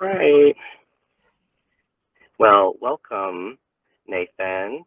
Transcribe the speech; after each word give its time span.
Right. 0.00 0.56
Well, 2.38 2.74
welcome, 2.80 3.58
Nathan, 4.08 4.84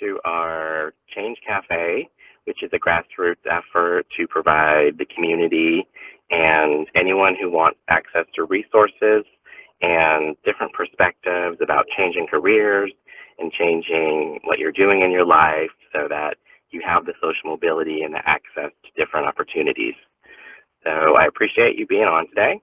to 0.00 0.20
our 0.24 0.94
Change 1.14 1.38
Cafe, 1.46 2.08
which 2.44 2.62
is 2.62 2.70
a 2.74 2.78
grassroots 2.78 3.46
effort 3.50 4.06
to 4.18 4.26
provide 4.28 4.98
the 4.98 5.06
community 5.14 5.86
and 6.30 6.86
anyone 6.94 7.36
who 7.40 7.50
wants 7.50 7.78
access 7.88 8.26
to 8.34 8.44
resources 8.44 9.24
and 9.82 10.36
different 10.44 10.72
perspectives 10.74 11.58
about 11.62 11.86
changing 11.96 12.26
careers 12.30 12.92
and 13.38 13.52
changing 13.52 14.40
what 14.44 14.58
you're 14.58 14.72
doing 14.72 15.02
in 15.02 15.10
your 15.10 15.26
life 15.26 15.70
so 15.92 16.08
that 16.08 16.36
you 16.70 16.82
have 16.84 17.06
the 17.06 17.14
social 17.22 17.50
mobility 17.50 18.02
and 18.02 18.14
the 18.14 18.20
access 18.28 18.72
to 18.84 18.90
different 19.04 19.26
opportunities. 19.26 19.94
So 20.84 20.90
I 21.16 21.26
appreciate 21.26 21.78
you 21.78 21.86
being 21.86 22.04
on 22.04 22.28
today. 22.28 22.60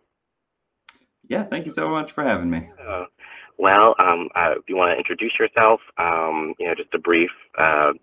Yeah, 1.29 1.43
thank 1.43 1.65
you 1.65 1.71
so 1.71 1.89
much 1.89 2.11
for 2.11 2.23
having 2.23 2.49
me. 2.49 2.69
Uh, 2.85 3.05
well, 3.59 3.95
um, 3.99 4.29
uh, 4.35 4.53
if 4.57 4.63
you 4.67 4.75
want 4.75 4.91
to 4.93 4.97
introduce 4.97 5.33
yourself, 5.39 5.79
um, 5.97 6.55
you 6.59 6.67
know, 6.67 6.73
just 6.75 6.93
a 6.93 6.97
brief, 6.97 7.29
uh, 7.57 7.93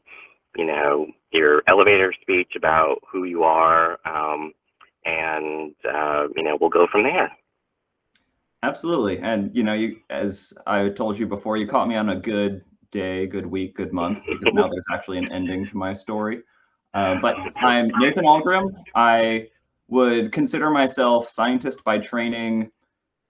you 0.56 0.64
know, 0.64 1.08
your 1.32 1.62
elevator 1.66 2.14
speech 2.22 2.52
about 2.56 2.98
who 3.10 3.24
you 3.24 3.42
are, 3.42 3.98
um, 4.06 4.52
and 5.04 5.74
uh, 5.84 6.28
you 6.36 6.42
know, 6.42 6.56
we'll 6.60 6.70
go 6.70 6.86
from 6.90 7.02
there. 7.02 7.30
Absolutely, 8.62 9.18
and 9.18 9.54
you 9.54 9.62
know, 9.62 9.74
you 9.74 9.96
as 10.08 10.52
I 10.66 10.88
told 10.90 11.18
you 11.18 11.26
before, 11.26 11.56
you 11.56 11.66
caught 11.66 11.88
me 11.88 11.96
on 11.96 12.10
a 12.10 12.16
good 12.16 12.62
day, 12.90 13.26
good 13.26 13.46
week, 13.46 13.76
good 13.76 13.92
month, 13.92 14.20
because 14.28 14.54
now 14.54 14.68
there's 14.68 14.86
actually 14.92 15.18
an 15.18 15.30
ending 15.32 15.66
to 15.66 15.76
my 15.76 15.92
story. 15.92 16.42
Uh, 16.94 17.16
but 17.20 17.36
I'm 17.56 17.90
Nathan 17.98 18.24
Ahlgrim. 18.24 18.72
I 18.94 19.48
would 19.88 20.32
consider 20.32 20.70
myself 20.70 21.28
scientist 21.28 21.84
by 21.84 21.98
training, 21.98 22.70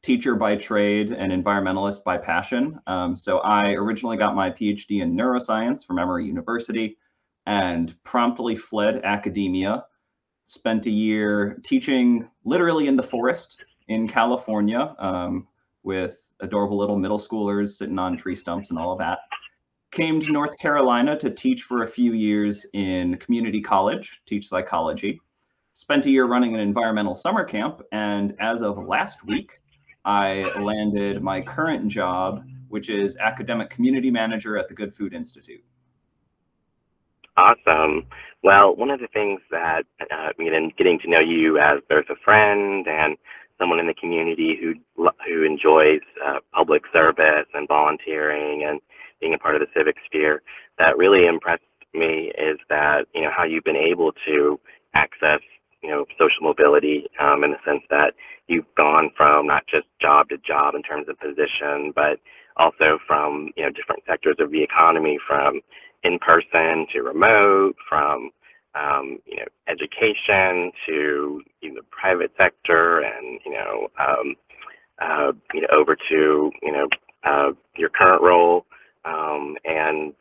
teacher 0.07 0.37
by 0.37 0.55
trade, 0.55 1.11
and 1.11 1.33
environmentalist 1.33 2.05
by 2.05 2.17
passion. 2.17 2.79
Um, 2.87 3.17
so 3.17 3.39
I 3.39 3.73
originally 3.73 4.17
got 4.17 4.37
my 4.37 4.51
PhD 4.51 5.03
in 5.03 5.17
neuroscience 5.17 5.85
from 5.85 5.99
Emory 5.99 6.25
University 6.25 6.97
and 7.45 7.93
promptly 8.05 8.55
fled 8.55 9.01
academia. 9.03 9.85
Spent 10.45 10.87
a 10.87 10.93
year 10.93 11.59
teaching 11.65 12.31
literally 12.45 12.87
in 12.87 12.95
the 12.95 13.03
forest 13.03 13.65
in 13.89 14.07
California 14.07 14.95
um, 15.01 15.49
with 15.83 16.31
adorable 16.39 16.79
little 16.79 16.97
middle 16.97 17.19
schoolers 17.19 17.71
sitting 17.71 17.99
on 17.99 18.17
tree 18.17 18.37
stumps 18.37 18.71
and 18.71 18.79
all 18.79 18.93
of 18.93 18.99
that. 18.99 19.19
Came 19.91 20.21
to 20.21 20.31
North 20.31 20.57
Carolina 20.61 21.19
to 21.19 21.31
teach 21.31 21.63
for 21.63 21.83
a 21.83 21.89
few 21.89 22.13
years 22.13 22.65
in 22.75 23.17
community 23.17 23.61
college, 23.61 24.21
teach 24.25 24.47
psychology. 24.47 25.21
Spent 25.73 26.07
a 26.07 26.11
year 26.11 26.27
running 26.27 26.55
an 26.55 26.61
environmental 26.61 27.17
summer 27.17 27.43
camp, 27.45 27.83
and 27.91 28.37
as 28.39 28.63
of 28.63 28.79
last 28.79 29.25
week, 29.27 29.61
I 30.07 30.57
landed 30.61 31.21
my 31.21 31.41
current 31.43 31.89
job, 31.89 32.45
which 32.69 32.89
is 32.89 33.17
academic 33.17 33.71
community 33.71 34.11
manager 34.11 34.57
at 34.57 34.69
the 34.69 34.75
Good 34.75 34.95
Food 34.95 35.13
Institute. 35.13 35.65
Awesome. 37.37 38.07
Well, 38.43 38.75
one 38.77 38.91
of 38.91 39.01
the 39.01 39.09
things 39.09 39.41
that, 39.51 39.83
uh, 40.01 40.29
you 40.39 40.51
know, 40.51 40.71
getting 40.79 40.99
to 41.01 41.11
know 41.11 41.19
you 41.19 41.59
as 41.59 41.81
both 41.89 42.07
a 42.09 42.17
friend 42.25 42.87
and 42.87 43.17
someone 43.59 43.81
in 43.81 43.87
the 43.87 43.95
community 43.95 44.57
who 44.61 44.75
who 45.27 45.43
enjoys 45.43 46.01
uh, 46.25 46.39
public 46.53 46.83
service 46.93 47.47
and 47.53 47.67
volunteering 47.69 48.65
and 48.65 48.81
being 49.21 49.35
a 49.35 49.39
part 49.39 49.55
of 49.55 49.61
the 49.61 49.67
civic 49.77 49.97
sphere, 50.07 50.43
that 50.79 50.97
really 50.97 51.27
impressed 51.27 51.63
me 51.95 52.33
is 52.39 52.59
that 52.69 53.07
you 53.15 53.23
know 53.23 53.31
how 53.37 53.45
you've 53.45 53.65
been 53.65 53.77
able 53.77 54.13
to 54.27 54.61
access 54.95 55.41
you 55.87 55.93
know 55.93 56.05
social 56.19 56.43
mobility 56.43 57.07
um, 57.21 57.45
in 57.45 57.53
the 57.53 57.59
sense 57.65 57.83
that 57.91 58.15
you've 58.49 58.67
gone 58.77 59.11
from 59.17 59.47
not 59.47 59.63
just 59.69 59.87
job 60.01 60.29
to 60.31 60.37
job 60.39 60.75
in 60.75 60.83
terms 60.83 61.07
of 61.09 61.19
position, 61.21 61.93
but 61.95 62.19
also 62.57 62.99
from 63.07 63.51
you 63.57 63.63
know 63.63 63.71
different 63.71 64.03
sectors 64.07 64.37
of 64.41 64.51
the 64.51 64.63
economy, 64.63 65.19
from 65.27 65.61
in 66.03 66.19
person 66.19 66.87
to 66.93 67.03
remote, 67.03 67.77
from 67.89 68.31
um, 68.75 69.19
you 69.27 69.37
know 69.37 69.47
education 69.69 70.73
to 70.87 71.41
you 71.61 71.71
know, 71.71 71.77
the 71.77 71.87
private 71.91 72.33
sector, 72.37 73.01
and 73.01 73.41
you 73.47 73.53
know 73.53 73.89
um, 74.01 74.35
uh, 75.01 75.33
you 75.55 75.61
know 75.61 75.69
over 75.73 75.97
to 75.97 76.51
you 76.63 76.73
know 76.73 76.89
uh, 77.25 77.53
your 77.77 77.91
current 77.91 78.23
role, 78.23 78.67
um, 79.05 79.57
and 79.65 80.15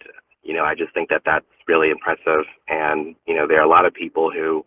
you 0.44 0.54
know 0.54 0.64
I 0.64 0.76
just 0.76 0.94
think 0.94 1.10
that 1.10 1.24
that's 1.26 1.46
really 1.68 1.90
impressive, 1.90 2.46
and 2.68 3.16
you 3.26 3.34
know 3.36 3.48
there 3.48 3.60
are 3.60 3.66
a 3.66 3.70
lot 3.70 3.86
of 3.86 3.94
people 3.96 4.32
who 4.32 4.64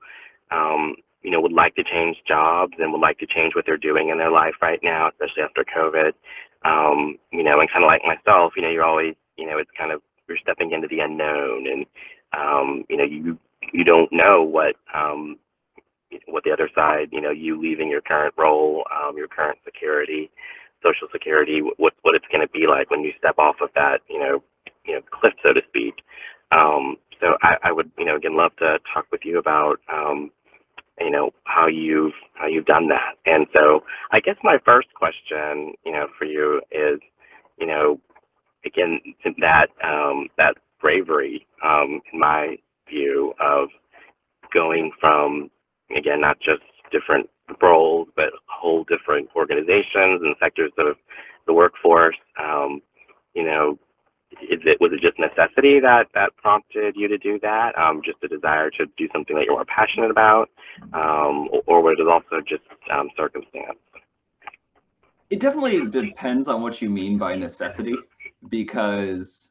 um, 0.51 0.97
you 1.23 1.31
know, 1.31 1.41
would 1.41 1.53
like 1.53 1.75
to 1.77 1.85
change 1.85 2.17
jobs 2.27 2.75
and 2.79 2.93
would 2.93 3.01
like 3.01 3.19
to 3.19 3.27
change 3.27 3.55
what 3.55 3.67
they're 3.67 3.77
doing 3.77 4.09
in 4.11 4.19
their 4.19 4.31
life 4.31 4.55
right 4.63 4.81
now, 4.83 5.09
especially 5.09 5.43
after 5.43 5.65
COVID. 5.65 6.13
Um, 6.65 7.19
you 7.33 7.43
know, 7.45 7.61
and 7.61 7.71
kind 7.71 7.85
of 7.85 7.89
like 7.89 8.03
myself, 8.05 8.55
you 8.57 8.63
know, 8.63 8.71
you're 8.71 8.85
always, 8.85 9.15
you 9.37 9.47
know, 9.47 9.59
it's 9.59 9.71
kind 9.79 9.93
of 9.93 10.03
you're 10.29 10.39
stepping 10.39 10.73
into 10.73 10.89
the 10.89 11.01
unknown, 11.01 11.67
and 11.67 11.87
um, 12.37 12.85
you 12.89 12.97
know, 12.97 13.05
you 13.05 13.39
you 13.73 13.85
don't 13.85 14.11
know 14.13 14.43
what 14.43 14.77
um, 14.95 15.39
what 16.27 16.45
the 16.45 16.53
other 16.53 16.71
side, 16.75 17.09
you 17.13 17.21
know, 17.21 17.31
you 17.31 17.61
leaving 17.61 17.89
your 17.91 18.01
current 18.01 18.35
role, 18.37 18.85
um, 18.95 19.17
your 19.17 19.29
current 19.29 19.59
security, 19.65 20.31
social 20.83 21.09
security, 21.13 21.61
what 21.77 21.95
what 22.03 22.15
it's 22.15 22.27
going 22.33 22.47
to 22.47 22.53
be 22.53 22.67
like 22.67 22.91
when 22.91 23.03
you 23.03 23.13
step 23.19 23.39
off 23.39 23.57
of 23.61 23.71
that, 23.75 24.01
you 24.09 24.19
know, 24.19 24.43
you 24.85 24.95
know, 24.95 25.01
cliff, 25.11 25.35
so 25.45 25.53
to 25.53 25.63
speak. 25.69 25.95
Um, 26.53 26.97
so 27.21 27.37
I, 27.43 27.57
I 27.65 27.73
would, 27.73 27.91
you 27.99 28.05
know, 28.07 28.17
again, 28.17 28.37
love 28.37 28.57
to 28.59 28.79
talk 28.95 29.07
with 29.13 29.23
you 29.25 29.39
about, 29.39 29.81
um, 29.93 30.31
you 31.01 31.11
know 31.11 31.31
how 31.45 31.67
you've 31.67 32.13
how 32.35 32.47
you've 32.47 32.67
done 32.67 32.89
that. 32.89 33.15
And 33.27 33.47
so 33.55 33.85
i 34.13 34.21
guess 34.21 34.37
my 34.43 34.59
first 34.65 34.89
question 34.95 35.75
you 35.85 35.93
know 35.93 36.07
for 36.19 36.25
you 36.25 36.61
is 36.71 37.01
you 37.59 37.67
know 37.67 38.01
again 38.65 39.01
that 39.41 39.69
um 39.85 40.29
that 40.39 40.55
bravery 40.81 41.47
um 41.65 42.01
in 42.13 42.19
my 42.21 42.57
view 42.89 43.35
of 43.41 43.69
going 44.55 44.93
from 45.01 45.51
again 45.97 46.21
not 46.21 46.39
just 46.41 46.63
different 46.93 47.29
roles 47.63 48.09
but 48.17 48.31
whole 48.49 48.85
different 48.85 49.29
organizations 49.37 50.23
and 50.23 50.37
sectors 50.41 50.73
of 50.79 50.97
the 51.47 51.53
workforce 51.53 52.17
um 52.41 52.81
you 53.35 53.45
know 53.45 53.79
is 54.43 54.61
it 54.65 54.81
was 54.81 54.93
it 54.93 55.01
just 55.01 55.19
necessity 55.19 55.81
that 55.81 56.09
that 56.15 56.37
prompted 56.37 56.97
you 56.97 57.09
to 57.09 57.19
do 57.19 57.39
that? 57.41 57.77
Um, 57.79 58.01
just 58.05 58.23
a 58.23 58.29
desire 58.29 58.71
to 58.71 58.87
do 58.97 59.09
something 59.13 59.35
that 59.37 59.45
you're 59.45 59.55
more 59.55 59.65
passionate 59.65 60.11
about? 60.11 60.51
Um, 60.93 61.49
or, 61.51 61.63
or, 61.67 61.83
was 61.83 61.97
it 61.99 62.09
also 62.09 62.41
just 62.47 62.63
um, 62.93 63.09
circumstance? 63.17 63.79
It 65.31 65.41
definitely 65.41 65.87
depends 65.91 66.49
on 66.49 66.63
what 66.63 66.81
you 66.81 66.89
mean 66.89 67.19
by 67.19 67.35
necessity 67.35 67.95
because 68.49 69.51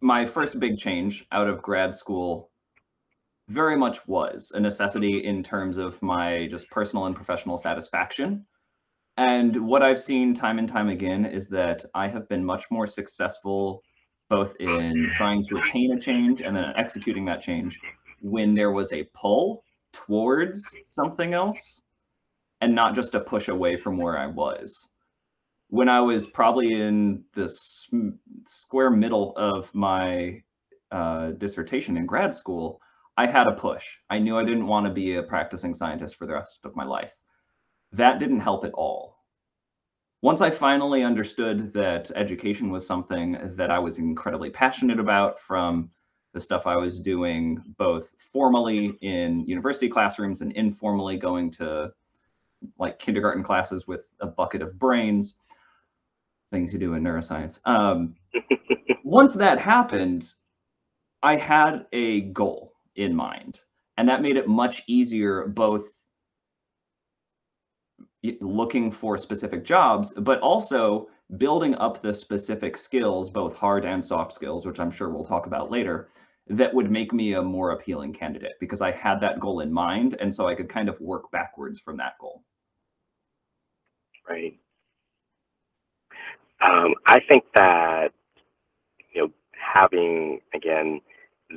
my 0.00 0.24
first 0.24 0.60
big 0.60 0.78
change 0.78 1.26
out 1.32 1.48
of 1.48 1.62
grad 1.62 1.94
school 1.94 2.50
very 3.48 3.76
much 3.76 4.06
was 4.06 4.52
a 4.54 4.60
necessity 4.60 5.24
in 5.24 5.42
terms 5.42 5.76
of 5.76 6.00
my 6.02 6.46
just 6.48 6.70
personal 6.70 7.06
and 7.06 7.16
professional 7.16 7.58
satisfaction 7.58 8.46
and 9.20 9.54
what 9.68 9.82
I've 9.82 10.00
seen 10.00 10.32
time 10.32 10.58
and 10.58 10.66
time 10.66 10.88
again 10.88 11.26
is 11.26 11.46
that 11.48 11.84
I 11.94 12.08
have 12.08 12.26
been 12.30 12.42
much 12.42 12.64
more 12.70 12.86
successful 12.86 13.82
both 14.30 14.56
in 14.60 15.10
trying 15.12 15.44
to 15.48 15.58
attain 15.58 15.92
a 15.92 16.00
change 16.00 16.40
and 16.40 16.56
then 16.56 16.72
executing 16.76 17.26
that 17.26 17.42
change 17.42 17.78
when 18.22 18.54
there 18.54 18.72
was 18.72 18.94
a 18.94 19.04
pull 19.12 19.62
towards 19.92 20.64
something 20.86 21.34
else 21.34 21.82
and 22.62 22.74
not 22.74 22.94
just 22.94 23.14
a 23.14 23.20
push 23.20 23.48
away 23.48 23.76
from 23.76 23.98
where 23.98 24.16
I 24.16 24.26
was. 24.26 24.88
When 25.68 25.90
I 25.90 26.00
was 26.00 26.26
probably 26.26 26.80
in 26.80 27.22
the 27.34 27.46
square 28.46 28.90
middle 28.90 29.34
of 29.36 29.70
my 29.74 30.42
uh, 30.90 31.32
dissertation 31.32 31.98
in 31.98 32.06
grad 32.06 32.34
school, 32.34 32.80
I 33.18 33.26
had 33.26 33.48
a 33.48 33.52
push. 33.52 33.84
I 34.08 34.18
knew 34.18 34.38
I 34.38 34.44
didn't 34.44 34.66
want 34.66 34.86
to 34.86 34.92
be 34.92 35.16
a 35.16 35.22
practicing 35.22 35.74
scientist 35.74 36.16
for 36.16 36.26
the 36.26 36.32
rest 36.32 36.60
of 36.64 36.74
my 36.74 36.84
life 36.84 37.12
that 37.92 38.18
didn't 38.18 38.40
help 38.40 38.64
at 38.64 38.72
all. 38.72 39.16
Once 40.22 40.40
I 40.40 40.50
finally 40.50 41.02
understood 41.02 41.72
that 41.72 42.10
education 42.14 42.70
was 42.70 42.86
something 42.86 43.38
that 43.56 43.70
I 43.70 43.78
was 43.78 43.98
incredibly 43.98 44.50
passionate 44.50 45.00
about 45.00 45.40
from 45.40 45.90
the 46.32 46.40
stuff 46.40 46.66
I 46.66 46.76
was 46.76 47.00
doing 47.00 47.62
both 47.78 48.10
formally 48.18 48.98
in 49.00 49.44
university 49.46 49.88
classrooms 49.88 50.42
and 50.42 50.52
informally 50.52 51.16
going 51.16 51.50
to 51.52 51.92
like 52.78 52.98
kindergarten 52.98 53.42
classes 53.42 53.86
with 53.86 54.06
a 54.20 54.26
bucket 54.26 54.62
of 54.62 54.78
brains, 54.78 55.36
things 56.52 56.72
you 56.72 56.78
do 56.78 56.94
in 56.94 57.02
neuroscience. 57.02 57.58
Um, 57.66 58.14
once 59.04 59.32
that 59.34 59.58
happened, 59.58 60.32
I 61.22 61.36
had 61.36 61.86
a 61.92 62.22
goal 62.22 62.74
in 62.96 63.14
mind, 63.14 63.60
and 63.96 64.08
that 64.08 64.22
made 64.22 64.36
it 64.36 64.48
much 64.48 64.82
easier 64.86 65.46
both 65.48 65.96
looking 68.40 68.90
for 68.90 69.16
specific 69.16 69.64
jobs, 69.64 70.12
but 70.12 70.40
also 70.40 71.08
building 71.36 71.74
up 71.76 72.02
the 72.02 72.12
specific 72.12 72.76
skills, 72.76 73.30
both 73.30 73.56
hard 73.56 73.84
and 73.84 74.04
soft 74.04 74.32
skills, 74.32 74.66
which 74.66 74.80
I'm 74.80 74.90
sure 74.90 75.10
we'll 75.10 75.24
talk 75.24 75.46
about 75.46 75.70
later, 75.70 76.08
that 76.48 76.74
would 76.74 76.90
make 76.90 77.12
me 77.12 77.34
a 77.34 77.42
more 77.42 77.70
appealing 77.70 78.12
candidate 78.12 78.54
because 78.60 78.82
I 78.82 78.90
had 78.90 79.20
that 79.20 79.40
goal 79.40 79.60
in 79.60 79.72
mind. 79.72 80.16
And 80.20 80.34
so 80.34 80.48
I 80.48 80.54
could 80.54 80.68
kind 80.68 80.88
of 80.88 81.00
work 81.00 81.30
backwards 81.30 81.78
from 81.80 81.96
that 81.98 82.14
goal. 82.20 82.42
Right. 84.28 84.58
Um, 86.60 86.94
I 87.06 87.20
think 87.20 87.44
that 87.54 88.12
you 89.14 89.22
know 89.22 89.32
having 89.52 90.40
again 90.54 91.00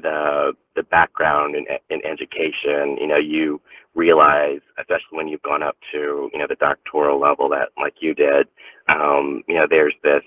the 0.01 0.54
the 0.75 0.84
background 0.84 1.56
in 1.56 1.66
in 1.90 2.06
education, 2.06 2.98
you 3.00 3.07
know, 3.07 3.18
you 3.18 3.62
realize, 3.95 4.60
especially 4.80 5.18
when 5.18 5.28
you've 5.28 5.42
gone 5.44 5.63
up 5.63 5.78
to 5.92 6.30
you 6.34 6.40
know 6.40 6.48
the 6.48 6.56
doctoral 6.56 7.19
level 7.19 7.50
that 7.50 7.69
like 7.80 7.95
you 8.00 8.13
did, 8.13 8.48
um, 8.90 9.44
you 9.48 9.56
know, 9.56 9.68
there's 9.69 9.95
this 10.04 10.24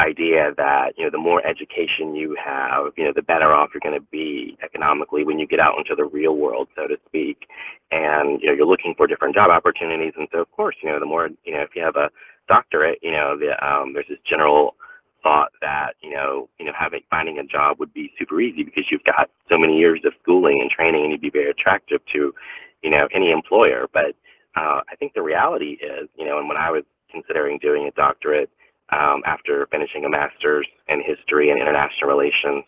idea 0.00 0.52
that 0.56 0.92
you 0.96 1.04
know 1.04 1.10
the 1.10 1.18
more 1.18 1.46
education 1.46 2.14
you 2.14 2.36
have, 2.42 2.92
you 2.96 3.04
know, 3.04 3.12
the 3.14 3.22
better 3.22 3.52
off 3.52 3.70
you're 3.74 3.80
going 3.82 4.00
to 4.00 4.06
be 4.10 4.56
economically 4.62 5.24
when 5.24 5.38
you 5.38 5.46
get 5.46 5.60
out 5.60 5.78
into 5.78 5.94
the 5.94 6.04
real 6.04 6.36
world, 6.36 6.68
so 6.74 6.86
to 6.86 6.96
speak. 7.06 7.46
And 7.90 8.40
you 8.40 8.48
know, 8.48 8.54
you're 8.54 8.66
looking 8.66 8.94
for 8.96 9.06
different 9.06 9.34
job 9.34 9.50
opportunities, 9.50 10.14
and 10.16 10.28
so 10.32 10.38
of 10.38 10.50
course, 10.52 10.76
you 10.82 10.90
know, 10.90 10.98
the 10.98 11.06
more 11.06 11.28
you 11.44 11.54
know, 11.54 11.62
if 11.62 11.70
you 11.74 11.82
have 11.82 11.96
a 11.96 12.10
doctorate, 12.48 12.98
you 13.02 13.12
know, 13.12 13.38
the, 13.38 13.52
um, 13.64 13.92
there's 13.92 14.08
this 14.08 14.18
general 14.28 14.74
thought 15.22 15.52
that 15.60 15.94
you 16.02 16.10
know, 16.10 16.48
you 16.58 16.66
know, 16.66 16.72
having 16.78 17.00
finding 17.10 17.38
a 17.38 17.44
job 17.44 17.78
would 17.78 17.92
be 17.92 18.12
super 18.18 18.40
easy 18.40 18.62
because 18.62 18.84
you've 18.90 19.04
got 19.04 19.30
so 19.48 19.58
many 19.58 19.78
years 19.78 20.00
of 20.04 20.12
schooling 20.22 20.58
and 20.60 20.70
training, 20.70 21.02
and 21.02 21.12
you'd 21.12 21.20
be 21.20 21.30
very 21.30 21.50
attractive 21.50 22.00
to, 22.12 22.32
you 22.82 22.90
know, 22.90 23.08
any 23.14 23.30
employer. 23.30 23.86
But 23.92 24.14
uh, 24.56 24.80
I 24.90 24.96
think 24.98 25.14
the 25.14 25.22
reality 25.22 25.78
is, 25.80 26.08
you 26.16 26.24
know, 26.24 26.38
and 26.38 26.48
when 26.48 26.56
I 26.56 26.70
was 26.70 26.84
considering 27.10 27.58
doing 27.58 27.86
a 27.86 27.90
doctorate 27.92 28.50
um, 28.92 29.22
after 29.26 29.66
finishing 29.70 30.04
a 30.04 30.08
master's 30.10 30.66
in 30.88 31.02
history 31.02 31.50
and 31.50 31.60
international 31.60 32.10
relations, 32.10 32.64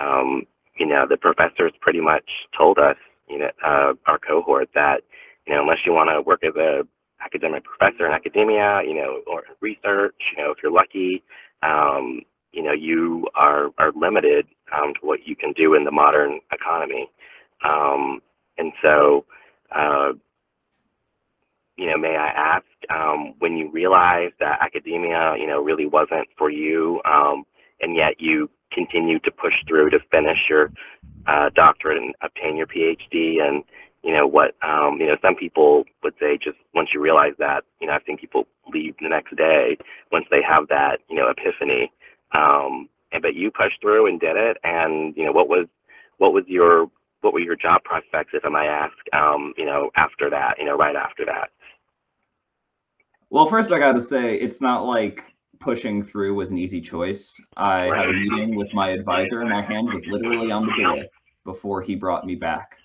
um, 0.00 0.44
you 0.78 0.86
know, 0.86 1.06
the 1.08 1.16
professors 1.16 1.72
pretty 1.80 2.00
much 2.00 2.28
told 2.56 2.78
us, 2.78 2.96
you 3.28 3.38
know, 3.38 3.50
uh, 3.64 3.92
our 4.06 4.18
cohort 4.18 4.68
that, 4.74 5.02
you 5.46 5.54
know, 5.54 5.62
unless 5.62 5.78
you 5.86 5.92
want 5.92 6.10
to 6.10 6.20
work 6.22 6.42
as 6.44 6.54
a 6.56 6.82
academic 7.24 7.64
professor 7.64 8.06
in 8.06 8.12
academia, 8.12 8.82
you 8.84 8.94
know, 8.94 9.22
or 9.26 9.44
research, 9.60 10.14
you 10.36 10.42
know, 10.42 10.50
if 10.50 10.58
you're 10.62 10.72
lucky, 10.72 11.22
um, 11.64 12.20
you 12.52 12.62
know, 12.62 12.72
you 12.72 13.26
are, 13.34 13.70
are 13.78 13.92
limited 13.96 14.46
um, 14.72 14.94
to 14.94 15.00
what 15.06 15.26
you 15.26 15.34
can 15.34 15.52
do 15.52 15.74
in 15.74 15.84
the 15.84 15.90
modern 15.90 16.40
economy. 16.52 17.10
Um, 17.64 18.20
and 18.58 18.72
so, 18.82 19.24
uh, 19.74 20.12
you 21.76 21.86
know, 21.86 21.96
may 21.96 22.16
I 22.16 22.28
ask, 22.28 22.64
um, 22.90 23.34
when 23.40 23.56
you 23.56 23.70
realized 23.70 24.34
that 24.38 24.58
academia, 24.60 25.34
you 25.38 25.46
know, 25.46 25.60
really 25.60 25.86
wasn't 25.86 26.28
for 26.38 26.50
you, 26.50 27.00
um, 27.04 27.44
and 27.80 27.96
yet 27.96 28.20
you 28.20 28.48
continued 28.70 29.24
to 29.24 29.30
push 29.30 29.54
through 29.66 29.90
to 29.90 29.98
finish 30.10 30.38
your 30.48 30.70
uh, 31.26 31.50
doctorate 31.54 31.98
and 31.98 32.14
obtain 32.22 32.56
your 32.56 32.66
PhD, 32.66 33.40
and 33.42 33.64
you 34.02 34.12
know 34.12 34.26
what, 34.26 34.54
um, 34.62 34.98
you 35.00 35.06
know, 35.06 35.16
some 35.22 35.34
people 35.34 35.84
would 36.02 36.14
say 36.20 36.36
just 36.36 36.58
once 36.74 36.90
you 36.92 37.00
realize 37.00 37.32
that, 37.38 37.64
you 37.80 37.86
know, 37.86 37.94
I've 37.94 38.02
seen 38.06 38.18
people 38.18 38.46
leave 38.72 38.94
the 39.00 39.08
next 39.08 39.36
day 39.36 39.76
once 40.12 40.26
they 40.30 40.42
have 40.42 40.68
that, 40.68 41.00
you 41.08 41.16
know, 41.16 41.28
epiphany. 41.28 41.92
Um, 42.32 42.88
and 43.12 43.22
but 43.22 43.34
you 43.34 43.50
pushed 43.50 43.80
through 43.80 44.06
and 44.08 44.18
did 44.20 44.36
it, 44.36 44.56
and 44.64 45.16
you 45.16 45.24
know, 45.24 45.32
what 45.32 45.48
was 45.48 45.66
what 46.18 46.32
was 46.32 46.44
your 46.46 46.90
what 47.20 47.32
were 47.32 47.40
your 47.40 47.56
job 47.56 47.82
prospects, 47.84 48.32
if 48.34 48.44
I 48.44 48.50
might 48.50 48.66
ask, 48.66 48.94
um, 49.14 49.54
you 49.56 49.64
know, 49.64 49.90
after 49.96 50.28
that, 50.30 50.56
you 50.58 50.66
know, 50.66 50.76
right 50.76 50.94
after 50.94 51.24
that? 51.24 51.50
Well, 53.30 53.46
first 53.46 53.72
I 53.72 53.78
got 53.78 53.92
to 53.92 54.00
say, 54.00 54.36
it's 54.36 54.60
not 54.60 54.84
like 54.84 55.24
pushing 55.58 56.02
through 56.04 56.34
was 56.34 56.50
an 56.50 56.58
easy 56.58 56.80
choice. 56.80 57.40
I 57.56 57.84
had 57.84 58.10
a 58.10 58.12
meeting 58.12 58.54
with 58.54 58.72
my 58.74 58.90
advisor, 58.90 59.40
and 59.40 59.50
my 59.50 59.62
hand 59.62 59.88
was 59.90 60.04
literally 60.06 60.50
on 60.50 60.66
the 60.66 60.72
door 60.76 61.04
before 61.44 61.82
he 61.82 61.94
brought 61.94 62.26
me 62.26 62.34
back. 62.34 62.76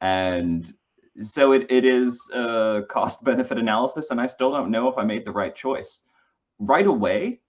And 0.00 0.72
so 1.20 1.52
it, 1.52 1.66
it 1.70 1.84
is 1.84 2.30
a 2.32 2.82
cost 2.88 3.22
benefit 3.24 3.58
analysis, 3.58 4.10
and 4.10 4.20
I 4.20 4.26
still 4.26 4.50
don't 4.50 4.70
know 4.70 4.88
if 4.88 4.96
I 4.96 5.04
made 5.04 5.24
the 5.24 5.32
right 5.32 5.54
choice. 5.54 6.02
Right 6.58 6.86
away, 6.86 7.40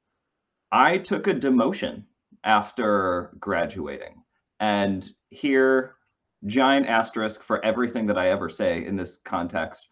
I 0.71 0.98
took 0.98 1.27
a 1.27 1.33
demotion 1.33 2.04
after 2.44 3.31
graduating. 3.39 4.21
And 4.60 5.10
here, 5.30 5.95
giant 6.45 6.88
asterisk 6.88 7.42
for 7.42 7.63
everything 7.63 8.06
that 8.07 8.18
I 8.18 8.30
ever 8.30 8.50
say 8.50 8.86
in 8.86 8.95
this 8.95 9.18
context. 9.18 9.88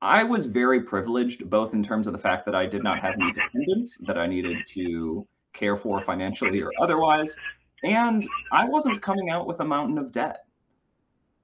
I 0.00 0.24
was 0.24 0.46
very 0.46 0.82
privileged, 0.82 1.48
both 1.48 1.74
in 1.74 1.82
terms 1.82 2.06
of 2.06 2.12
the 2.12 2.18
fact 2.18 2.44
that 2.46 2.54
I 2.54 2.66
did 2.66 2.82
not 2.82 3.00
have 3.00 3.14
any 3.14 3.32
dependents 3.32 3.98
that 4.06 4.18
I 4.18 4.26
needed 4.26 4.58
to 4.68 5.26
care 5.52 5.76
for 5.76 6.00
financially 6.00 6.60
or 6.60 6.72
otherwise, 6.80 7.36
and 7.84 8.26
I 8.52 8.68
wasn't 8.68 9.02
coming 9.02 9.30
out 9.30 9.46
with 9.46 9.60
a 9.60 9.64
mountain 9.64 9.98
of 9.98 10.12
debt. 10.12 10.44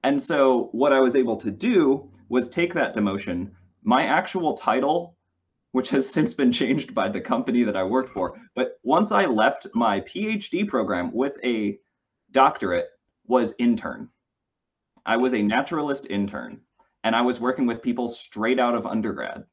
And 0.03 0.21
so, 0.21 0.69
what 0.71 0.93
I 0.93 0.99
was 0.99 1.15
able 1.15 1.37
to 1.37 1.51
do 1.51 2.09
was 2.29 2.49
take 2.49 2.73
that 2.73 2.95
demotion. 2.95 3.51
My 3.83 4.05
actual 4.05 4.53
title, 4.53 5.17
which 5.71 5.89
has 5.89 6.09
since 6.09 6.33
been 6.33 6.51
changed 6.51 6.93
by 6.93 7.09
the 7.09 7.21
company 7.21 7.63
that 7.63 7.75
I 7.75 7.83
worked 7.83 8.13
for, 8.13 8.39
but 8.55 8.79
once 8.83 9.11
I 9.11 9.25
left 9.25 9.67
my 9.73 10.01
PhD 10.01 10.67
program 10.67 11.11
with 11.13 11.37
a 11.43 11.79
doctorate, 12.31 12.89
was 13.27 13.53
intern. 13.59 14.09
I 15.05 15.17
was 15.17 15.33
a 15.33 15.41
naturalist 15.41 16.07
intern 16.09 16.61
and 17.03 17.15
I 17.15 17.21
was 17.21 17.39
working 17.39 17.65
with 17.65 17.81
people 17.81 18.09
straight 18.09 18.59
out 18.59 18.75
of 18.75 18.85
undergrad. 18.85 19.43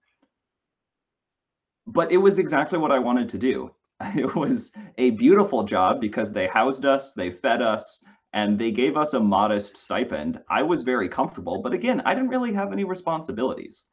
But 1.87 2.11
it 2.11 2.17
was 2.17 2.39
exactly 2.39 2.79
what 2.79 2.91
I 2.91 2.99
wanted 2.99 3.29
to 3.31 3.39
do. 3.39 3.71
It 4.15 4.35
was 4.35 4.73
a 4.99 5.11
beautiful 5.13 5.63
job 5.65 6.01
because 6.01 6.31
they 6.31 6.47
housed 6.49 6.85
us, 6.85 7.15
they 7.15 7.31
fed 7.31 7.63
us, 7.63 8.03
and 8.37 8.59
they 8.59 8.71
gave 8.71 8.99
us 8.99 9.15
a 9.15 9.19
modest 9.19 9.79
stipend. 9.79 10.39
I 10.51 10.63
was 10.63 10.83
very 10.83 11.09
comfortable, 11.09 11.63
but 11.63 11.73
again, 11.73 12.03
I 12.05 12.15
didn't 12.15 12.29
really 12.29 12.53
have 12.53 12.71
any 12.71 12.85
responsibilities. 12.85 13.87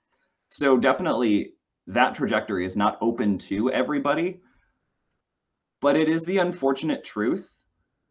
So 0.50 0.75
definitely 0.75 1.54
that 1.88 2.13
trajectory 2.13 2.66
is 2.66 2.75
not 2.75 2.98
open 3.00 3.38
to 3.38 3.72
everybody. 3.72 4.42
But 5.80 5.95
it 5.95 6.10
is 6.10 6.25
the 6.25 6.40
unfortunate 6.40 7.06
truth 7.06 7.56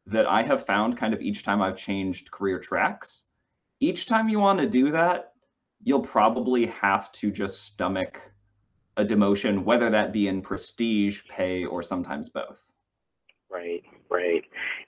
that 0.06 0.26
I 0.26 0.42
have 0.42 0.64
found 0.64 0.96
kind 0.96 1.12
of 1.12 1.20
each 1.20 1.44
time 1.44 1.60
I've 1.60 1.76
changed 1.76 2.30
career 2.30 2.58
tracks. 2.58 3.24
Each 3.80 4.06
time 4.06 4.30
you 4.30 4.38
want 4.38 4.58
to 4.58 4.66
do 4.66 4.90
that, 4.90 5.34
you'll 5.82 6.00
probably 6.00 6.64
have 6.66 7.12
to 7.12 7.30
just 7.30 7.64
stomach 7.64 8.32
a 8.96 9.04
demotion, 9.04 9.64
whether 9.64 9.90
that 9.90 10.14
be 10.14 10.28
in 10.28 10.40
prestige, 10.40 11.20
pay, 11.28 11.66
or 11.66 11.82
sometimes 11.82 12.30
both. 12.30 12.72
Right, 13.50 13.84
right. 14.10 14.44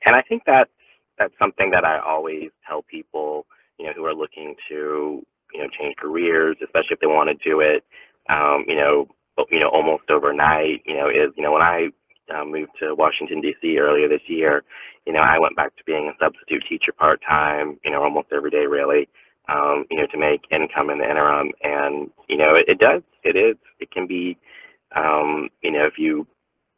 And 0.06 0.16
I 0.16 0.22
think 0.22 0.42
that's 0.46 0.70
that's 1.18 1.34
something 1.38 1.70
that 1.70 1.84
I 1.84 1.98
always 2.00 2.50
tell 2.68 2.82
people, 2.82 3.46
you 3.78 3.86
know, 3.86 3.92
who 3.94 4.04
are 4.04 4.14
looking 4.14 4.54
to, 4.68 5.22
you 5.52 5.60
know, 5.62 5.68
change 5.78 5.96
careers, 5.96 6.56
especially 6.62 6.92
if 6.92 7.00
they 7.00 7.06
want 7.06 7.30
to 7.30 7.48
do 7.48 7.60
it, 7.60 7.84
um, 8.28 8.64
you 8.66 8.76
know, 8.76 9.08
you 9.50 9.60
know, 9.60 9.68
almost 9.68 10.10
overnight. 10.10 10.82
You 10.86 10.94
know, 10.96 11.08
is 11.08 11.32
you 11.36 11.42
know 11.42 11.52
when 11.52 11.62
I 11.62 11.88
uh, 12.34 12.44
moved 12.44 12.72
to 12.80 12.94
Washington 12.94 13.40
D.C. 13.40 13.78
earlier 13.78 14.08
this 14.08 14.22
year, 14.28 14.62
you 15.06 15.12
know, 15.12 15.20
I 15.20 15.38
went 15.38 15.56
back 15.56 15.76
to 15.76 15.84
being 15.84 16.08
a 16.08 16.24
substitute 16.24 16.64
teacher 16.68 16.92
part 16.92 17.20
time, 17.28 17.78
you 17.84 17.90
know, 17.90 18.02
almost 18.02 18.28
every 18.32 18.50
day 18.50 18.66
really 18.66 19.08
um, 19.48 19.84
you 19.90 19.98
know, 19.98 20.06
to 20.06 20.18
make 20.18 20.42
income 20.50 20.90
in 20.90 20.98
the 20.98 21.04
interim. 21.08 21.50
And, 21.62 22.10
you 22.28 22.36
know, 22.36 22.54
it, 22.54 22.66
it 22.68 22.78
does, 22.78 23.02
it 23.22 23.36
is, 23.36 23.56
it 23.80 23.90
can 23.90 24.06
be, 24.06 24.38
um, 24.96 25.48
you 25.62 25.70
know, 25.70 25.84
if 25.84 25.94
you, 25.98 26.26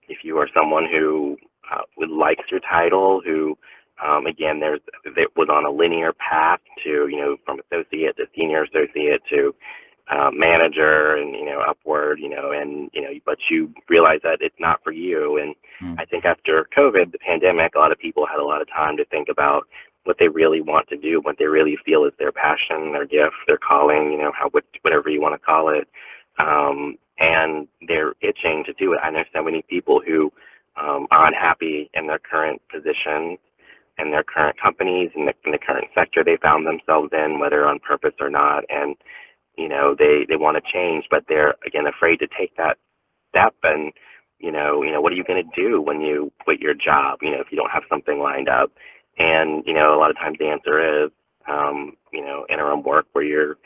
if 0.08 0.18
you 0.24 0.36
are 0.38 0.48
someone 0.54 0.86
who 0.90 1.36
uh, 1.72 1.82
likes 2.08 2.44
your 2.50 2.60
title, 2.60 3.20
who, 3.24 3.56
um, 4.04 4.26
again, 4.26 4.60
there's, 4.60 4.80
it 5.04 5.30
was 5.36 5.48
on 5.50 5.64
a 5.64 5.70
linear 5.70 6.12
path 6.12 6.60
to, 6.84 7.08
you 7.08 7.18
know, 7.18 7.36
from 7.44 7.60
associate 7.60 8.16
to 8.16 8.26
senior 8.36 8.64
associate 8.64 9.22
to, 9.30 9.54
uh, 10.08 10.30
manager 10.32 11.16
and, 11.16 11.34
you 11.34 11.44
know, 11.44 11.60
upward, 11.68 12.20
you 12.20 12.28
know, 12.28 12.52
and, 12.52 12.90
you 12.92 13.02
know, 13.02 13.10
but 13.24 13.38
you 13.50 13.72
realize 13.88 14.20
that 14.22 14.38
it's 14.40 14.54
not 14.60 14.80
for 14.84 14.92
you. 14.92 15.38
And 15.38 15.54
mm. 15.82 16.00
I 16.00 16.04
think 16.04 16.24
after 16.24 16.68
COVID, 16.76 17.10
the 17.10 17.18
pandemic, 17.18 17.74
a 17.74 17.78
lot 17.78 17.90
of 17.90 17.98
people 17.98 18.24
had 18.26 18.38
a 18.38 18.44
lot 18.44 18.62
of 18.62 18.68
time 18.68 18.96
to 18.98 19.04
think 19.06 19.28
about, 19.28 19.66
what 20.06 20.16
they 20.18 20.28
really 20.28 20.60
want 20.60 20.88
to 20.88 20.96
do, 20.96 21.20
what 21.20 21.36
they 21.38 21.46
really 21.46 21.76
feel 21.84 22.04
is 22.04 22.12
their 22.18 22.32
passion, 22.32 22.92
their 22.92 23.06
gift, 23.06 23.34
their 23.46 23.58
calling, 23.58 24.12
you 24.12 24.18
know, 24.18 24.32
how 24.38 24.48
whatever 24.82 25.10
you 25.10 25.20
want 25.20 25.34
to 25.34 25.44
call 25.44 25.68
it. 25.68 25.88
Um, 26.38 26.96
and 27.18 27.66
they're 27.88 28.14
itching 28.20 28.62
to 28.66 28.72
do 28.74 28.92
it. 28.92 29.00
I 29.02 29.10
know 29.10 29.24
so 29.34 29.42
many 29.42 29.62
people 29.68 30.00
who 30.06 30.32
um, 30.76 31.06
are 31.10 31.26
unhappy 31.26 31.90
in 31.94 32.06
their 32.06 32.18
current 32.18 32.62
positions 32.70 33.38
and 33.98 34.12
their 34.12 34.24
current 34.24 34.56
companies 34.60 35.10
and 35.14 35.28
the, 35.28 35.34
in 35.44 35.52
the 35.52 35.58
current 35.58 35.88
sector 35.94 36.22
they 36.24 36.36
found 36.42 36.66
themselves 36.66 37.10
in, 37.12 37.38
whether 37.38 37.66
on 37.66 37.78
purpose 37.80 38.14
or 38.20 38.30
not. 38.30 38.64
And 38.68 38.96
you 39.56 39.68
know, 39.68 39.94
they 39.98 40.26
they 40.28 40.36
want 40.36 40.56
to 40.56 40.72
change, 40.72 41.06
but 41.10 41.24
they're 41.28 41.54
again 41.66 41.86
afraid 41.86 42.18
to 42.18 42.28
take 42.38 42.56
that 42.56 42.78
step. 43.30 43.54
And 43.62 43.92
you 44.38 44.52
know, 44.52 44.82
you 44.82 44.92
know, 44.92 45.00
what 45.00 45.12
are 45.12 45.16
you 45.16 45.24
going 45.24 45.42
to 45.42 45.62
do 45.62 45.80
when 45.80 46.00
you 46.00 46.32
quit 46.40 46.60
your 46.60 46.74
job? 46.74 47.20
You 47.22 47.32
know, 47.32 47.40
if 47.40 47.48
you 47.50 47.56
don't 47.56 47.70
have 47.70 47.84
something 47.88 48.18
lined 48.18 48.48
up. 48.48 48.70
And, 49.18 49.64
you 49.66 49.72
know, 49.72 49.94
a 49.94 49.98
lot 49.98 50.10
of 50.10 50.16
times 50.16 50.36
the 50.38 50.48
answer 50.48 51.04
is, 51.04 51.10
um, 51.48 51.96
you 52.12 52.20
know, 52.22 52.46
interim 52.50 52.82
work 52.82 53.06
where 53.12 53.24
you're 53.24 53.56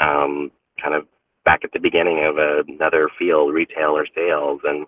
um, 0.00 0.50
kind 0.82 0.94
of 0.94 1.06
back 1.44 1.60
at 1.62 1.72
the 1.72 1.78
beginning 1.78 2.24
of 2.24 2.38
a, 2.38 2.62
another 2.68 3.08
field, 3.18 3.52
retail 3.52 3.90
or 3.90 4.06
sales. 4.14 4.60
And, 4.64 4.86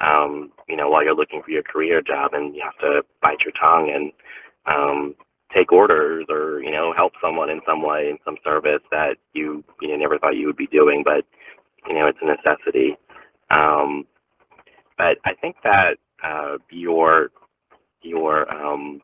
um, 0.00 0.52
you 0.68 0.76
know, 0.76 0.90
while 0.90 1.04
you're 1.04 1.14
looking 1.16 1.42
for 1.44 1.50
your 1.50 1.62
career 1.62 2.02
job 2.02 2.32
and 2.34 2.54
you 2.54 2.62
have 2.64 2.78
to 2.78 3.02
bite 3.22 3.40
your 3.44 3.52
tongue 3.60 3.90
and 3.94 4.12
um, 4.66 5.14
take 5.54 5.72
orders 5.72 6.26
or, 6.28 6.60
you 6.62 6.70
know, 6.70 6.92
help 6.96 7.12
someone 7.22 7.50
in 7.50 7.60
some 7.66 7.82
way 7.82 8.10
in 8.10 8.18
some 8.24 8.36
service 8.44 8.82
that 8.90 9.16
you, 9.34 9.64
you 9.80 9.88
know, 9.88 9.96
never 9.96 10.18
thought 10.18 10.36
you 10.36 10.46
would 10.46 10.56
be 10.56 10.66
doing. 10.68 11.02
But 11.04 11.24
you 11.88 11.94
know 11.94 12.06
it's 12.06 12.18
a 12.22 12.26
necessity. 12.26 12.96
Um, 13.50 14.06
but 14.96 15.18
I 15.24 15.34
think 15.40 15.56
that 15.64 15.96
uh, 16.24 16.58
your 16.70 17.30
your 18.02 18.50
um, 18.52 19.00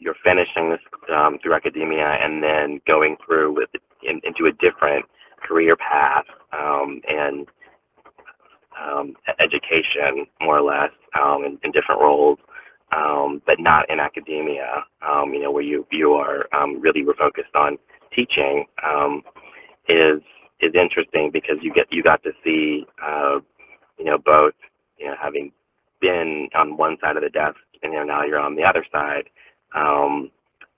you're 0.00 0.16
finishing 0.24 0.70
this 0.70 0.80
um, 1.14 1.38
through 1.42 1.54
academia 1.54 2.16
and 2.20 2.42
then 2.42 2.80
going 2.86 3.16
through 3.26 3.54
with 3.54 3.70
in, 4.02 4.20
into 4.24 4.46
a 4.46 4.52
different 4.52 5.04
career 5.46 5.76
path 5.76 6.24
um, 6.52 7.00
and 7.08 7.46
um, 8.84 9.14
education, 9.40 10.26
more 10.40 10.58
or 10.58 10.62
less, 10.62 10.90
um, 11.20 11.44
in, 11.44 11.58
in 11.64 11.72
different 11.72 12.00
roles, 12.00 12.38
um, 12.96 13.42
but 13.46 13.56
not 13.60 13.90
in 13.90 14.00
academia. 14.00 14.84
Um, 15.02 15.34
you 15.34 15.42
know, 15.42 15.52
where 15.52 15.64
you 15.64 15.86
you 15.92 16.12
are 16.14 16.46
um, 16.54 16.80
really 16.80 17.04
were 17.04 17.14
focused 17.18 17.54
on 17.54 17.78
teaching 18.14 18.66
um, 18.86 19.22
is 19.88 20.20
is 20.60 20.72
interesting 20.74 21.30
because 21.32 21.56
you 21.62 21.72
get 21.74 21.86
you 21.90 22.02
got 22.02 22.22
to 22.22 22.32
see 22.44 22.86
uh, 23.04 23.38
you 23.98 24.04
know 24.04 24.18
both 24.18 24.54
you 24.98 25.06
know 25.06 25.14
having 25.20 25.52
been 26.00 26.48
on 26.54 26.76
one 26.76 26.96
side 27.00 27.16
of 27.16 27.22
the 27.22 27.30
desk 27.30 27.56
and 27.82 27.92
you 27.92 27.98
know 27.98 28.04
now 28.04 28.24
you're 28.24 28.40
on 28.40 28.56
the 28.56 28.62
other 28.64 28.84
side 28.92 29.24
um, 29.74 30.30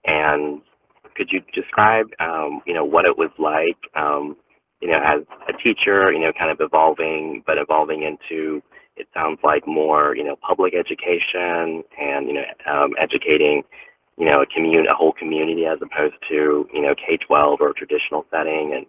and 0.06 0.62
could 1.16 1.30
you 1.32 1.40
describe 1.54 2.06
um, 2.20 2.62
you 2.66 2.74
know 2.74 2.84
what 2.84 3.04
it 3.06 3.16
was 3.16 3.30
like 3.38 3.78
um, 3.96 4.36
you 4.80 4.88
know 4.88 4.98
as 5.04 5.22
a 5.48 5.52
teacher 5.52 6.12
you 6.12 6.20
know 6.20 6.32
kind 6.38 6.50
of 6.50 6.58
evolving 6.60 7.42
but 7.46 7.58
evolving 7.58 8.02
into 8.02 8.62
it 8.96 9.06
sounds 9.14 9.38
like 9.42 9.66
more 9.66 10.16
you 10.16 10.24
know 10.24 10.36
public 10.36 10.74
education 10.74 11.82
and 11.98 12.26
you 12.26 12.34
know 12.34 12.44
um, 12.70 12.92
educating 13.00 13.62
you 14.16 14.24
know 14.24 14.42
a 14.42 14.46
community 14.46 14.88
a 14.88 14.94
whole 14.94 15.12
community 15.12 15.64
as 15.66 15.78
opposed 15.82 16.16
to 16.28 16.66
you 16.72 16.82
know 16.82 16.94
K-12 16.94 17.60
or 17.60 17.72
traditional 17.72 18.24
setting 18.30 18.72
and 18.76 18.86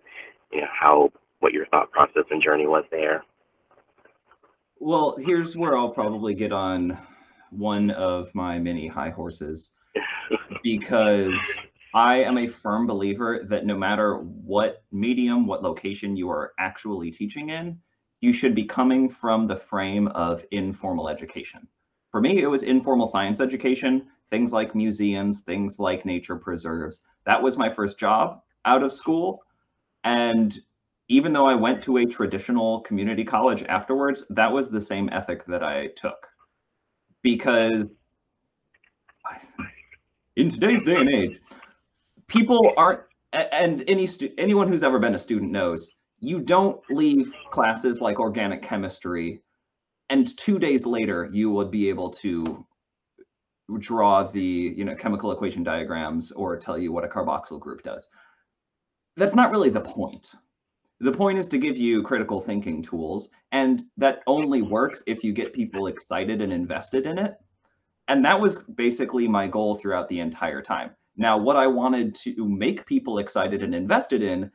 you 0.51 0.61
know 0.61 0.67
how 0.71 1.11
what 1.39 1.53
your 1.53 1.67
thought 1.67 1.91
process 1.91 2.23
and 2.31 2.41
journey 2.41 2.65
was 2.65 2.83
there. 2.91 3.23
Well, 4.79 5.17
here's 5.19 5.55
where 5.55 5.77
I'll 5.77 5.91
probably 5.91 6.33
get 6.33 6.51
on 6.51 6.97
one 7.51 7.91
of 7.91 8.29
my 8.33 8.59
many 8.59 8.87
high 8.87 9.09
horses 9.09 9.71
because 10.63 11.31
I 11.93 12.17
am 12.17 12.37
a 12.37 12.47
firm 12.47 12.85
believer 12.85 13.45
that 13.49 13.65
no 13.65 13.77
matter 13.77 14.17
what 14.17 14.83
medium, 14.91 15.47
what 15.47 15.63
location 15.63 16.15
you 16.15 16.29
are 16.29 16.53
actually 16.59 17.11
teaching 17.11 17.49
in, 17.49 17.79
you 18.21 18.33
should 18.33 18.55
be 18.55 18.65
coming 18.65 19.09
from 19.09 19.47
the 19.47 19.55
frame 19.55 20.07
of 20.09 20.43
informal 20.51 21.07
education. 21.09 21.67
For 22.11 22.21
me, 22.21 22.41
it 22.41 22.47
was 22.47 22.63
informal 22.63 23.05
science 23.05 23.39
education, 23.39 24.07
things 24.29 24.53
like 24.53 24.75
museums, 24.75 25.41
things 25.41 25.79
like 25.79 26.05
nature 26.05 26.35
preserves. 26.35 27.01
That 27.25 27.41
was 27.41 27.57
my 27.57 27.69
first 27.69 27.99
job 27.99 28.41
out 28.65 28.83
of 28.83 28.91
school. 28.91 29.43
And 30.03 30.57
even 31.09 31.31
though 31.31 31.47
I 31.47 31.55
went 31.55 31.83
to 31.83 31.97
a 31.97 32.05
traditional 32.05 32.81
community 32.81 33.23
college 33.23 33.63
afterwards, 33.63 34.25
that 34.29 34.51
was 34.51 34.69
the 34.69 34.81
same 34.81 35.09
ethic 35.11 35.45
that 35.45 35.63
I 35.63 35.87
took. 35.95 36.27
Because 37.21 37.97
in 40.35 40.49
today's 40.49 40.83
day 40.83 40.95
and 40.95 41.09
age, 41.09 41.39
people 42.27 42.73
aren't, 42.77 43.01
and 43.33 43.83
any 43.87 44.07
stu- 44.07 44.33
anyone 44.37 44.67
who's 44.67 44.83
ever 44.83 44.99
been 44.99 45.15
a 45.15 45.19
student 45.19 45.51
knows, 45.51 45.91
you 46.19 46.39
don't 46.39 46.79
leave 46.89 47.33
classes 47.49 48.01
like 48.01 48.19
organic 48.19 48.61
chemistry, 48.61 49.41
and 50.09 50.37
two 50.37 50.59
days 50.59 50.85
later 50.85 51.29
you 51.31 51.51
would 51.51 51.71
be 51.71 51.89
able 51.89 52.09
to 52.09 52.65
draw 53.79 54.23
the 54.23 54.73
you 54.75 54.85
know 54.85 54.95
chemical 54.95 55.31
equation 55.31 55.63
diagrams 55.63 56.31
or 56.31 56.57
tell 56.57 56.77
you 56.77 56.91
what 56.91 57.03
a 57.03 57.07
carboxyl 57.07 57.59
group 57.59 57.83
does. 57.83 58.07
That's 59.15 59.35
not 59.35 59.51
really 59.51 59.69
the 59.69 59.81
point. 59.81 60.31
The 60.99 61.11
point 61.11 61.37
is 61.37 61.47
to 61.49 61.59
give 61.59 61.77
you 61.77 62.01
critical 62.01 62.41
thinking 62.41 62.81
tools, 62.81 63.29
and 63.51 63.83
that 63.97 64.21
only 64.25 64.61
works 64.63 65.03
if 65.05 65.23
you 65.23 65.31
get 65.31 65.53
people 65.53 65.87
excited 65.87 66.41
and 66.41 66.51
invested 66.51 67.05
in 67.05 67.19
it. 67.19 67.35
And 68.07 68.23
that 68.25 68.39
was 68.39 68.59
basically 68.59 69.27
my 69.27 69.47
goal 69.47 69.75
throughout 69.75 70.07
the 70.07 70.19
entire 70.19 70.61
time. 70.61 70.91
Now, 71.17 71.37
what 71.37 71.57
I 71.57 71.67
wanted 71.67 72.15
to 72.15 72.47
make 72.47 72.85
people 72.85 73.17
excited 73.17 73.63
and 73.63 73.73
invested 73.73 74.21
in 74.21 74.51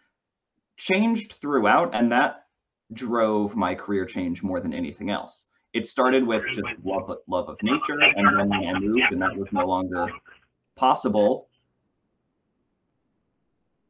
changed 0.76 1.34
throughout, 1.40 1.94
and 1.94 2.10
that 2.12 2.46
drove 2.92 3.56
my 3.56 3.74
career 3.74 4.06
change 4.06 4.42
more 4.42 4.60
than 4.60 4.72
anything 4.72 5.10
else. 5.10 5.46
It 5.72 5.86
started 5.86 6.26
with 6.26 6.44
just 6.46 6.60
love, 6.84 7.10
love 7.26 7.48
of 7.48 7.62
nature, 7.62 7.98
and 8.00 8.38
then 8.38 8.52
I 8.52 8.78
moved, 8.78 9.10
and 9.10 9.22
that 9.22 9.36
was 9.36 9.48
no 9.52 9.66
longer 9.66 10.06
possible. 10.76 11.48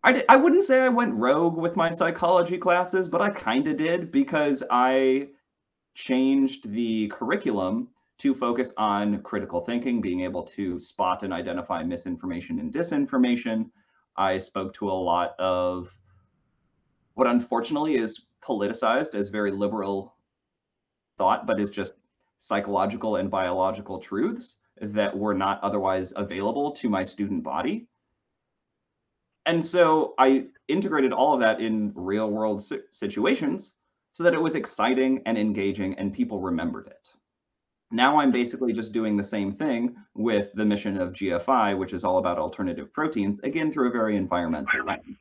I, 0.05 0.37
wouldn't 0.37 0.65
say 0.65 0.81
I 0.81 0.89
went 0.89 1.15
rogue 1.15 1.57
with 1.57 1.77
my 1.77 1.93
psychology 1.93 2.59
classes, 2.59 3.09
but 3.09 3.21
I 3.21 3.31
kind 3.31 3.69
of 3.69 3.77
did 3.77 4.11
because 4.11 4.63
I 4.69 5.29
changed 5.95 6.71
the 6.73 7.09
curriculum 7.09 7.89
to 8.23 8.33
focus 8.33 8.73
on 8.77 9.21
critical 9.23 9.61
thinking, 9.61 10.01
being 10.01 10.21
able 10.21 10.45
to 10.45 10.79
spot 10.79 11.25
and 11.25 11.33
identify 11.33 11.83
misinformation 11.83 12.61
and 12.61 12.73
disinformation. 12.73 13.69
I 14.17 14.39
spoke 14.39 14.73
to 14.75 14.89
a 14.89 14.93
lot 14.93 15.35
of 15.41 15.93
what 17.15 17.27
unfortunately 17.27 17.97
is 17.97 18.23
politicized 18.41 19.17
as 19.17 19.29
very 19.29 19.51
liberal 19.51 20.15
thought, 21.19 21.49
but 21.49 21.61
is 21.61 21.69
just 21.69 21.95
psychological 22.39 23.17
and 23.17 23.29
biological 23.29 23.99
truths 23.99 24.59
that 24.81 25.17
were 25.17 25.35
not 25.35 25.59
otherwise 25.65 26.13
available 26.15 26.71
to 26.73 26.89
my 26.89 27.03
student 27.03 27.43
body. 27.43 27.89
And 29.47 29.65
so 29.65 30.15
I 30.19 30.47
integrated 30.69 31.13
all 31.13 31.35
of 31.35 31.41
that 31.41 31.61
in 31.61 31.91
real 31.97 32.31
world 32.31 32.63
situations 32.93 33.75
so 34.13 34.23
that 34.23 34.35
it 34.35 34.41
was 34.41 34.55
exciting 34.55 35.23
and 35.27 35.37
engaging 35.37 35.95
and 35.95 36.13
people 36.13 36.41
remembered 36.41 36.87
it. 36.87 37.13
Now 37.93 38.19
I'm 38.19 38.33
basically 38.33 38.73
just 38.73 38.93
doing 38.93 39.19
the 39.19 39.25
same 39.25 39.53
thing 39.53 39.95
with 40.15 40.51
the 40.55 40.65
mission 40.65 40.99
of 40.99 41.13
GFI, 41.13 41.77
which 41.77 41.93
is 41.93 42.05
all 42.05 42.17
about 42.17 42.39
alternative 42.39 42.91
proteins, 42.93 43.39
again 43.41 43.71
through 43.71 43.89
a 43.89 43.93
very 43.93 44.17
environmental 44.17 44.85
lens. 44.85 45.19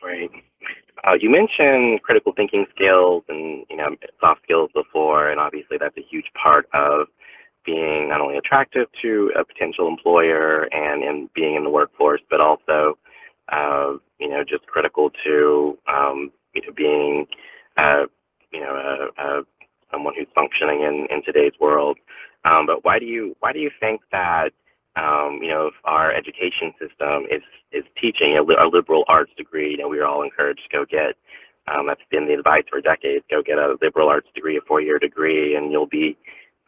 Great. 0.00 0.30
Uh, 1.06 1.12
you 1.20 1.30
mentioned 1.30 2.02
critical 2.02 2.32
thinking 2.34 2.66
skills 2.74 3.22
and 3.28 3.66
you 3.68 3.76
know 3.76 3.94
soft 4.18 4.42
skills 4.44 4.70
before, 4.74 5.30
and 5.30 5.38
obviously 5.38 5.76
that's 5.78 5.96
a 5.98 6.04
huge 6.10 6.26
part 6.40 6.66
of 6.72 7.08
being 7.66 8.08
not 8.08 8.22
only 8.22 8.38
attractive 8.38 8.86
to 9.02 9.30
a 9.38 9.44
potential 9.44 9.88
employer 9.88 10.68
and 10.72 11.02
in 11.04 11.28
being 11.34 11.54
in 11.54 11.64
the 11.64 11.70
workforce, 11.70 12.22
but 12.30 12.40
also 12.40 12.96
uh, 13.52 13.92
you 14.18 14.28
know 14.28 14.42
just 14.42 14.66
critical 14.66 15.10
to 15.22 15.76
um, 15.86 16.32
you 16.54 16.62
know 16.62 16.72
being 16.74 17.26
uh, 17.76 18.04
you 18.52 18.60
know 18.60 19.10
a, 19.18 19.42
someone 19.98 20.14
who's 20.16 20.28
functioning 20.34 20.82
in, 20.82 21.06
in 21.10 21.24
today's 21.24 21.58
world. 21.60 21.98
Um, 22.44 22.66
but 22.66 22.84
why 22.84 22.98
do 22.98 23.04
you 23.04 23.34
why 23.40 23.52
do 23.52 23.58
you 23.58 23.70
think 23.80 24.00
that 24.12 24.50
um, 24.96 25.38
you 25.42 25.48
know, 25.48 25.70
our 25.84 26.12
education 26.12 26.72
system 26.80 27.26
is 27.30 27.42
is 27.72 27.84
teaching 28.00 28.36
a, 28.38 28.42
a 28.42 28.66
liberal 28.68 29.04
arts 29.08 29.32
degree, 29.36 29.70
you 29.70 29.76
know, 29.76 29.88
we 29.88 29.98
are 29.98 30.06
all 30.06 30.22
encouraged 30.22 30.62
to 30.70 30.76
go 30.76 30.84
get. 30.84 31.14
Um, 31.68 31.86
that's 31.86 32.00
been 32.10 32.26
the 32.26 32.32
advice 32.32 32.64
for 32.70 32.80
decades. 32.80 33.24
Go 33.30 33.42
get 33.42 33.58
a 33.58 33.76
liberal 33.82 34.08
arts 34.08 34.28
degree, 34.34 34.56
a 34.56 34.60
four-year 34.66 34.98
degree, 34.98 35.54
and 35.54 35.70
you'll 35.70 35.86
be 35.86 36.16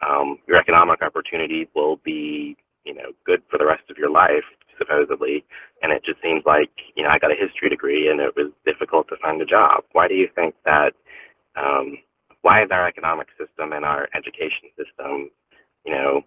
um, 0.07 0.37
your 0.47 0.57
economic 0.57 1.01
opportunities 1.01 1.67
will 1.75 1.97
be, 2.05 2.55
you 2.85 2.93
know, 2.93 3.11
good 3.25 3.41
for 3.49 3.57
the 3.57 3.65
rest 3.65 3.83
of 3.89 3.97
your 3.97 4.11
life, 4.11 4.45
supposedly. 4.77 5.43
And 5.81 5.91
it 5.91 6.03
just 6.05 6.21
seems 6.21 6.43
like, 6.45 6.69
you 6.95 7.03
know, 7.03 7.09
I 7.09 7.17
got 7.17 7.31
a 7.31 7.35
history 7.35 7.69
degree, 7.69 8.09
and 8.09 8.19
it 8.21 8.35
was 8.35 8.51
difficult 8.63 9.07
to 9.09 9.15
find 9.21 9.41
a 9.41 9.45
job. 9.45 9.83
Why 9.93 10.07
do 10.07 10.13
you 10.13 10.29
think 10.35 10.53
that? 10.65 10.93
Um, 11.55 11.97
why 12.41 12.63
is 12.63 12.69
our 12.71 12.87
economic 12.87 13.27
system 13.39 13.73
and 13.73 13.85
our 13.85 14.07
education 14.15 14.69
system, 14.77 15.29
you 15.85 15.93
know, 15.93 16.21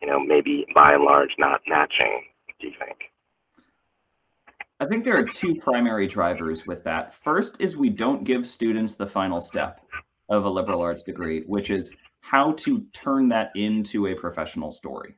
you 0.00 0.08
know, 0.08 0.18
maybe 0.18 0.66
by 0.74 0.94
and 0.94 1.04
large 1.04 1.30
not 1.38 1.60
matching, 1.68 2.22
do 2.60 2.68
you 2.68 2.74
think? 2.78 2.98
I 4.80 4.86
think 4.86 5.04
there 5.04 5.18
are 5.18 5.26
two 5.26 5.54
primary 5.56 6.06
drivers 6.06 6.66
with 6.66 6.82
that. 6.84 7.12
First 7.12 7.60
is 7.60 7.76
we 7.76 7.90
don't 7.90 8.24
give 8.24 8.46
students 8.46 8.94
the 8.94 9.06
final 9.06 9.40
step 9.40 9.82
of 10.30 10.44
a 10.44 10.48
liberal 10.48 10.80
arts 10.80 11.02
degree, 11.02 11.42
which 11.46 11.70
is 11.70 11.90
how 12.20 12.52
to 12.52 12.80
turn 12.92 13.28
that 13.28 13.50
into 13.54 14.06
a 14.06 14.14
professional 14.14 14.70
story. 14.70 15.14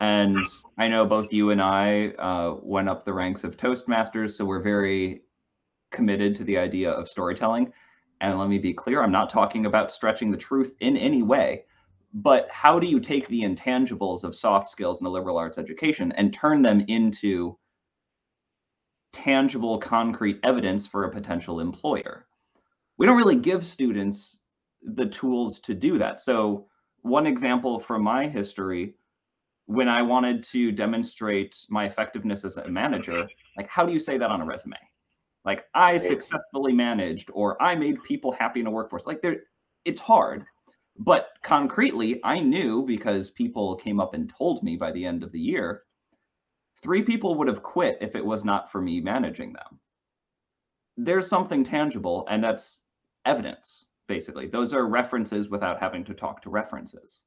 And 0.00 0.46
I 0.78 0.88
know 0.88 1.04
both 1.04 1.32
you 1.32 1.50
and 1.50 1.60
I 1.60 2.08
uh, 2.18 2.56
went 2.62 2.88
up 2.88 3.04
the 3.04 3.12
ranks 3.12 3.44
of 3.44 3.56
Toastmasters, 3.56 4.32
so 4.32 4.44
we're 4.44 4.62
very 4.62 5.22
committed 5.92 6.34
to 6.36 6.44
the 6.44 6.56
idea 6.56 6.90
of 6.90 7.08
storytelling. 7.08 7.72
And 8.20 8.38
let 8.38 8.48
me 8.48 8.58
be 8.58 8.74
clear, 8.74 9.02
I'm 9.02 9.12
not 9.12 9.30
talking 9.30 9.66
about 9.66 9.90
stretching 9.90 10.30
the 10.30 10.36
truth 10.36 10.74
in 10.80 10.96
any 10.96 11.22
way 11.22 11.64
but 12.12 12.48
how 12.50 12.78
do 12.78 12.86
you 12.86 12.98
take 12.98 13.28
the 13.28 13.42
intangibles 13.42 14.24
of 14.24 14.34
soft 14.34 14.68
skills 14.68 15.00
in 15.00 15.06
a 15.06 15.10
liberal 15.10 15.38
arts 15.38 15.58
education 15.58 16.12
and 16.12 16.32
turn 16.32 16.62
them 16.62 16.80
into 16.88 17.56
tangible 19.12 19.78
concrete 19.78 20.40
evidence 20.42 20.86
for 20.86 21.04
a 21.04 21.10
potential 21.10 21.60
employer? 21.60 22.26
We 22.98 23.06
don't 23.06 23.16
really 23.16 23.36
give 23.36 23.64
students 23.64 24.40
the 24.82 25.06
tools 25.06 25.60
to 25.60 25.74
do 25.74 25.98
that. 25.98 26.20
So 26.20 26.66
one 27.02 27.26
example 27.26 27.78
from 27.78 28.02
my 28.02 28.28
history 28.28 28.94
when 29.66 29.88
i 29.88 30.02
wanted 30.02 30.42
to 30.42 30.72
demonstrate 30.72 31.56
my 31.70 31.86
effectiveness 31.86 32.44
as 32.44 32.56
a 32.56 32.68
manager 32.68 33.26
like 33.56 33.68
how 33.68 33.86
do 33.86 33.92
you 33.92 34.00
say 34.00 34.18
that 34.18 34.28
on 34.28 34.40
a 34.40 34.44
resume 34.44 34.76
Like 35.44 35.64
I 35.74 35.96
successfully 35.96 36.72
managed 36.72 37.30
or 37.32 37.60
I 37.62 37.74
made 37.74 38.02
people 38.02 38.32
happy 38.32 38.60
in 38.60 38.66
a 38.66 38.70
workforce. 38.70 39.06
Like 39.06 39.22
there 39.22 39.38
it's 39.84 40.00
hard. 40.00 40.44
But 40.98 41.28
concretely, 41.42 42.20
I 42.24 42.40
knew 42.40 42.84
because 42.84 43.30
people 43.30 43.76
came 43.76 44.00
up 44.00 44.12
and 44.12 44.30
told 44.36 44.62
me 44.62 44.76
by 44.76 44.92
the 44.92 45.04
end 45.04 45.22
of 45.22 45.32
the 45.32 45.40
year, 45.40 45.84
three 46.82 47.02
people 47.02 47.36
would 47.36 47.48
have 47.48 47.62
quit 47.62 47.96
if 48.02 48.14
it 48.14 48.24
was 48.24 48.44
not 48.44 48.70
for 48.70 48.82
me 48.82 49.00
managing 49.00 49.54
them. 49.54 49.80
There's 50.98 51.26
something 51.26 51.64
tangible, 51.64 52.26
and 52.28 52.44
that's 52.44 52.82
evidence, 53.24 53.86
basically. 54.08 54.48
Those 54.48 54.74
are 54.74 54.86
references 54.88 55.48
without 55.48 55.80
having 55.80 56.04
to 56.04 56.12
talk 56.12 56.42
to 56.42 56.50
references. 56.50 57.22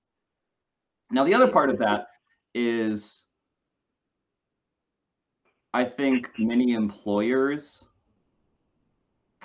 Now, 1.10 1.24
the 1.24 1.34
other 1.34 1.48
part 1.48 1.72
of 1.72 1.80
that 1.80 2.08
is 2.54 3.24
I 5.74 5.84
think 5.84 6.30
many 6.38 6.74
employers 6.74 7.84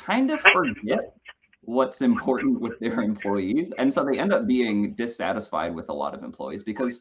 kind 0.05 0.31
of 0.31 0.41
forget 0.41 1.15
what's 1.63 2.01
important 2.01 2.61
with 2.61 2.79
their 2.81 3.03
employees. 3.03 3.73
And 3.79 3.93
so 3.93 4.05
they 4.05 4.19
end 4.19 4.33
up 4.33 4.47
being 4.47 4.95
dissatisfied 4.95 5.75
with 5.75 5.91
a 5.91 5.93
lot 5.93 6.15
of 6.15 6.25
employees 6.25 6.63
because 6.63 7.01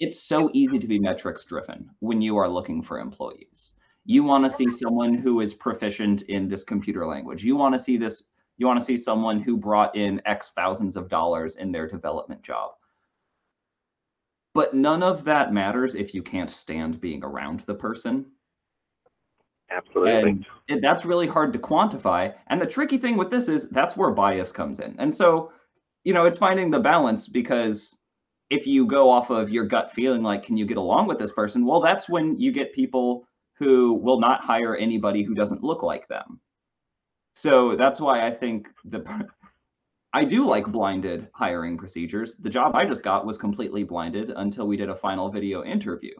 it's 0.00 0.22
so 0.22 0.50
easy 0.52 0.78
to 0.78 0.86
be 0.86 0.98
metrics 0.98 1.44
driven 1.44 1.88
when 2.00 2.20
you 2.20 2.36
are 2.36 2.48
looking 2.48 2.82
for 2.82 2.98
employees. 2.98 3.72
You 4.04 4.22
want 4.24 4.44
to 4.44 4.50
see 4.50 4.68
someone 4.68 5.14
who 5.14 5.40
is 5.40 5.54
proficient 5.54 6.22
in 6.22 6.48
this 6.48 6.64
computer 6.64 7.06
language. 7.06 7.44
You 7.44 7.56
want 7.56 7.74
to 7.74 7.78
see 7.78 7.96
this, 7.96 8.24
you 8.58 8.66
want 8.66 8.78
to 8.78 8.84
see 8.84 8.96
someone 8.96 9.40
who 9.40 9.56
brought 9.56 9.96
in 9.96 10.20
X 10.26 10.52
thousands 10.52 10.96
of 10.96 11.08
dollars 11.08 11.56
in 11.56 11.72
their 11.72 11.86
development 11.86 12.42
job. 12.42 12.72
But 14.54 14.74
none 14.74 15.02
of 15.02 15.24
that 15.24 15.54
matters 15.54 15.94
if 15.94 16.12
you 16.12 16.22
can't 16.22 16.50
stand 16.50 17.00
being 17.00 17.24
around 17.24 17.60
the 17.60 17.74
person 17.74 18.26
Absolutely. 19.74 20.46
And 20.68 20.82
that's 20.82 21.04
really 21.04 21.26
hard 21.26 21.52
to 21.52 21.58
quantify. 21.58 22.34
And 22.48 22.60
the 22.60 22.66
tricky 22.66 22.98
thing 22.98 23.16
with 23.16 23.30
this 23.30 23.48
is 23.48 23.68
that's 23.70 23.96
where 23.96 24.10
bias 24.10 24.52
comes 24.52 24.80
in. 24.80 24.94
And 24.98 25.14
so, 25.14 25.52
you 26.04 26.12
know, 26.12 26.24
it's 26.26 26.38
finding 26.38 26.70
the 26.70 26.80
balance 26.80 27.28
because 27.28 27.96
if 28.50 28.66
you 28.66 28.86
go 28.86 29.10
off 29.10 29.30
of 29.30 29.50
your 29.50 29.64
gut 29.64 29.90
feeling 29.90 30.22
like, 30.22 30.44
can 30.44 30.56
you 30.56 30.66
get 30.66 30.76
along 30.76 31.06
with 31.06 31.18
this 31.18 31.32
person? 31.32 31.64
Well, 31.64 31.80
that's 31.80 32.08
when 32.08 32.38
you 32.38 32.52
get 32.52 32.74
people 32.74 33.26
who 33.58 33.94
will 33.94 34.20
not 34.20 34.44
hire 34.44 34.76
anybody 34.76 35.22
who 35.22 35.34
doesn't 35.34 35.62
look 35.62 35.82
like 35.82 36.06
them. 36.08 36.40
So 37.34 37.76
that's 37.76 38.00
why 38.00 38.26
I 38.26 38.30
think 38.30 38.68
the 38.84 39.26
I 40.14 40.24
do 40.26 40.44
like 40.46 40.66
blinded 40.66 41.28
hiring 41.32 41.78
procedures. 41.78 42.34
The 42.34 42.50
job 42.50 42.74
I 42.74 42.84
just 42.84 43.02
got 43.02 43.24
was 43.24 43.38
completely 43.38 43.82
blinded 43.82 44.30
until 44.36 44.66
we 44.66 44.76
did 44.76 44.90
a 44.90 44.94
final 44.94 45.30
video 45.30 45.64
interview 45.64 46.12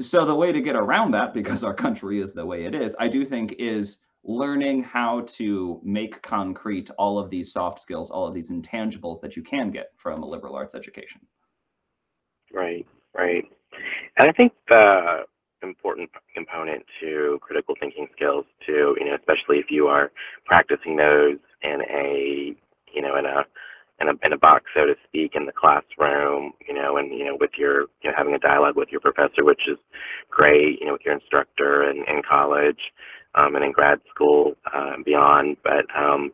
so 0.00 0.24
the 0.24 0.34
way 0.34 0.52
to 0.52 0.60
get 0.60 0.76
around 0.76 1.10
that 1.12 1.34
because 1.34 1.64
our 1.64 1.74
country 1.74 2.20
is 2.20 2.32
the 2.32 2.44
way 2.44 2.64
it 2.64 2.74
is 2.74 2.94
i 2.98 3.08
do 3.08 3.24
think 3.24 3.54
is 3.58 3.98
learning 4.24 4.82
how 4.82 5.22
to 5.22 5.80
make 5.84 6.20
concrete 6.22 6.90
all 6.98 7.18
of 7.18 7.30
these 7.30 7.52
soft 7.52 7.80
skills 7.80 8.10
all 8.10 8.26
of 8.26 8.34
these 8.34 8.50
intangibles 8.50 9.20
that 9.20 9.36
you 9.36 9.42
can 9.42 9.70
get 9.70 9.92
from 9.96 10.22
a 10.22 10.26
liberal 10.26 10.54
arts 10.54 10.74
education. 10.74 11.20
Right 12.52 12.86
right. 13.14 13.44
And 14.18 14.28
i 14.28 14.32
think 14.32 14.52
the 14.68 15.24
important 15.62 16.08
component 16.34 16.84
to 17.00 17.38
critical 17.42 17.74
thinking 17.80 18.06
skills 18.14 18.44
too 18.64 18.96
you 18.98 19.06
know 19.06 19.14
especially 19.16 19.58
if 19.58 19.70
you 19.70 19.88
are 19.88 20.12
practicing 20.44 20.96
those 20.96 21.38
in 21.62 21.82
a 21.90 22.54
you 22.94 23.02
know 23.02 23.16
in 23.16 23.26
a 23.26 23.44
in 24.00 24.08
a 24.08 24.12
in 24.24 24.32
a 24.32 24.38
box, 24.38 24.64
so 24.74 24.86
to 24.86 24.94
speak, 25.06 25.32
in 25.34 25.46
the 25.46 25.52
classroom, 25.52 26.52
you 26.66 26.74
know, 26.74 26.96
and 26.98 27.12
you 27.12 27.24
know, 27.24 27.36
with 27.40 27.50
your 27.58 27.82
you 28.02 28.10
know 28.10 28.12
having 28.16 28.34
a 28.34 28.38
dialogue 28.38 28.76
with 28.76 28.88
your 28.90 29.00
professor, 29.00 29.44
which 29.44 29.62
is 29.68 29.78
great, 30.30 30.80
you 30.80 30.86
know, 30.86 30.92
with 30.92 31.02
your 31.04 31.14
instructor 31.14 31.82
and 31.82 32.06
in 32.08 32.22
college 32.28 32.80
um, 33.34 33.54
and 33.56 33.64
in 33.64 33.72
grad 33.72 34.00
school 34.14 34.54
uh, 34.74 34.92
and 34.94 35.04
beyond. 35.04 35.56
But 35.64 35.86
um, 35.96 36.32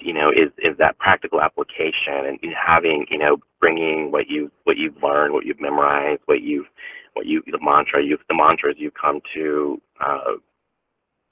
you 0.00 0.12
know, 0.12 0.30
is 0.30 0.50
is 0.58 0.76
that 0.78 0.98
practical 0.98 1.40
application 1.40 2.26
and 2.26 2.38
having 2.54 3.06
you 3.10 3.18
know 3.18 3.38
bringing 3.60 4.12
what 4.12 4.28
you 4.28 4.50
what 4.64 4.76
you've 4.76 5.02
learned, 5.02 5.32
what 5.34 5.46
you've 5.46 5.60
memorized, 5.60 6.22
what 6.26 6.42
you've 6.42 6.66
what 7.14 7.26
you 7.26 7.42
the 7.46 7.58
mantra 7.62 8.02
you've 8.04 8.20
the 8.28 8.34
mantras 8.36 8.76
you've 8.78 8.94
come 9.00 9.20
to 9.34 9.80
uh, 10.04 10.34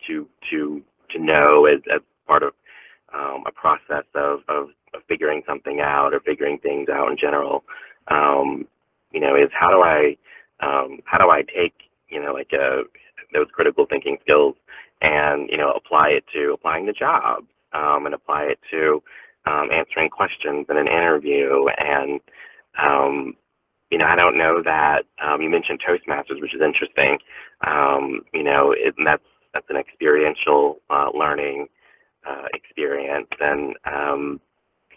to 0.06 0.28
to 0.50 0.82
to 1.10 1.18
know 1.22 1.66
as 1.66 1.80
as 1.94 2.00
part 2.26 2.42
of 2.42 2.52
um, 3.14 3.44
a 3.46 3.52
process 3.52 4.04
of, 4.14 4.40
of 4.48 4.68
of 4.94 5.02
figuring 5.08 5.42
something 5.46 5.80
out 5.80 6.14
or 6.14 6.20
figuring 6.20 6.58
things 6.58 6.88
out 6.88 7.10
in 7.10 7.16
general, 7.18 7.64
um, 8.08 8.66
you 9.12 9.20
know, 9.20 9.34
is 9.36 9.50
how 9.58 9.68
do 9.70 9.82
I 9.82 10.16
um, 10.60 11.00
how 11.04 11.18
do 11.18 11.30
I 11.30 11.42
take 11.42 11.74
you 12.08 12.22
know 12.22 12.32
like 12.32 12.50
a, 12.52 12.80
uh, 12.80 12.82
those 13.32 13.46
critical 13.52 13.86
thinking 13.88 14.16
skills 14.22 14.54
and 15.02 15.48
you 15.50 15.56
know 15.58 15.72
apply 15.72 16.08
it 16.10 16.24
to 16.34 16.52
applying 16.52 16.86
the 16.86 16.92
job 16.92 17.44
um, 17.72 18.06
and 18.06 18.14
apply 18.14 18.44
it 18.44 18.58
to 18.70 19.02
um, 19.46 19.68
answering 19.72 20.08
questions 20.10 20.66
in 20.70 20.76
an 20.76 20.86
interview 20.86 21.66
and 21.78 22.20
um, 22.80 23.34
you 23.90 23.98
know 23.98 24.06
I 24.06 24.16
don't 24.16 24.38
know 24.38 24.62
that 24.64 25.02
um, 25.24 25.42
you 25.42 25.50
mentioned 25.50 25.80
Toastmasters, 25.86 26.40
which 26.40 26.54
is 26.54 26.60
interesting. 26.62 27.18
Um, 27.66 28.22
you 28.32 28.42
know, 28.42 28.72
it, 28.72 28.94
and 28.98 29.06
that's 29.06 29.22
that's 29.52 29.66
an 29.70 29.76
experiential 29.76 30.78
uh, 30.90 31.10
learning 31.14 31.68
uh, 32.28 32.46
experience, 32.54 33.28
and 33.40 33.74
um, 33.86 34.40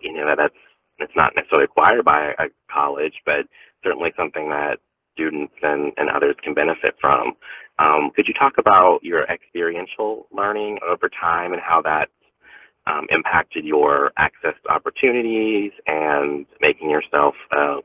you 0.02 0.14
know 0.14 0.34
that's 0.38 0.56
it's 1.00 1.14
not 1.16 1.34
necessarily 1.36 1.66
acquired 1.66 2.06
by 2.06 2.34
a 2.40 2.46
college, 2.72 3.14
but 3.26 3.46
certainly 3.84 4.12
something 4.18 4.50
that 4.50 4.80
students 5.14 5.54
and, 5.62 5.92
and 5.98 6.10
others 6.10 6.36
can 6.44 6.54
benefit 6.54 6.96
from. 7.02 7.34
Um, 7.80 8.12
could 8.16 8.28
you 8.28 8.34
talk 8.34 8.54
about 8.58 9.00
your 9.04 9.24
experiential 9.24 10.28
learning 10.32 10.80
over 10.88 11.10
time 11.10 11.54
and 11.54 11.62
how 11.62 11.82
that 11.84 12.10
um, 12.88 13.06
impacted 13.10 13.66
your 13.66 14.12
access 14.18 14.54
to 14.64 14.72
opportunities 14.72 15.72
and 15.88 16.46
making 16.62 16.90
yourself 16.90 17.36
uh, 17.56 17.78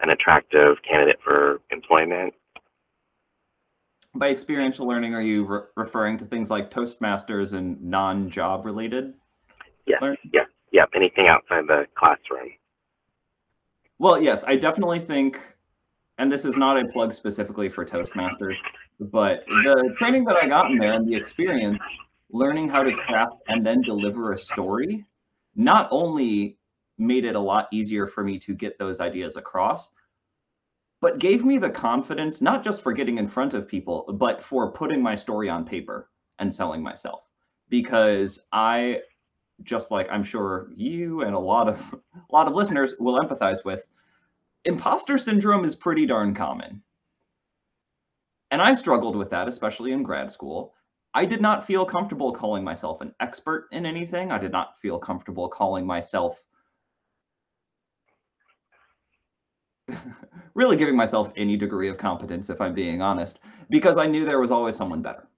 an 0.00 0.10
attractive 0.10 0.76
candidate 0.88 1.18
for 1.24 1.60
employment? 1.70 2.34
By 4.14 4.30
experiential 4.30 4.86
learning, 4.86 5.14
are 5.14 5.22
you 5.22 5.44
re- 5.44 5.60
referring 5.76 6.18
to 6.18 6.24
things 6.24 6.50
like 6.50 6.70
Toastmasters 6.70 7.52
and 7.52 7.82
non-job 7.82 8.64
related? 8.64 9.14
Yes. 9.86 10.02
Yeah 10.32 10.44
yep, 10.74 10.90
anything 10.94 11.28
outside 11.28 11.66
the 11.66 11.86
classroom. 11.94 12.50
Well, 13.98 14.20
yes, 14.20 14.44
I 14.44 14.56
definitely 14.56 14.98
think, 14.98 15.40
and 16.18 16.30
this 16.30 16.44
is 16.44 16.56
not 16.56 16.76
a 16.78 16.86
plug 16.88 17.14
specifically 17.14 17.68
for 17.70 17.86
Toastmasters, 17.86 18.56
but 19.00 19.44
the 19.46 19.94
training 19.96 20.24
that 20.24 20.36
I 20.36 20.48
got 20.48 20.70
in 20.70 20.78
there 20.78 20.92
and 20.92 21.08
the 21.08 21.14
experience 21.14 21.82
learning 22.30 22.68
how 22.68 22.82
to 22.82 22.92
craft 22.92 23.36
and 23.48 23.64
then 23.64 23.80
deliver 23.82 24.32
a 24.32 24.38
story 24.38 25.04
not 25.54 25.86
only 25.92 26.58
made 26.98 27.24
it 27.24 27.36
a 27.36 27.40
lot 27.40 27.68
easier 27.72 28.06
for 28.06 28.24
me 28.24 28.38
to 28.40 28.52
get 28.54 28.76
those 28.76 28.98
ideas 28.98 29.36
across, 29.36 29.92
but 31.04 31.18
gave 31.18 31.44
me 31.44 31.58
the 31.58 31.68
confidence, 31.68 32.40
not 32.40 32.64
just 32.64 32.80
for 32.80 32.90
getting 32.94 33.18
in 33.18 33.28
front 33.28 33.52
of 33.52 33.68
people, 33.68 34.06
but 34.18 34.42
for 34.42 34.72
putting 34.72 35.02
my 35.02 35.14
story 35.14 35.50
on 35.50 35.62
paper 35.66 36.08
and 36.38 36.52
selling 36.52 36.82
myself. 36.82 37.28
Because 37.68 38.40
I 38.50 39.00
just 39.64 39.90
like 39.90 40.08
I'm 40.10 40.24
sure 40.24 40.70
you 40.74 41.20
and 41.20 41.34
a 41.34 41.38
lot 41.38 41.68
of 41.68 41.94
a 42.14 42.20
lot 42.32 42.48
of 42.48 42.54
listeners 42.54 42.94
will 42.98 43.22
empathize 43.22 43.66
with, 43.66 43.86
imposter 44.64 45.18
syndrome 45.18 45.66
is 45.66 45.76
pretty 45.76 46.06
darn 46.06 46.32
common. 46.32 46.82
And 48.50 48.62
I 48.62 48.72
struggled 48.72 49.14
with 49.14 49.28
that, 49.28 49.46
especially 49.46 49.92
in 49.92 50.04
grad 50.04 50.30
school. 50.30 50.72
I 51.12 51.26
did 51.26 51.42
not 51.42 51.66
feel 51.66 51.84
comfortable 51.84 52.32
calling 52.32 52.64
myself 52.64 53.02
an 53.02 53.14
expert 53.20 53.68
in 53.72 53.84
anything. 53.84 54.32
I 54.32 54.38
did 54.38 54.52
not 54.52 54.80
feel 54.80 54.98
comfortable 54.98 55.50
calling 55.50 55.84
myself 55.86 56.42
really 60.54 60.76
giving 60.76 60.96
myself 60.96 61.32
any 61.36 61.56
degree 61.56 61.88
of 61.88 61.98
competence, 61.98 62.50
if 62.50 62.60
I'm 62.60 62.74
being 62.74 63.02
honest, 63.02 63.40
because 63.70 63.98
I 63.98 64.06
knew 64.06 64.24
there 64.24 64.40
was 64.40 64.50
always 64.50 64.76
someone 64.76 65.02
better. 65.02 65.28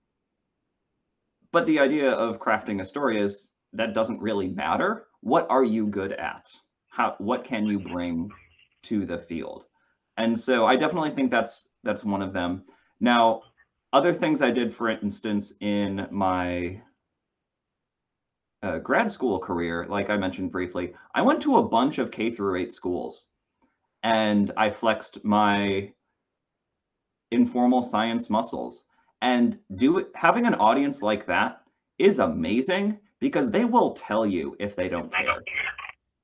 But 1.52 1.66
the 1.66 1.78
idea 1.78 2.10
of 2.10 2.40
crafting 2.40 2.80
a 2.80 2.84
story 2.84 3.20
is 3.20 3.52
that 3.72 3.94
doesn't 3.94 4.20
really 4.20 4.48
matter. 4.48 5.06
What 5.20 5.46
are 5.50 5.64
you 5.64 5.86
good 5.86 6.12
at? 6.12 6.48
How 6.88 7.14
what 7.18 7.44
can 7.44 7.66
you 7.66 7.78
bring 7.78 8.30
to 8.84 9.06
the 9.06 9.18
field? 9.18 9.66
And 10.16 10.38
so 10.38 10.66
I 10.66 10.76
definitely 10.76 11.10
think 11.10 11.30
that's 11.30 11.68
that's 11.82 12.04
one 12.04 12.22
of 12.22 12.32
them. 12.32 12.64
Now, 13.00 13.42
other 13.92 14.12
things 14.12 14.42
I 14.42 14.50
did, 14.50 14.74
for 14.74 14.90
instance, 14.90 15.52
in 15.60 16.06
my 16.10 16.80
uh, 18.62 18.78
grad 18.78 19.12
school 19.12 19.38
career, 19.38 19.86
like 19.88 20.10
I 20.10 20.16
mentioned 20.16 20.50
briefly, 20.50 20.94
I 21.14 21.22
went 21.22 21.40
to 21.42 21.58
a 21.58 21.62
bunch 21.62 21.98
of 21.98 22.10
K 22.10 22.30
through 22.30 22.56
8 22.56 22.72
schools 22.72 23.28
and 24.06 24.52
I 24.56 24.70
flexed 24.70 25.24
my 25.24 25.92
informal 27.32 27.82
science 27.82 28.30
muscles. 28.30 28.84
And 29.20 29.58
do 29.74 29.98
it, 29.98 30.10
having 30.14 30.46
an 30.46 30.54
audience 30.54 31.02
like 31.02 31.26
that 31.26 31.62
is 31.98 32.20
amazing 32.20 32.98
because 33.18 33.50
they 33.50 33.64
will 33.64 33.94
tell 33.94 34.24
you 34.24 34.54
if 34.60 34.76
they 34.76 34.88
don't 34.88 35.12
care. 35.12 35.42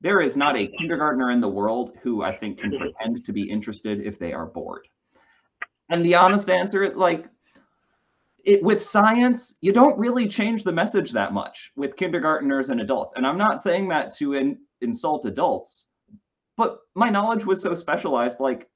There 0.01 0.21
is 0.21 0.37
not 0.37 0.57
a 0.57 0.69
kindergartner 0.79 1.33
in 1.33 1.41
the 1.41 1.49
world 1.49 1.97
who 2.03 2.23
I 2.23 2.33
think 2.33 2.59
can 2.59 2.71
pretend 2.79 3.25
to 3.25 3.33
be 3.33 3.51
interested 3.51 4.01
if 4.01 4.17
they 4.17 4.33
are 4.33 4.47
bored. 4.47 4.87
And 5.91 6.05
the 6.05 6.15
honest 6.15 6.51
answer, 6.51 6.95
like, 6.95 7.27
it, 8.45 8.63
with 8.63 8.81
science, 8.81 9.57
you 9.61 9.73
don't 9.73 9.99
really 9.99 10.29
change 10.29 10.63
the 10.63 10.73
message 10.73 11.11
that 11.13 11.33
much 11.33 11.73
with 11.75 11.97
kindergarteners 11.97 12.69
and 12.69 12.81
adults. 12.81 13.15
And 13.17 13.27
I'm 13.27 13.39
not 13.39 13.61
saying 13.61 13.89
that 13.89 14.15
to 14.17 14.35
in, 14.35 14.59
insult 14.83 15.25
adults, 15.25 15.89
but 16.63 16.79
my 16.95 17.11
knowledge 17.11 17.45
was 17.45 17.61
so 17.61 17.75
specialized, 17.75 18.41
like 18.41 18.69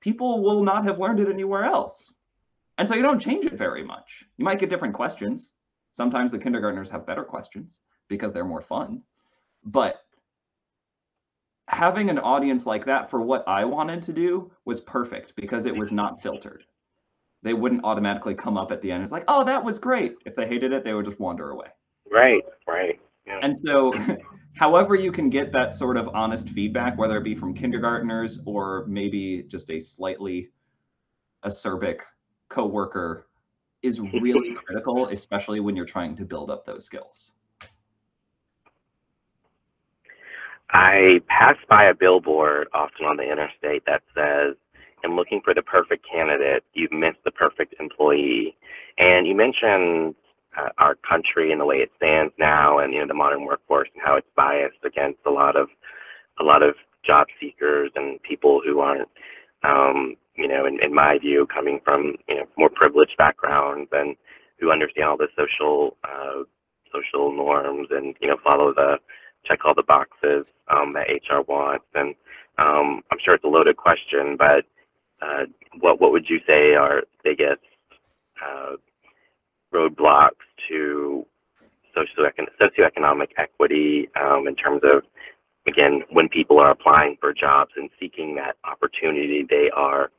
people 0.00 0.42
will 0.42 0.62
not 0.62 0.84
have 0.84 0.98
learned 0.98 1.20
it 1.20 1.28
anywhere 1.28 1.64
else. 1.64 2.14
And 2.78 2.88
so 2.88 2.94
you 2.94 3.02
don't 3.02 3.20
change 3.20 3.44
it 3.44 3.54
very 3.54 3.82
much. 3.82 4.24
You 4.36 4.44
might 4.44 4.58
get 4.58 4.70
different 4.70 4.94
questions. 4.94 5.52
Sometimes 5.92 6.30
the 6.30 6.38
kindergartners 6.38 6.90
have 6.90 7.06
better 7.06 7.24
questions 7.24 7.80
because 8.08 8.32
they're 8.32 8.44
more 8.44 8.62
fun. 8.62 9.02
But 9.64 9.96
having 11.68 12.08
an 12.10 12.18
audience 12.18 12.64
like 12.64 12.84
that 12.86 13.10
for 13.10 13.20
what 13.20 13.44
I 13.46 13.64
wanted 13.64 14.02
to 14.04 14.12
do 14.12 14.50
was 14.64 14.80
perfect 14.80 15.34
because 15.36 15.66
it 15.66 15.76
was 15.76 15.92
not 15.92 16.22
filtered 16.22 16.64
they 17.42 17.54
wouldn't 17.54 17.84
automatically 17.84 18.34
come 18.34 18.56
up 18.56 18.72
at 18.72 18.82
the 18.82 18.90
end. 18.90 19.04
It's 19.04 19.12
like, 19.12 19.24
oh, 19.28 19.44
that 19.44 19.64
was 19.64 19.78
great. 19.78 20.16
If 20.24 20.34
they 20.34 20.48
hated 20.48 20.72
it, 20.72 20.82
they 20.82 20.94
would 20.94 21.04
just 21.04 21.20
wander 21.20 21.50
away. 21.50 21.68
Right, 22.10 22.42
right. 22.66 23.00
Yeah. 23.24 23.38
And 23.40 23.56
so, 23.56 23.94
however, 24.56 24.94
you 24.94 25.12
can 25.12 25.30
get 25.30 25.52
that 25.52 25.74
sort 25.74 25.96
of 25.96 26.08
honest 26.08 26.48
feedback, 26.50 26.98
whether 26.98 27.16
it 27.16 27.24
be 27.24 27.34
from 27.34 27.54
kindergartners 27.54 28.40
or 28.46 28.84
maybe 28.86 29.44
just 29.48 29.70
a 29.70 29.78
slightly 29.78 30.50
acerbic 31.44 32.00
coworker, 32.48 33.26
is 33.82 34.00
really 34.00 34.54
critical, 34.56 35.08
especially 35.08 35.60
when 35.60 35.76
you're 35.76 35.86
trying 35.86 36.16
to 36.16 36.24
build 36.24 36.50
up 36.50 36.66
those 36.66 36.84
skills. 36.84 37.32
I 40.70 41.20
pass 41.28 41.56
by 41.68 41.84
a 41.84 41.94
billboard 41.94 42.68
often 42.74 43.06
on 43.06 43.16
the 43.16 43.22
interstate 43.22 43.84
that 43.86 44.02
says 44.14 44.56
and 45.02 45.14
looking 45.14 45.40
for 45.44 45.54
the 45.54 45.62
perfect 45.62 46.04
candidate, 46.10 46.64
you've 46.74 46.92
missed 46.92 47.22
the 47.24 47.30
perfect 47.30 47.74
employee. 47.78 48.56
And 48.98 49.26
you 49.26 49.36
mentioned 49.36 50.14
uh, 50.56 50.70
our 50.78 50.96
country 51.08 51.52
and 51.52 51.60
the 51.60 51.64
way 51.64 51.76
it 51.76 51.90
stands 51.96 52.32
now, 52.38 52.78
and 52.78 52.92
you 52.92 53.00
know 53.00 53.06
the 53.06 53.14
modern 53.14 53.44
workforce 53.44 53.88
and 53.94 54.02
how 54.04 54.16
it's 54.16 54.26
biased 54.36 54.84
against 54.84 55.18
a 55.26 55.30
lot 55.30 55.56
of 55.56 55.68
a 56.40 56.44
lot 56.44 56.62
of 56.62 56.74
job 57.04 57.26
seekers 57.40 57.90
and 57.94 58.22
people 58.22 58.60
who 58.64 58.80
aren't, 58.80 59.08
um, 59.62 60.16
you 60.34 60.48
know, 60.48 60.66
in, 60.66 60.82
in 60.82 60.92
my 60.92 61.18
view, 61.18 61.46
coming 61.52 61.80
from 61.84 62.14
you 62.28 62.36
know 62.36 62.44
more 62.56 62.70
privileged 62.70 63.16
backgrounds 63.16 63.88
and 63.92 64.16
who 64.58 64.70
understand 64.70 65.08
all 65.08 65.16
the 65.16 65.28
social 65.36 65.96
uh, 66.04 66.42
social 66.92 67.32
norms 67.34 67.88
and 67.90 68.14
you 68.20 68.28
know 68.28 68.36
follow 68.42 68.72
the 68.74 68.96
check 69.44 69.60
all 69.64 69.74
the 69.74 69.82
boxes 69.82 70.44
um, 70.68 70.92
that 70.94 71.06
HR 71.08 71.42
wants. 71.46 71.84
And 71.94 72.14
um, 72.58 73.02
I'm 73.10 73.18
sure 73.24 73.34
it's 73.34 73.44
a 73.44 73.48
loaded 73.48 73.76
question, 73.76 74.36
but 74.36 74.64
uh, 75.22 75.44
what 75.80 76.00
what 76.00 76.12
would 76.12 76.28
you 76.28 76.40
say 76.46 76.74
are 76.74 77.02
the 77.02 77.06
biggest 77.24 77.62
uh, 78.44 78.76
roadblocks 79.76 80.46
to 80.68 81.26
socioecon- 81.96 82.52
socioeconomic 82.60 83.28
equity 83.38 84.08
um, 84.20 84.46
in 84.48 84.54
terms 84.54 84.82
of 84.92 85.02
again 85.66 86.02
when 86.10 86.28
people 86.28 86.58
are 86.60 86.70
applying 86.70 87.16
for 87.20 87.32
jobs 87.32 87.72
and 87.76 87.90
seeking 87.98 88.34
that 88.36 88.56
opportunity 88.64 89.46
they 89.48 89.70
are 89.74 90.10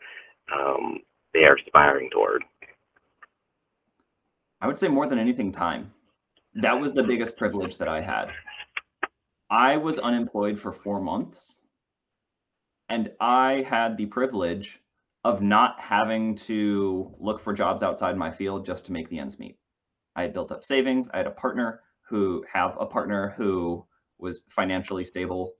um, 0.53 0.99
they 1.33 1.43
are 1.43 1.55
aspiring 1.55 2.09
toward. 2.11 2.43
I 4.61 4.67
would 4.67 4.79
say 4.79 4.87
more 4.87 5.07
than 5.07 5.19
anything 5.19 5.51
time. 5.51 5.93
That 6.55 6.79
was 6.79 6.93
the 6.93 7.03
biggest 7.03 7.37
privilege 7.37 7.77
that 7.77 7.87
i 7.87 8.01
had. 8.01 8.31
I 9.49 9.77
was 9.77 9.99
unemployed 9.99 10.59
for 10.59 10.73
four 10.73 10.99
months 10.99 11.61
and 12.89 13.11
i 13.19 13.65
had 13.67 13.97
the 13.97 14.05
privilege 14.05 14.79
of 15.23 15.41
not 15.41 15.79
having 15.79 16.35
to 16.35 17.13
look 17.19 17.39
for 17.39 17.53
jobs 17.53 17.83
outside 17.83 18.17
my 18.17 18.31
field 18.31 18.65
just 18.65 18.85
to 18.85 18.91
make 18.91 19.09
the 19.09 19.19
ends 19.19 19.39
meet. 19.39 19.57
I 20.15 20.21
had 20.23 20.33
built 20.33 20.51
up 20.51 20.63
savings. 20.63 21.09
I 21.13 21.17
had 21.17 21.27
a 21.27 21.31
partner 21.31 21.81
who 22.07 22.43
have 22.51 22.75
a 22.79 22.85
partner 22.85 23.33
who 23.37 23.85
was 24.19 24.45
financially 24.49 25.03
stable. 25.03 25.53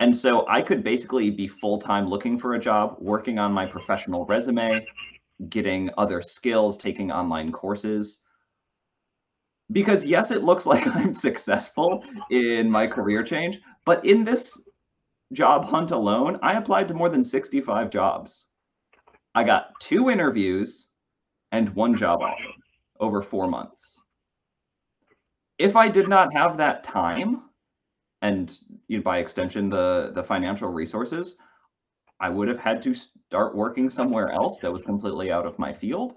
And 0.00 0.14
so 0.14 0.46
I 0.48 0.62
could 0.62 0.82
basically 0.82 1.30
be 1.30 1.46
full 1.46 1.78
time 1.78 2.08
looking 2.08 2.38
for 2.38 2.54
a 2.54 2.60
job, 2.60 2.96
working 2.98 3.38
on 3.38 3.52
my 3.52 3.66
professional 3.66 4.24
resume, 4.26 4.84
getting 5.48 5.90
other 5.96 6.20
skills, 6.20 6.76
taking 6.76 7.10
online 7.10 7.52
courses. 7.52 8.18
Because 9.72 10.04
yes, 10.04 10.30
it 10.30 10.42
looks 10.42 10.66
like 10.72 10.86
I'm 10.86 11.14
successful 11.14 12.04
in 12.30 12.70
my 12.70 12.86
career 12.86 13.22
change, 13.22 13.60
but 13.84 14.04
in 14.04 14.24
this 14.24 14.60
job 15.32 15.64
hunt 15.64 15.90
alone, 15.90 16.38
I 16.42 16.54
applied 16.54 16.88
to 16.88 16.94
more 16.94 17.08
than 17.08 17.22
65 17.22 17.90
jobs. 17.90 18.46
I 19.34 19.44
got 19.44 19.70
two 19.80 20.10
interviews 20.10 20.88
and 21.52 21.68
one 21.74 21.94
job 21.94 22.20
offer 22.22 22.48
over 22.98 23.22
four 23.22 23.46
months. 23.46 24.02
If 25.58 25.76
I 25.76 25.88
did 25.88 26.08
not 26.08 26.32
have 26.32 26.56
that 26.56 26.82
time 26.82 27.42
and 28.22 28.56
you 28.88 28.98
know, 28.98 29.02
by 29.02 29.18
extension 29.18 29.70
the 29.70 30.12
the 30.14 30.22
financial 30.22 30.68
resources, 30.68 31.36
I 32.20 32.28
would 32.28 32.48
have 32.48 32.58
had 32.58 32.82
to 32.82 32.94
start 32.94 33.56
working 33.56 33.88
somewhere 33.88 34.30
else 34.30 34.58
that 34.60 34.72
was 34.72 34.82
completely 34.82 35.32
out 35.32 35.46
of 35.46 35.58
my 35.58 35.72
field. 35.72 36.16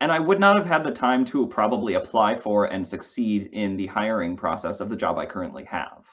And 0.00 0.12
I 0.12 0.18
would 0.18 0.40
not 0.40 0.56
have 0.56 0.66
had 0.66 0.84
the 0.84 0.92
time 0.92 1.24
to 1.26 1.46
probably 1.46 1.94
apply 1.94 2.34
for 2.34 2.66
and 2.66 2.86
succeed 2.86 3.48
in 3.52 3.76
the 3.76 3.86
hiring 3.86 4.36
process 4.36 4.80
of 4.80 4.88
the 4.88 4.96
job 4.96 5.18
I 5.18 5.26
currently 5.26 5.64
have. 5.64 6.06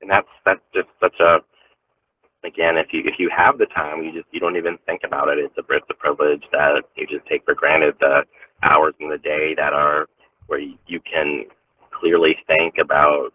And 0.00 0.10
that's 0.10 0.28
that's 0.44 0.60
just 0.74 0.88
such 1.00 1.18
a 1.20 1.38
again 2.46 2.76
if 2.76 2.88
you 2.92 3.02
if 3.04 3.14
you 3.18 3.30
have 3.34 3.58
the 3.58 3.66
time 3.66 4.02
you 4.02 4.12
just 4.12 4.26
you 4.32 4.40
don't 4.40 4.56
even 4.56 4.78
think 4.86 5.02
about 5.04 5.28
it. 5.28 5.38
It's 5.38 5.56
a 5.58 5.74
it's 5.74 5.86
a 5.90 5.94
privilege 5.94 6.44
that 6.52 6.82
you 6.96 7.06
just 7.06 7.26
take 7.26 7.44
for 7.44 7.54
granted 7.54 7.94
the 8.00 8.24
hours 8.68 8.94
in 9.00 9.08
the 9.08 9.18
day 9.18 9.54
that 9.56 9.72
are 9.72 10.06
where 10.46 10.60
you, 10.60 11.00
can 11.00 11.44
clearly 11.90 12.36
think 12.46 12.74
about 12.78 13.30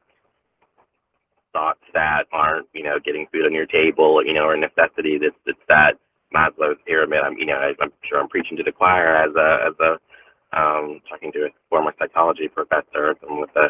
thoughts 1.54 1.82
that 1.93 2.26
aren't 2.32 2.67
you 2.74 2.84
know 2.84 3.00
getting 3.04 3.26
food 3.32 3.45
on 3.45 3.54
your 3.54 3.65
table 3.65 4.24
you 4.24 4.34
know 4.34 4.43
or 4.43 4.56
necessity 4.56 5.17
that's 5.17 5.36
it's 5.48 5.60
that 5.67 5.93
Maslow's 6.34 6.78
pyramid. 6.86 7.19
I'm 7.26 7.38
you 7.38 7.45
know 7.45 7.58
I'm 7.82 7.91
sure 8.08 8.19
I'm 8.19 8.30
preaching 8.30 8.58
to 8.58 8.63
the 8.63 8.72
choir 8.72 9.15
as 9.15 9.34
a 9.36 9.67
as 9.67 9.74
a 9.80 9.98
um, 10.52 11.00
talking 11.10 11.32
to 11.34 11.45
a 11.45 11.50
former 11.69 11.93
psychology 12.00 12.48
professor 12.48 13.15
and 13.28 13.39
with 13.39 13.56
a 13.56 13.69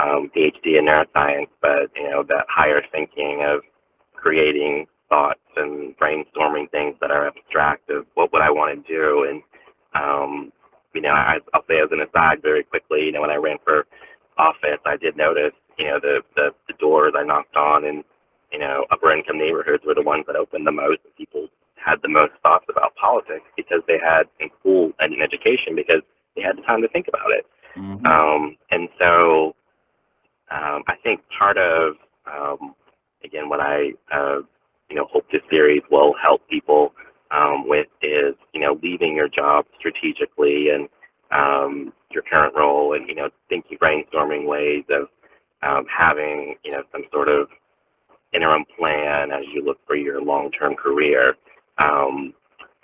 um, 0.00 0.30
PhD 0.36 0.78
in 0.78 0.86
neuroscience, 0.86 1.48
but 1.60 1.90
you 1.94 2.08
know 2.08 2.22
that 2.24 2.46
higher 2.48 2.82
thinking 2.92 3.42
of 3.42 3.60
creating 4.14 4.86
thoughts 5.08 5.40
and 5.56 5.96
brainstorming 5.98 6.70
things 6.70 6.96
that 7.00 7.10
are 7.10 7.28
abstract 7.28 7.88
of 7.90 8.06
what 8.14 8.32
would 8.32 8.42
I 8.42 8.50
want 8.50 8.86
to 8.86 8.92
do. 8.92 9.26
And 9.28 9.42
um, 9.94 10.52
you 10.94 11.00
know, 11.00 11.10
I, 11.10 11.38
I'll 11.54 11.64
say 11.68 11.78
as 11.80 11.90
an 11.92 12.00
aside 12.00 12.42
very 12.42 12.64
quickly, 12.64 13.04
you 13.04 13.12
know, 13.12 13.20
when 13.20 13.30
I 13.30 13.36
ran 13.36 13.58
for 13.64 13.86
office, 14.38 14.80
I 14.84 14.96
did 14.96 15.16
notice, 15.16 15.52
you 15.78 15.86
know, 15.86 16.00
the 16.00 16.20
the, 16.34 16.50
the 16.68 16.74
doors 16.74 17.14
I 17.16 17.24
knocked 17.24 17.56
on 17.56 17.84
and 17.84 18.04
you 18.52 18.58
know 18.58 18.84
upper 18.90 19.12
income 19.12 19.38
neighborhoods 19.38 19.84
were 19.86 19.94
the 19.94 20.02
ones 20.02 20.24
that 20.26 20.36
opened 20.36 20.66
the 20.66 20.72
most. 20.72 21.00
And 21.04 21.14
people 21.16 21.48
had 21.76 22.02
the 22.02 22.08
most 22.08 22.32
thoughts 22.42 22.66
about 22.68 22.94
politics 22.96 23.46
because 23.56 23.80
they 23.86 23.98
had 24.02 24.24
in 24.40 24.50
school 24.58 24.92
and 24.98 25.14
in 25.14 25.22
education 25.22 25.76
because 25.76 26.02
they 26.34 26.42
had 26.42 26.58
the 26.58 26.62
time 26.62 26.82
to 26.82 26.88
think 26.88 27.06
about 27.08 27.30
it. 27.30 27.46
Mm-hmm. 27.76 28.06
Um, 28.06 28.56
and 28.70 28.88
so 28.98 29.54
um, 30.50 30.82
I 30.88 30.95
think 31.06 31.20
part 31.38 31.56
of 31.56 31.94
um, 32.26 32.74
again 33.24 33.48
what 33.48 33.60
I 33.60 33.92
uh, 34.12 34.40
you 34.90 34.96
know 34.96 35.06
hope 35.10 35.24
this 35.30 35.42
series 35.48 35.82
will 35.90 36.14
help 36.20 36.42
people 36.48 36.92
um, 37.30 37.68
with 37.68 37.86
is 38.02 38.34
you 38.52 38.60
know 38.60 38.78
leaving 38.82 39.14
your 39.14 39.28
job 39.28 39.66
strategically 39.78 40.70
and 40.70 40.88
um, 41.30 41.92
your 42.10 42.24
current 42.28 42.54
role 42.56 42.94
and 42.94 43.08
you 43.08 43.14
know 43.14 43.28
thinking 43.48 43.78
brainstorming 43.78 44.46
ways 44.46 44.84
of 44.90 45.06
um, 45.62 45.86
having 45.86 46.56
you 46.64 46.72
know 46.72 46.82
some 46.90 47.02
sort 47.12 47.28
of 47.28 47.48
interim 48.32 48.64
plan 48.76 49.30
as 49.30 49.44
you 49.54 49.64
look 49.64 49.78
for 49.86 49.96
your 49.96 50.20
long-term 50.20 50.74
career. 50.74 51.36
Um, 51.78 52.34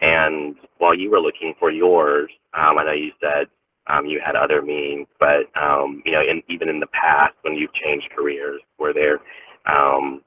and 0.00 0.54
while 0.78 0.94
you 0.94 1.10
were 1.10 1.20
looking 1.20 1.54
for 1.58 1.70
yours, 1.70 2.30
um, 2.54 2.78
I 2.78 2.84
know 2.84 2.92
you 2.92 3.12
said 3.20 3.48
um, 3.88 4.06
you 4.06 4.20
had 4.24 4.36
other 4.36 4.62
means, 4.62 5.06
but 5.18 5.46
um, 5.60 6.02
you 6.04 6.12
know, 6.12 6.20
in, 6.20 6.42
even 6.48 6.68
in 6.68 6.80
the 6.80 6.86
past 6.88 7.34
when 7.42 7.54
you've 7.54 7.72
changed 7.74 8.08
careers, 8.16 8.60
were 8.78 8.92
there 8.92 9.20
um, 9.66 10.22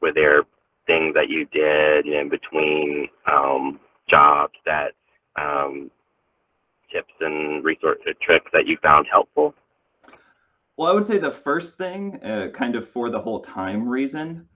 were 0.00 0.12
there 0.12 0.42
things 0.86 1.14
that 1.14 1.28
you 1.28 1.46
did 1.46 2.06
in 2.06 2.28
between 2.28 3.08
um, 3.30 3.80
jobs 4.08 4.54
that 4.66 4.92
um, 5.36 5.90
tips 6.92 7.12
and 7.20 7.64
resource 7.64 7.98
uh, 8.08 8.12
tricks 8.20 8.50
that 8.52 8.66
you 8.66 8.76
found 8.82 9.06
helpful? 9.10 9.54
Well, 10.76 10.90
I 10.90 10.94
would 10.94 11.06
say 11.06 11.18
the 11.18 11.30
first 11.30 11.76
thing, 11.76 12.22
uh, 12.22 12.48
kind 12.52 12.74
of 12.76 12.88
for 12.88 13.08
the 13.10 13.20
whole 13.20 13.40
time 13.40 13.88
reason, 13.88 14.48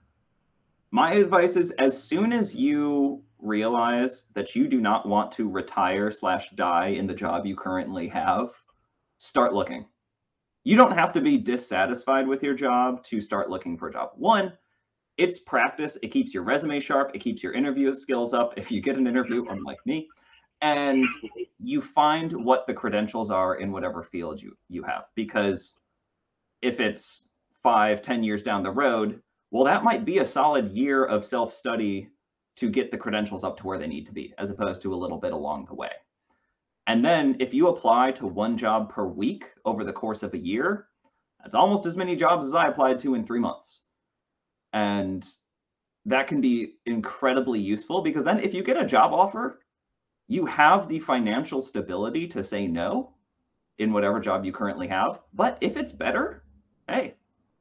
my 0.90 1.14
advice 1.14 1.57
is 1.57 1.70
as 1.72 2.01
soon 2.01 2.33
as 2.33 2.55
you 2.55 3.22
realize 3.38 4.24
that 4.35 4.57
you 4.57 4.68
do 4.68 4.81
not 4.81 5.07
want 5.07 5.31
to 5.33 5.48
retire 5.48 6.11
slash 6.11 6.51
die 6.51 6.88
in 6.88 7.07
the 7.07 7.14
job 7.14 7.46
you 7.46 7.55
currently 7.55 8.09
have, 8.09 8.51
start 9.18 9.53
looking. 9.53 9.87
You 10.64 10.77
don't 10.77 10.96
have 10.96 11.12
to 11.12 11.20
be 11.20 11.38
dissatisfied 11.38 12.27
with 12.27 12.42
your 12.42 12.55
job 12.55 13.03
to 13.05 13.20
start 13.20 13.48
looking 13.51 13.77
for 13.77 13.88
a 13.88 13.92
job. 13.92 14.11
One, 14.16 14.53
it's 15.16 15.38
practice. 15.38 15.96
It 16.03 16.09
keeps 16.09 16.33
your 16.33 16.42
resume 16.42 16.81
sharp. 16.81 17.12
It 17.14 17.20
keeps 17.20 17.42
your 17.42 17.53
interview 17.53 17.92
skills 17.94 18.35
up. 18.35 18.55
If 18.57 18.70
you 18.70 18.81
get 18.81 18.96
an 18.96 19.07
interview, 19.07 19.46
unlike 19.48 19.79
me, 19.85 20.09
and 20.61 21.09
you 21.61 21.81
find 21.81 22.33
what 22.33 22.66
the 22.66 22.74
credentials 22.74 23.31
are 23.31 23.57
in 23.57 23.72
whatever 23.72 24.03
field 24.03 24.42
you 24.42 24.57
you 24.68 24.83
have. 24.83 25.05
Because 25.14 25.77
if 26.62 26.81
it's 26.81 27.29
five, 27.62 28.03
ten 28.03 28.22
years 28.22 28.42
down 28.42 28.62
the 28.62 28.70
road, 28.70 29.20
well, 29.50 29.64
that 29.64 29.84
might 29.84 30.04
be 30.04 30.18
a 30.18 30.26
solid 30.26 30.70
year 30.70 31.04
of 31.04 31.24
self 31.24 31.52
study 31.52 32.11
to 32.56 32.68
get 32.68 32.90
the 32.90 32.98
credentials 32.98 33.44
up 33.44 33.56
to 33.56 33.66
where 33.66 33.78
they 33.78 33.87
need 33.87 34.06
to 34.06 34.12
be, 34.12 34.34
as 34.38 34.50
opposed 34.50 34.82
to 34.82 34.92
a 34.92 34.96
little 34.96 35.18
bit 35.18 35.32
along 35.32 35.64
the 35.64 35.74
way. 35.74 35.90
And 36.88 37.04
then 37.04 37.37
if 37.38 37.54
you 37.54 37.68
apply 37.68 38.12
to 38.12 38.26
one 38.26 38.56
job 38.56 38.90
per 38.90 39.06
week 39.06 39.46
over 39.64 39.84
the 39.84 39.92
course 39.92 40.22
of 40.22 40.34
a 40.34 40.38
year, 40.38 40.88
that's 41.40 41.54
almost 41.54 41.87
as 41.87 41.96
many 41.96 42.16
jobs 42.16 42.46
as 42.46 42.54
I 42.54 42.68
applied 42.68 42.98
to 43.00 43.14
in 43.14 43.24
three 43.24 43.38
months. 43.38 43.82
And 44.72 45.24
that 46.06 46.26
can 46.26 46.40
be 46.40 46.74
incredibly 46.87 47.61
useful 47.61 48.02
because 48.02 48.24
then 48.24 48.40
if 48.40 48.54
you 48.54 48.62
get 48.62 48.82
a 48.82 48.87
job 48.87 49.12
offer, 49.12 49.61
you 50.26 50.46
have 50.46 50.88
the 50.88 50.98
financial 50.98 51.62
stability 51.62 52.26
to 52.28 52.42
say 52.42 52.66
no 52.66 53.14
in 53.78 53.92
whatever 53.92 54.18
job 54.18 54.44
you 54.44 54.52
currently 54.52 54.88
have. 54.88 55.20
But 55.32 55.58
if 55.61 55.76
it's 55.76 55.92
better, 55.92 56.42
hey, 56.88 57.14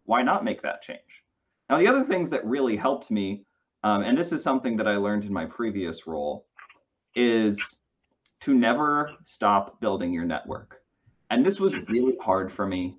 why 0.05 0.21
not 0.23 0.43
make 0.43 0.61
that 0.61 0.81
change? 0.81 1.23
Now, 1.69 1.77
the 1.77 1.87
other 1.87 2.03
things 2.03 2.29
that 2.29 2.45
really 2.45 2.75
helped 2.75 3.11
me, 3.11 3.45
um, 3.83 4.03
and 4.03 4.17
this 4.17 4.31
is 4.31 4.41
something 4.41 4.77
that 4.77 4.87
I 4.87 4.95
learned 4.95 5.25
in 5.25 5.33
my 5.33 5.45
previous 5.45 6.07
role, 6.07 6.45
is 7.15 7.77
to 8.41 8.53
never 8.53 9.11
stop 9.23 9.79
building 9.81 10.13
your 10.13 10.25
network. 10.25 10.81
And 11.29 11.45
this 11.45 11.59
was 11.59 11.75
really 11.89 12.17
hard 12.21 12.51
for 12.51 12.65
me 12.65 12.97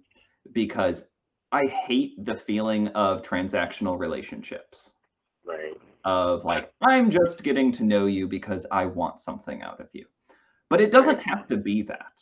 because 0.52 1.04
I 1.50 1.66
hate 1.66 2.24
the 2.24 2.34
feeling 2.34 2.88
of 2.88 3.22
transactional 3.22 3.98
relationships. 3.98 4.90
Right. 5.46 5.78
Of 6.04 6.44
like, 6.44 6.72
I'm 6.82 7.10
just 7.10 7.42
getting 7.42 7.72
to 7.72 7.84
know 7.84 8.06
you 8.06 8.28
because 8.28 8.66
I 8.70 8.86
want 8.86 9.20
something 9.20 9.62
out 9.62 9.80
of 9.80 9.88
you. 9.92 10.06
But 10.68 10.80
it 10.80 10.90
doesn't 10.90 11.20
have 11.20 11.48
to 11.48 11.56
be 11.56 11.82
that. 11.82 12.20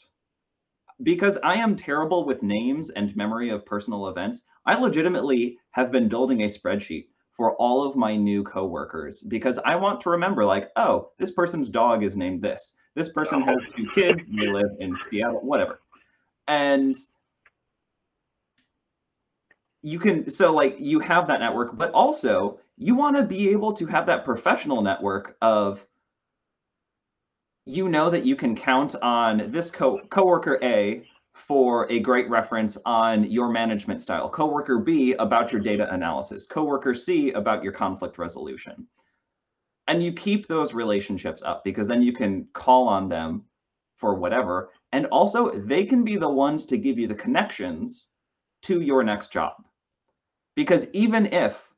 Because 1.02 1.36
I 1.42 1.54
am 1.54 1.76
terrible 1.76 2.24
with 2.24 2.42
names 2.42 2.90
and 2.90 3.14
memory 3.16 3.50
of 3.50 3.66
personal 3.66 4.08
events, 4.08 4.42
I 4.66 4.78
legitimately 4.78 5.58
have 5.70 5.92
been 5.92 6.08
building 6.08 6.42
a 6.42 6.46
spreadsheet 6.46 7.06
for 7.36 7.54
all 7.56 7.86
of 7.86 7.96
my 7.96 8.16
new 8.16 8.42
coworkers 8.42 9.20
because 9.20 9.58
I 9.64 9.76
want 9.76 10.00
to 10.02 10.10
remember, 10.10 10.44
like, 10.44 10.70
oh, 10.76 11.10
this 11.18 11.30
person's 11.30 11.68
dog 11.68 12.02
is 12.02 12.16
named 12.16 12.42
this. 12.42 12.74
This 12.94 13.10
person 13.10 13.42
has 13.42 13.58
two 13.76 13.86
kids, 13.94 14.22
they 14.28 14.48
live 14.48 14.70
in 14.80 14.96
Seattle, 14.98 15.40
whatever. 15.42 15.80
And 16.48 16.96
you 19.82 20.00
can 20.00 20.28
so 20.28 20.52
like 20.52 20.74
you 20.80 20.98
have 20.98 21.28
that 21.28 21.38
network 21.38 21.78
but 21.78 21.92
also 21.92 22.58
you 22.76 22.96
want 22.96 23.14
to 23.16 23.22
be 23.22 23.50
able 23.50 23.72
to 23.72 23.86
have 23.86 24.06
that 24.06 24.24
professional 24.24 24.82
network 24.82 25.36
of 25.40 25.86
you 27.66 27.88
know 27.88 28.10
that 28.10 28.24
you 28.24 28.34
can 28.34 28.56
count 28.56 28.96
on 29.02 29.50
this 29.52 29.70
co- 29.70 30.00
coworker 30.10 30.58
A 30.62 31.04
for 31.36 31.90
a 31.92 32.00
great 32.00 32.30
reference 32.30 32.78
on 32.86 33.22
your 33.24 33.50
management 33.50 34.00
style, 34.00 34.28
coworker 34.28 34.78
B 34.78 35.12
about 35.14 35.52
your 35.52 35.60
data 35.60 35.92
analysis, 35.92 36.46
coworker 36.46 36.94
C 36.94 37.32
about 37.32 37.62
your 37.62 37.74
conflict 37.74 38.16
resolution. 38.16 38.86
And 39.86 40.02
you 40.02 40.14
keep 40.14 40.48
those 40.48 40.72
relationships 40.72 41.42
up 41.44 41.62
because 41.62 41.86
then 41.86 42.02
you 42.02 42.14
can 42.14 42.48
call 42.54 42.88
on 42.88 43.10
them 43.10 43.44
for 43.98 44.14
whatever. 44.14 44.70
And 44.92 45.04
also, 45.06 45.50
they 45.50 45.84
can 45.84 46.04
be 46.04 46.16
the 46.16 46.28
ones 46.28 46.64
to 46.66 46.78
give 46.78 46.98
you 46.98 47.06
the 47.06 47.14
connections 47.14 48.08
to 48.62 48.80
your 48.80 49.04
next 49.04 49.30
job. 49.30 49.52
Because 50.54 50.86
even 50.94 51.26
if 51.26 51.68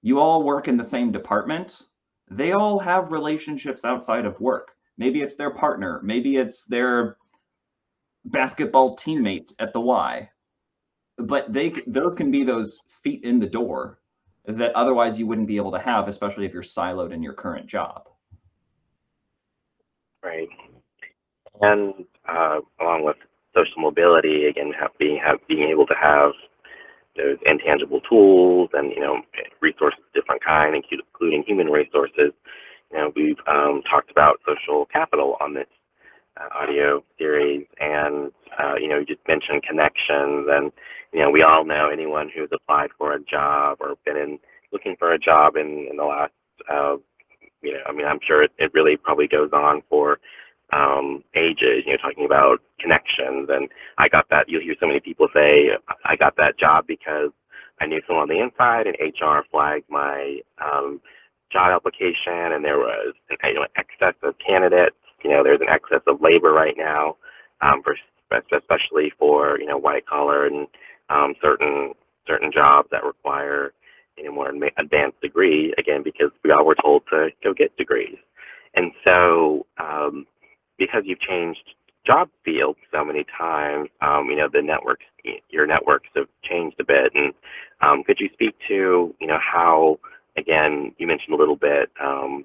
you 0.00 0.18
all 0.18 0.42
work 0.42 0.68
in 0.68 0.78
the 0.78 0.84
same 0.84 1.12
department, 1.12 1.82
they 2.30 2.52
all 2.52 2.78
have 2.78 3.12
relationships 3.12 3.84
outside 3.84 4.24
of 4.24 4.40
work. 4.40 4.72
Maybe 4.96 5.20
it's 5.20 5.34
their 5.34 5.50
partner, 5.50 6.00
maybe 6.02 6.36
it's 6.36 6.64
their 6.64 7.18
basketball 8.24 8.96
teammate 8.96 9.52
at 9.58 9.72
the 9.72 9.80
Y. 9.80 10.28
But 11.18 11.52
they 11.52 11.72
those 11.86 12.14
can 12.14 12.30
be 12.30 12.44
those 12.44 12.80
feet 13.02 13.24
in 13.24 13.38
the 13.38 13.46
door 13.46 13.98
that 14.46 14.74
otherwise 14.74 15.18
you 15.18 15.26
wouldn't 15.26 15.48
be 15.48 15.56
able 15.56 15.72
to 15.72 15.78
have, 15.78 16.08
especially 16.08 16.46
if 16.46 16.52
you're 16.52 16.62
siloed 16.62 17.12
in 17.12 17.22
your 17.22 17.34
current 17.34 17.66
job. 17.66 18.08
Right. 20.22 20.48
And 21.60 22.06
uh, 22.28 22.60
along 22.80 23.04
with 23.04 23.16
social 23.54 23.82
mobility, 23.82 24.46
again, 24.46 24.72
have, 24.78 24.90
being 24.98 25.20
have, 25.24 25.38
being 25.48 25.68
able 25.68 25.86
to 25.86 25.94
have 26.00 26.32
those 27.16 27.38
intangible 27.44 28.00
tools 28.00 28.70
and 28.72 28.92
you 28.92 29.00
know 29.00 29.20
resources 29.60 30.00
of 30.00 30.12
different 30.14 30.42
kind, 30.44 30.74
including 30.74 31.42
human 31.46 31.68
resources. 31.68 32.32
You 32.92 32.98
know, 32.98 33.12
we've 33.14 33.38
um, 33.46 33.82
talked 33.88 34.10
about 34.10 34.40
social 34.46 34.86
capital 34.86 35.36
on 35.40 35.54
this 35.54 35.66
audio 36.54 37.02
series, 37.18 37.66
and 37.78 38.32
uh, 38.58 38.74
you 38.80 38.88
know, 38.88 38.98
you 38.98 39.06
just 39.06 39.20
mentioned 39.28 39.62
connections, 39.62 40.46
and 40.50 40.72
you 41.12 41.20
know, 41.20 41.30
we 41.30 41.42
all 41.42 41.64
know 41.64 41.88
anyone 41.92 42.30
who's 42.34 42.50
applied 42.52 42.90
for 42.98 43.14
a 43.14 43.20
job 43.20 43.78
or 43.80 43.94
been 44.04 44.16
in 44.16 44.38
looking 44.72 44.96
for 44.98 45.12
a 45.12 45.18
job 45.18 45.56
in 45.56 45.86
in 45.90 45.96
the 45.96 46.04
last, 46.04 46.32
uh, 46.70 46.96
you 47.62 47.72
know, 47.72 47.80
I 47.86 47.92
mean, 47.92 48.06
I'm 48.06 48.20
sure 48.26 48.42
it, 48.42 48.52
it 48.58 48.72
really 48.74 48.96
probably 48.96 49.28
goes 49.28 49.50
on 49.52 49.82
for 49.88 50.18
um, 50.72 51.24
ages, 51.34 51.84
you 51.86 51.92
know, 51.92 51.98
talking 51.98 52.24
about 52.24 52.60
connections. 52.78 53.48
And 53.50 53.68
I 53.98 54.08
got 54.08 54.28
that, 54.30 54.48
you'll 54.48 54.62
hear 54.62 54.74
so 54.80 54.86
many 54.86 55.00
people 55.00 55.28
say, 55.34 55.70
I 56.04 56.16
got 56.16 56.36
that 56.36 56.58
job 56.58 56.86
because 56.86 57.30
I 57.80 57.86
knew 57.86 58.00
someone 58.06 58.24
on 58.24 58.28
the 58.28 58.42
inside 58.42 58.86
and 58.86 58.96
HR 59.00 59.42
flagged 59.50 59.88
my 59.88 60.40
um, 60.64 61.00
job 61.52 61.72
application 61.74 62.52
and 62.54 62.64
there 62.64 62.78
was 62.78 63.14
an 63.30 63.36
you 63.44 63.54
know, 63.54 63.66
excess 63.76 64.14
of 64.22 64.34
candidates. 64.44 64.96
You 65.22 65.30
know, 65.30 65.42
there's 65.44 65.60
an 65.60 65.68
excess 65.68 66.02
of 66.06 66.20
labor 66.20 66.52
right 66.52 66.74
now, 66.76 67.16
um, 67.60 67.82
for, 67.82 67.96
especially 68.56 69.12
for, 69.18 69.58
you 69.60 69.66
know, 69.66 69.78
white 69.78 70.06
collar 70.06 70.46
and 70.46 70.66
um, 71.08 71.34
certain 71.42 71.92
certain 72.26 72.52
jobs 72.52 72.88
that 72.92 73.04
require 73.04 73.72
you 74.16 74.24
know, 74.24 74.32
more 74.32 74.52
advanced 74.78 75.20
degree, 75.20 75.74
again, 75.78 76.02
because 76.02 76.30
we 76.44 76.50
all 76.50 76.64
were 76.64 76.76
told 76.82 77.02
to 77.10 77.28
go 77.42 77.52
get 77.54 77.76
degrees. 77.76 78.16
And 78.74 78.92
so, 79.04 79.66
um, 79.78 80.26
because 80.78 81.02
you've 81.04 81.20
changed 81.20 81.74
job 82.06 82.28
fields 82.44 82.78
so 82.92 83.04
many 83.04 83.24
times, 83.36 83.88
um, 84.00 84.26
you 84.30 84.36
know, 84.36 84.48
the 84.52 84.62
networks, 84.62 85.04
your 85.50 85.66
networks 85.66 86.08
have 86.16 86.26
changed 86.42 86.76
a 86.80 86.84
bit. 86.84 87.12
And 87.14 87.34
um, 87.80 88.04
could 88.04 88.18
you 88.20 88.28
speak 88.32 88.54
to, 88.68 89.14
you 89.20 89.26
know, 89.26 89.38
how, 89.40 89.98
again, 90.36 90.94
you 90.98 91.06
mentioned 91.06 91.34
a 91.34 91.38
little 91.38 91.56
bit, 91.56 91.90
um, 92.02 92.44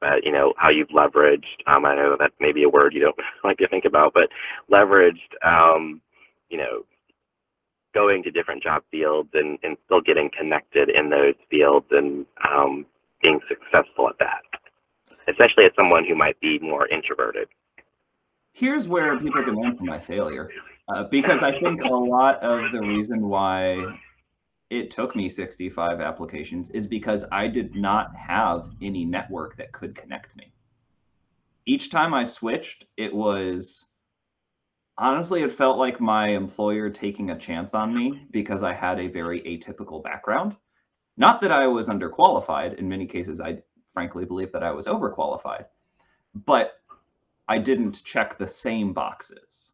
but, 0.00 0.24
you 0.24 0.32
know, 0.32 0.52
how 0.56 0.70
you've 0.70 0.88
leveraged, 0.88 1.44
um, 1.66 1.84
I 1.84 1.94
know 1.94 2.16
that's 2.18 2.34
maybe 2.40 2.62
a 2.62 2.68
word 2.68 2.94
you 2.94 3.00
don't 3.00 3.16
like 3.44 3.58
to 3.58 3.68
think 3.68 3.84
about, 3.84 4.12
but 4.14 4.28
leveraged, 4.70 5.32
um, 5.44 6.00
you 6.50 6.58
know, 6.58 6.84
going 7.94 8.22
to 8.22 8.30
different 8.30 8.62
job 8.62 8.82
fields 8.90 9.30
and, 9.34 9.58
and 9.62 9.76
still 9.86 10.02
getting 10.02 10.30
connected 10.38 10.90
in 10.90 11.08
those 11.08 11.34
fields 11.50 11.86
and 11.90 12.26
um, 12.46 12.84
being 13.22 13.40
successful 13.48 14.08
at 14.08 14.18
that 14.18 14.42
especially 15.28 15.64
as 15.64 15.72
someone 15.76 16.04
who 16.04 16.14
might 16.14 16.38
be 16.40 16.58
more 16.58 16.86
introverted. 16.88 17.48
Here's 18.52 18.88
where 18.88 19.18
people 19.18 19.42
can 19.44 19.54
learn 19.54 19.76
from 19.76 19.86
my 19.86 19.98
failure, 19.98 20.50
uh, 20.88 21.04
because 21.04 21.42
I 21.42 21.58
think 21.58 21.82
a 21.82 21.88
lot 21.88 22.42
of 22.42 22.72
the 22.72 22.80
reason 22.80 23.28
why 23.28 23.98
it 24.70 24.90
took 24.90 25.14
me 25.14 25.28
65 25.28 26.00
applications 26.00 26.70
is 26.70 26.86
because 26.86 27.24
I 27.30 27.46
did 27.46 27.74
not 27.74 28.14
have 28.16 28.68
any 28.82 29.04
network 29.04 29.56
that 29.56 29.72
could 29.72 29.94
connect 29.94 30.36
me. 30.36 30.52
Each 31.66 31.90
time 31.90 32.14
I 32.14 32.24
switched, 32.24 32.86
it 32.96 33.14
was 33.14 33.86
honestly, 34.98 35.42
it 35.42 35.52
felt 35.52 35.78
like 35.78 36.00
my 36.00 36.28
employer 36.28 36.90
taking 36.90 37.30
a 37.30 37.38
chance 37.38 37.74
on 37.74 37.94
me 37.94 38.26
because 38.30 38.62
I 38.62 38.72
had 38.72 38.98
a 38.98 39.08
very 39.08 39.40
atypical 39.42 40.02
background. 40.02 40.56
Not 41.16 41.40
that 41.40 41.52
I 41.52 41.66
was 41.66 41.88
underqualified. 41.88 42.74
In 42.74 42.88
many 42.88 43.06
cases, 43.06 43.40
I 43.40 43.58
frankly 43.94 44.24
believe 44.24 44.52
that 44.52 44.62
I 44.62 44.70
was 44.70 44.86
overqualified. 44.86 45.66
But 46.34 46.80
I 47.48 47.58
didn't 47.58 48.04
check 48.04 48.36
the 48.36 48.48
same 48.48 48.92
boxes. 48.92 49.72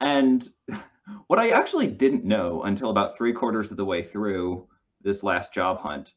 And 0.00 0.46
what 1.26 1.38
I 1.38 1.50
actually 1.50 1.86
didn't 1.86 2.24
know 2.24 2.62
until 2.64 2.90
about 2.90 3.16
three 3.16 3.32
quarters 3.32 3.70
of 3.70 3.76
the 3.76 3.84
way 3.84 4.02
through 4.02 4.68
this 5.02 5.22
last 5.22 5.52
job 5.52 5.80
hunt 5.80 6.14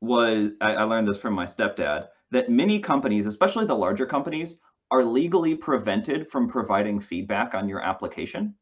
was 0.00 0.52
I, 0.60 0.74
I 0.74 0.82
learned 0.84 1.08
this 1.08 1.18
from 1.18 1.34
my 1.34 1.44
stepdad 1.44 2.08
that 2.30 2.50
many 2.50 2.78
companies, 2.78 3.26
especially 3.26 3.66
the 3.66 3.74
larger 3.74 4.06
companies, 4.06 4.58
are 4.90 5.04
legally 5.04 5.54
prevented 5.54 6.28
from 6.28 6.48
providing 6.48 7.00
feedback 7.00 7.54
on 7.54 7.68
your 7.68 7.80
application 7.80 8.54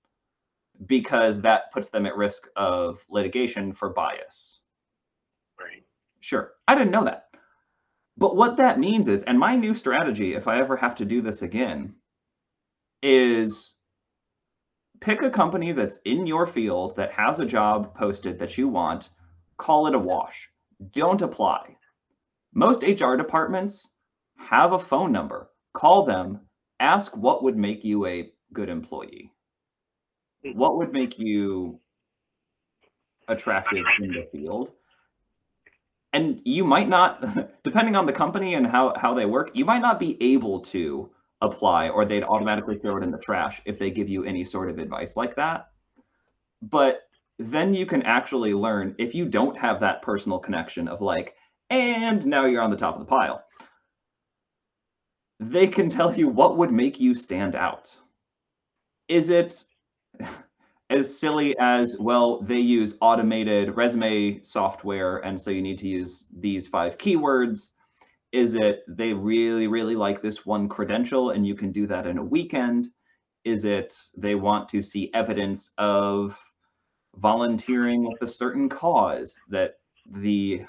because 0.86 1.40
that 1.40 1.72
puts 1.72 1.88
them 1.88 2.06
at 2.06 2.16
risk 2.16 2.48
of 2.56 3.04
litigation 3.08 3.72
for 3.72 3.90
bias. 3.90 4.62
Right. 5.58 5.84
Sure. 6.20 6.52
I 6.68 6.74
didn't 6.74 6.90
know 6.90 7.04
that. 7.04 7.24
But 8.18 8.36
what 8.36 8.56
that 8.56 8.78
means 8.78 9.08
is, 9.08 9.22
and 9.24 9.38
my 9.38 9.56
new 9.56 9.74
strategy, 9.74 10.34
if 10.34 10.48
I 10.48 10.58
ever 10.58 10.76
have 10.76 10.94
to 10.96 11.04
do 11.04 11.20
this 11.20 11.42
again, 11.42 11.94
is 13.02 13.75
pick 15.00 15.22
a 15.22 15.30
company 15.30 15.72
that's 15.72 15.98
in 16.04 16.26
your 16.26 16.46
field 16.46 16.96
that 16.96 17.12
has 17.12 17.40
a 17.40 17.46
job 17.46 17.94
posted 17.94 18.38
that 18.38 18.56
you 18.56 18.68
want, 18.68 19.11
call 19.56 19.87
it 19.87 19.94
a 19.94 19.98
wash. 19.98 20.50
Don't 20.92 21.22
apply. 21.22 21.76
Most 22.52 22.82
HR 22.82 23.16
departments 23.16 23.90
have 24.37 24.72
a 24.72 24.78
phone 24.78 25.12
number. 25.12 25.50
Call 25.72 26.04
them, 26.04 26.40
ask 26.80 27.16
what 27.16 27.42
would 27.42 27.56
make 27.56 27.85
you 27.85 28.06
a 28.06 28.30
good 28.52 28.68
employee. 28.68 29.32
What 30.54 30.78
would 30.78 30.92
make 30.92 31.18
you 31.18 31.80
attractive 33.28 33.85
in 34.00 34.12
the 34.12 34.28
field? 34.32 34.72
And 36.12 36.40
you 36.44 36.64
might 36.64 36.88
not, 36.88 37.62
depending 37.62 37.96
on 37.96 38.06
the 38.06 38.12
company 38.12 38.54
and 38.54 38.66
how, 38.66 38.94
how 38.96 39.14
they 39.14 39.26
work, 39.26 39.50
you 39.54 39.64
might 39.64 39.82
not 39.82 39.98
be 40.00 40.16
able 40.22 40.61
to 40.61 41.11
apply 41.42 41.88
or 41.88 42.05
they'd 42.05 42.22
automatically 42.22 42.79
throw 42.79 42.96
it 42.96 43.03
in 43.03 43.11
the 43.11 43.18
trash 43.18 43.61
if 43.64 43.79
they 43.79 43.90
give 43.90 44.09
you 44.09 44.25
any 44.25 44.44
sort 44.44 44.70
of 44.70 44.79
advice 44.79 45.16
like 45.16 45.37
that. 45.37 45.68
But 46.62 47.01
then 47.38 47.75
you 47.75 47.85
can 47.87 48.03
actually 48.03 48.55
learn 48.55 48.94
if 48.99 49.14
you 49.14 49.27
don't 49.27 49.57
have 49.59 49.81
that 49.81 50.03
personal 50.03 50.38
connection 50.38 50.88
of 50.88 51.03
like, 51.03 51.35
and 51.68 52.25
now 52.27 52.46
you're 52.46 52.62
on 52.62 52.70
the 52.70 52.77
top 52.77 52.94
of 52.94 53.01
the 53.01 53.07
pile. 53.07 53.44
They 55.38 55.66
can 55.66 55.90
tell 55.90 56.14
you 56.14 56.29
what 56.29 56.57
would 56.57 56.72
make 56.72 56.99
you 56.99 57.14
stand 57.14 57.55
out. 57.55 57.94
Is 59.09 59.29
it 59.29 59.64
as 60.90 61.18
silly 61.18 61.55
as, 61.59 61.96
well, 61.99 62.40
they 62.40 62.59
use 62.59 62.96
automated 63.01 63.77
resume 63.77 64.40
software, 64.42 65.18
and 65.18 65.38
so 65.38 65.51
you 65.51 65.61
need 65.61 65.79
to 65.79 65.88
use 65.88 66.27
these 66.38 66.66
five 66.66 66.96
keywords? 66.96 67.72
Is 68.37 68.55
it 68.55 68.85
they 68.87 69.12
really, 69.14 69.66
really 69.66 69.96
like 69.96 70.20
this 70.20 70.44
one 70.44 70.68
credential 70.68 71.31
and 71.31 71.46
you 71.46 71.55
can 71.55 71.72
do 71.72 71.87
that 71.87 72.07
in 72.07 72.18
a 72.18 72.25
weekend? 72.25 72.88
Is 73.44 73.64
it 73.64 73.94
they 74.16 74.35
want 74.35 74.68
to 74.70 74.83
see 74.83 75.11
evidence 75.14 75.70
of 75.79 76.38
volunteering 77.16 78.05
with 78.05 78.20
a 78.20 78.27
certain 78.27 78.68
cause 78.68 79.40
that 79.49 79.77
the 80.11 80.62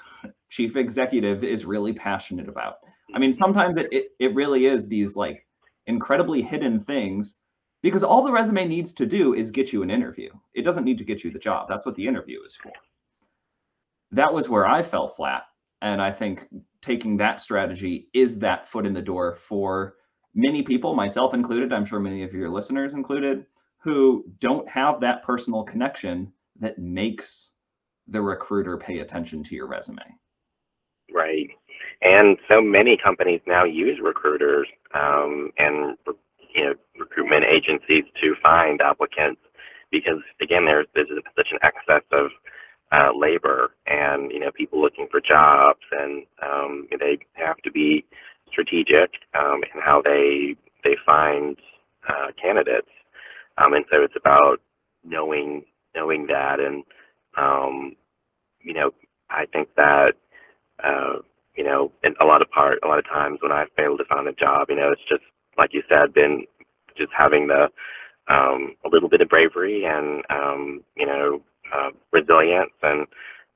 chief 0.48 0.76
executive 0.76 1.44
is 1.44 1.64
really 1.64 1.92
passionate 1.92 2.48
about. 2.48 2.76
I 3.14 3.18
mean, 3.18 3.34
sometimes 3.34 3.78
it, 3.78 3.88
it, 3.92 4.06
it 4.18 4.34
really 4.34 4.66
is 4.66 4.86
these 4.86 5.16
like 5.16 5.46
incredibly 5.86 6.42
hidden 6.42 6.80
things 6.80 7.36
because 7.82 8.02
all 8.02 8.24
the 8.24 8.32
resume 8.32 8.66
needs 8.66 8.92
to 8.94 9.06
do 9.06 9.34
is 9.34 9.50
get 9.50 9.72
you 9.72 9.82
an 9.82 9.90
interview. 9.90 10.30
It 10.54 10.62
doesn't 10.62 10.84
need 10.84 10.98
to 10.98 11.04
get 11.04 11.22
you 11.22 11.30
the 11.30 11.38
job. 11.38 11.68
That's 11.68 11.86
what 11.86 11.94
the 11.94 12.06
interview 12.06 12.38
is 12.44 12.56
for. 12.56 12.72
That 14.12 14.32
was 14.32 14.48
where 14.48 14.66
I 14.66 14.82
fell 14.82 15.08
flat. 15.08 15.42
And 15.80 16.02
I 16.02 16.10
think 16.10 16.46
taking 16.82 17.16
that 17.16 17.40
strategy 17.40 18.08
is 18.14 18.38
that 18.38 18.66
foot 18.66 18.86
in 18.86 18.92
the 18.92 19.02
door 19.02 19.36
for 19.36 19.94
many 20.34 20.62
people, 20.62 20.94
myself 20.94 21.34
included, 21.34 21.72
I'm 21.72 21.84
sure 21.84 22.00
many 22.00 22.22
of 22.22 22.32
your 22.32 22.48
listeners 22.48 22.94
included, 22.94 23.46
who 23.78 24.24
don't 24.38 24.68
have 24.68 25.00
that 25.00 25.22
personal 25.24 25.62
connection 25.62 26.32
that 26.60 26.78
makes 26.78 27.52
the 28.06 28.20
recruiter 28.20 28.76
pay 28.76 29.00
attention 29.00 29.42
to 29.44 29.54
your 29.54 29.66
resume. 29.66 30.02
Right. 31.12 31.48
And 32.02 32.36
so 32.48 32.60
many 32.60 32.96
companies 32.96 33.40
now 33.46 33.64
use 33.64 33.98
recruiters 34.02 34.68
um, 34.94 35.50
and 35.58 35.96
you 36.54 36.64
know 36.64 36.74
recruitment 36.98 37.44
agencies 37.44 38.04
to 38.20 38.34
find 38.42 38.80
applicants 38.80 39.40
because 39.90 40.20
again 40.40 40.64
there's 40.64 40.86
there's 40.94 41.08
such 41.36 41.48
an 41.52 41.58
excess 41.62 42.02
of 42.12 42.30
uh, 42.92 43.10
labor 43.16 43.72
and 43.86 44.30
you 44.32 44.40
know 44.40 44.50
people 44.52 44.80
looking 44.80 45.08
for 45.10 45.20
jobs 45.20 45.80
and 45.92 46.24
um, 46.42 46.88
they 47.00 47.18
have 47.34 47.58
to 47.58 47.70
be 47.70 48.04
strategic 48.50 49.10
um, 49.38 49.62
in 49.74 49.80
how 49.82 50.02
they 50.02 50.56
they 50.84 50.96
find 51.04 51.56
uh, 52.08 52.28
candidates. 52.40 52.88
Um, 53.58 53.74
and 53.74 53.84
so 53.90 54.02
it's 54.02 54.14
about 54.16 54.58
knowing 55.04 55.64
knowing 55.94 56.26
that 56.28 56.60
and 56.60 56.84
um, 57.36 57.96
you 58.62 58.74
know 58.74 58.92
I 59.30 59.46
think 59.52 59.68
that 59.76 60.12
uh, 60.82 61.18
you 61.56 61.64
know 61.64 61.92
in 62.04 62.14
a 62.20 62.24
lot 62.24 62.42
of 62.42 62.50
part 62.50 62.78
a 62.84 62.88
lot 62.88 62.98
of 62.98 63.06
times 63.06 63.40
when 63.42 63.52
I've 63.52 63.72
failed 63.76 63.98
to 63.98 64.04
find 64.06 64.28
a 64.28 64.32
job 64.32 64.68
you 64.70 64.76
know 64.76 64.90
it's 64.92 65.02
just 65.08 65.22
like 65.58 65.70
you 65.74 65.82
said 65.88 66.14
been 66.14 66.44
just 66.96 67.12
having 67.16 67.48
the 67.48 67.68
um, 68.28 68.74
a 68.84 68.88
little 68.88 69.08
bit 69.08 69.20
of 69.20 69.28
bravery 69.28 69.84
and 69.84 70.22
um, 70.30 70.84
you 70.96 71.06
know 71.06 71.42
uh, 71.74 71.90
resilience 72.12 72.72
and 72.82 73.06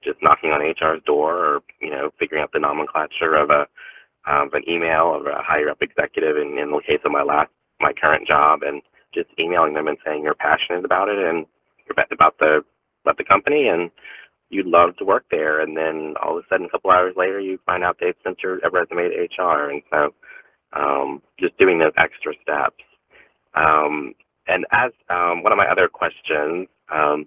just 0.05 0.19
knocking 0.23 0.51
on 0.51 0.61
HR's 0.63 1.03
door 1.05 1.37
or 1.37 1.61
you 1.81 1.91
know 1.91 2.11
figuring 2.19 2.43
out 2.43 2.53
the 2.53 2.59
nomenclature 2.59 3.35
of 3.37 3.51
a 3.51 3.67
of 4.27 4.53
an 4.55 4.63
email 4.69 5.15
of 5.15 5.27
a 5.27 5.43
higher 5.43 5.71
up 5.71 5.83
executive 5.83 6.37
in, 6.37 6.59
in 6.59 6.71
the 6.71 6.81
case 6.87 7.01
of 7.05 7.13
my 7.13 7.23
last 7.23 7.51
my 7.81 7.93
current 7.93 8.27
job 8.27 8.63
and 8.63 8.83
just 9.15 9.29
emailing 9.39 9.75
them 9.75 9.89
and 9.89 9.99
saying 10.05 10.23
you're 10.23 10.35
passionate 10.35 10.85
about 10.85 11.09
it 11.09 11.19
and 11.19 11.47
you're 11.87 11.97
about 12.13 12.39
the 12.39 12.65
about 13.05 13.19
the 13.19 13.25
company 13.25 13.69
and 13.69 13.91
you'd 14.51 14.67
love 14.67 14.97
to 14.99 15.05
work 15.05 15.25
there. 15.31 15.61
And 15.61 15.77
then 15.77 16.15
all 16.23 16.39
of 16.39 16.45
a 16.45 16.49
sudden 16.49 16.67
a 16.67 16.71
couple 16.71 16.91
hours 16.91 17.15
later 17.17 17.41
you 17.41 17.59
find 17.67 17.83
out 17.83 17.97
they've 18.01 18.15
sent 18.23 18.43
your 18.43 18.61
resume 18.71 19.09
to 19.09 19.43
HR 19.43 19.71
and 19.71 19.83
so 19.91 20.15
um, 20.75 21.23
just 21.39 21.57
doing 21.59 21.79
those 21.79 21.93
extra 21.97 22.33
steps. 22.43 22.83
Um, 23.55 24.15
and 24.49 24.65
as 24.73 24.93
um, 25.11 25.43
one 25.43 25.53
of 25.53 25.59
my 25.59 25.67
other 25.67 25.89
questions 25.89 26.69
um, 26.93 27.27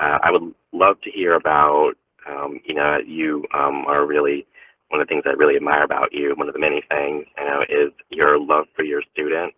uh, 0.00 0.18
I 0.22 0.30
would 0.30 0.54
love 0.72 1.00
to 1.02 1.10
hear 1.10 1.34
about 1.34 1.92
um, 2.28 2.60
you 2.64 2.74
know 2.74 2.98
you 3.06 3.44
um, 3.54 3.84
are 3.86 4.06
really 4.06 4.46
one 4.88 5.00
of 5.00 5.08
the 5.08 5.12
things 5.12 5.24
I 5.26 5.30
really 5.30 5.56
admire 5.56 5.84
about 5.84 6.12
you 6.12 6.34
one 6.36 6.48
of 6.48 6.54
the 6.54 6.60
many 6.60 6.82
things 6.88 7.26
you 7.38 7.44
know 7.44 7.62
is 7.62 7.92
your 8.10 8.38
love 8.38 8.66
for 8.76 8.84
your 8.84 9.02
students 9.12 9.56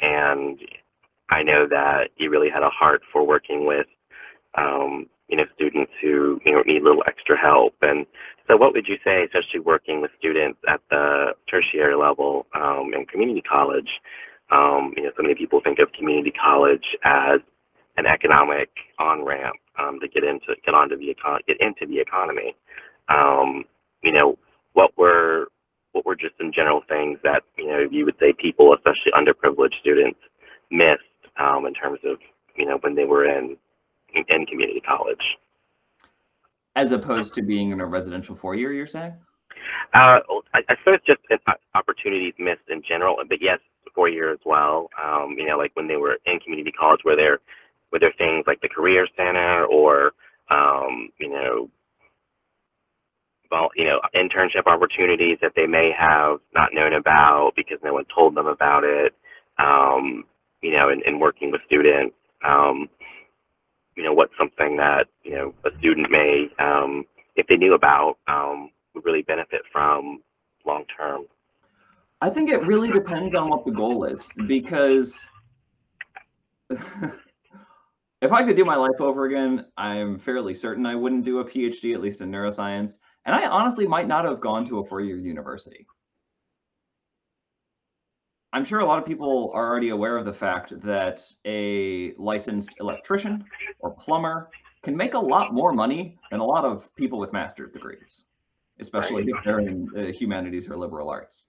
and 0.00 0.58
I 1.30 1.42
know 1.42 1.66
that 1.68 2.08
you 2.16 2.30
really 2.30 2.50
had 2.50 2.62
a 2.62 2.70
heart 2.70 3.02
for 3.12 3.26
working 3.26 3.66
with, 3.66 3.86
um, 4.56 5.06
you 5.28 5.36
know, 5.36 5.44
students 5.54 5.90
who 6.00 6.40
you 6.44 6.52
know 6.52 6.62
need 6.62 6.82
a 6.82 6.84
little 6.84 7.02
extra 7.06 7.36
help. 7.36 7.74
And 7.82 8.06
so, 8.48 8.56
what 8.56 8.72
would 8.74 8.86
you 8.86 8.96
say, 9.04 9.24
especially 9.24 9.60
working 9.60 10.00
with 10.00 10.12
students 10.18 10.58
at 10.68 10.80
the 10.90 11.34
tertiary 11.50 11.96
level 11.96 12.46
um, 12.54 12.92
community 13.10 13.42
college? 13.42 13.88
Um, 14.50 14.94
you 14.96 15.02
know, 15.02 15.10
so 15.16 15.22
many 15.24 15.34
people 15.34 15.60
think 15.60 15.80
of 15.80 15.92
community 15.92 16.30
college 16.30 16.84
as 17.02 17.40
an 17.96 18.06
economic 18.06 18.70
on 18.98 19.24
ramp 19.24 19.56
um, 19.78 19.98
to 20.00 20.08
get 20.08 20.24
into 20.24 20.54
get 20.64 20.74
onto 20.74 20.96
the 20.96 21.14
econ 21.14 21.38
get 21.46 21.56
into 21.60 21.86
the 21.86 22.00
economy. 22.00 22.54
Um, 23.08 23.64
you 24.02 24.12
know, 24.12 24.38
what 24.74 24.96
were 24.96 25.48
what 25.92 26.04
were 26.04 26.16
just 26.16 26.36
some 26.38 26.52
general 26.52 26.82
things 26.88 27.18
that 27.22 27.42
you 27.56 27.66
know 27.66 27.86
you 27.90 28.04
would 28.04 28.16
say 28.20 28.32
people, 28.32 28.74
especially 28.74 29.12
underprivileged 29.12 29.78
students, 29.80 30.18
missed 30.70 31.02
um, 31.38 31.66
in 31.66 31.74
terms 31.74 32.00
of 32.04 32.18
you 32.56 32.66
know 32.66 32.78
when 32.82 32.94
they 32.94 33.04
were 33.04 33.24
in 33.24 33.56
in 34.14 34.46
community 34.46 34.80
college. 34.80 35.36
As 36.74 36.92
opposed 36.92 37.34
to 37.34 37.42
being 37.42 37.70
in 37.70 37.80
a 37.80 37.86
residential 37.86 38.34
four 38.34 38.54
year, 38.54 38.72
you're 38.72 38.86
saying? 38.86 39.14
Uh, 39.94 40.20
I, 40.52 40.60
I 40.68 40.74
suppose 40.84 40.98
just 41.06 41.20
opportunities 41.74 42.34
missed 42.38 42.68
in 42.68 42.82
general, 42.86 43.16
but 43.28 43.38
yes, 43.40 43.58
four 43.94 44.08
year 44.08 44.32
as 44.32 44.38
well. 44.44 44.90
Um, 45.02 45.34
you 45.38 45.48
know, 45.48 45.56
like 45.56 45.72
when 45.74 45.88
they 45.88 45.96
were 45.96 46.18
in 46.26 46.38
community 46.40 46.70
college, 46.70 47.00
where 47.02 47.16
there 47.16 47.40
were 47.92 47.98
there 47.98 48.14
things 48.18 48.44
like 48.46 48.60
the 48.60 48.68
career 48.68 49.06
center 49.16 49.64
or 49.66 50.12
um, 50.50 51.10
you 51.18 51.28
know 51.28 51.68
you 53.76 53.84
know, 53.84 54.00
internship 54.14 54.66
opportunities 54.66 55.38
that 55.42 55.52
they 55.56 55.66
may 55.66 55.90
have 55.96 56.38
not 56.54 56.70
known 56.72 56.92
about 56.92 57.52
because 57.56 57.78
no 57.82 57.92
one 57.92 58.04
told 58.14 58.34
them 58.34 58.46
about 58.46 58.84
it. 58.84 59.14
Um, 59.58 60.24
you 60.62 60.72
know, 60.72 60.88
in, 60.88 61.02
in 61.06 61.18
working 61.18 61.50
with 61.50 61.60
students, 61.66 62.14
um, 62.44 62.88
you 63.96 64.02
know, 64.02 64.12
what's 64.12 64.32
something 64.38 64.76
that, 64.76 65.06
you 65.22 65.32
know, 65.32 65.54
a 65.64 65.78
student 65.78 66.10
may, 66.10 66.48
um, 66.58 67.04
if 67.36 67.46
they 67.46 67.56
knew 67.56 67.74
about, 67.74 68.18
um, 68.28 68.70
would 68.94 69.04
really 69.04 69.22
benefit 69.22 69.62
from 69.72 70.22
long 70.66 70.84
term? 70.96 71.22
I 72.20 72.30
think 72.30 72.50
it 72.50 72.66
really 72.66 72.90
depends 72.90 73.34
on 73.34 73.48
what 73.48 73.64
the 73.64 73.72
goal 73.72 74.04
is 74.04 74.28
because 74.46 75.28
if 78.26 78.32
I 78.32 78.42
could 78.42 78.56
do 78.56 78.64
my 78.64 78.74
life 78.74 79.00
over 79.00 79.26
again, 79.26 79.66
I'm 79.76 80.18
fairly 80.18 80.52
certain 80.52 80.84
I 80.84 80.96
wouldn't 80.96 81.24
do 81.24 81.38
a 81.38 81.44
PhD, 81.44 81.94
at 81.94 82.00
least 82.00 82.20
in 82.20 82.30
neuroscience. 82.30 82.98
And 83.24 83.34
I 83.34 83.46
honestly 83.46 83.86
might 83.86 84.08
not 84.08 84.24
have 84.24 84.40
gone 84.40 84.66
to 84.68 84.80
a 84.80 84.84
four 84.84 85.00
year 85.00 85.16
university. 85.16 85.86
I'm 88.52 88.64
sure 88.64 88.80
a 88.80 88.86
lot 88.86 88.98
of 88.98 89.06
people 89.06 89.52
are 89.54 89.68
already 89.68 89.90
aware 89.90 90.16
of 90.16 90.24
the 90.24 90.32
fact 90.32 90.80
that 90.80 91.22
a 91.44 92.14
licensed 92.18 92.74
electrician 92.80 93.44
or 93.78 93.92
plumber 93.92 94.50
can 94.82 94.96
make 94.96 95.14
a 95.14 95.18
lot 95.18 95.54
more 95.54 95.72
money 95.72 96.18
than 96.30 96.40
a 96.40 96.44
lot 96.44 96.64
of 96.64 96.94
people 96.96 97.18
with 97.18 97.32
master's 97.32 97.72
degrees, 97.72 98.24
especially 98.80 99.24
if 99.24 99.44
they're 99.44 99.60
in 99.60 99.88
the 99.94 100.10
humanities 100.10 100.68
or 100.68 100.76
liberal 100.76 101.10
arts. 101.10 101.46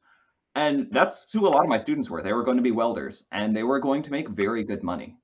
And 0.55 0.87
that's 0.91 1.31
who 1.31 1.47
a 1.47 1.49
lot 1.49 1.63
of 1.63 1.69
my 1.69 1.77
students 1.77 2.09
were. 2.09 2.21
They 2.21 2.33
were 2.33 2.43
going 2.43 2.57
to 2.57 2.63
be 2.63 2.71
welders 2.71 3.23
and 3.31 3.55
they 3.55 3.63
were 3.63 3.79
going 3.79 4.03
to 4.03 4.11
make 4.11 4.29
very 4.29 4.63
good 4.63 4.83
money. 4.83 5.17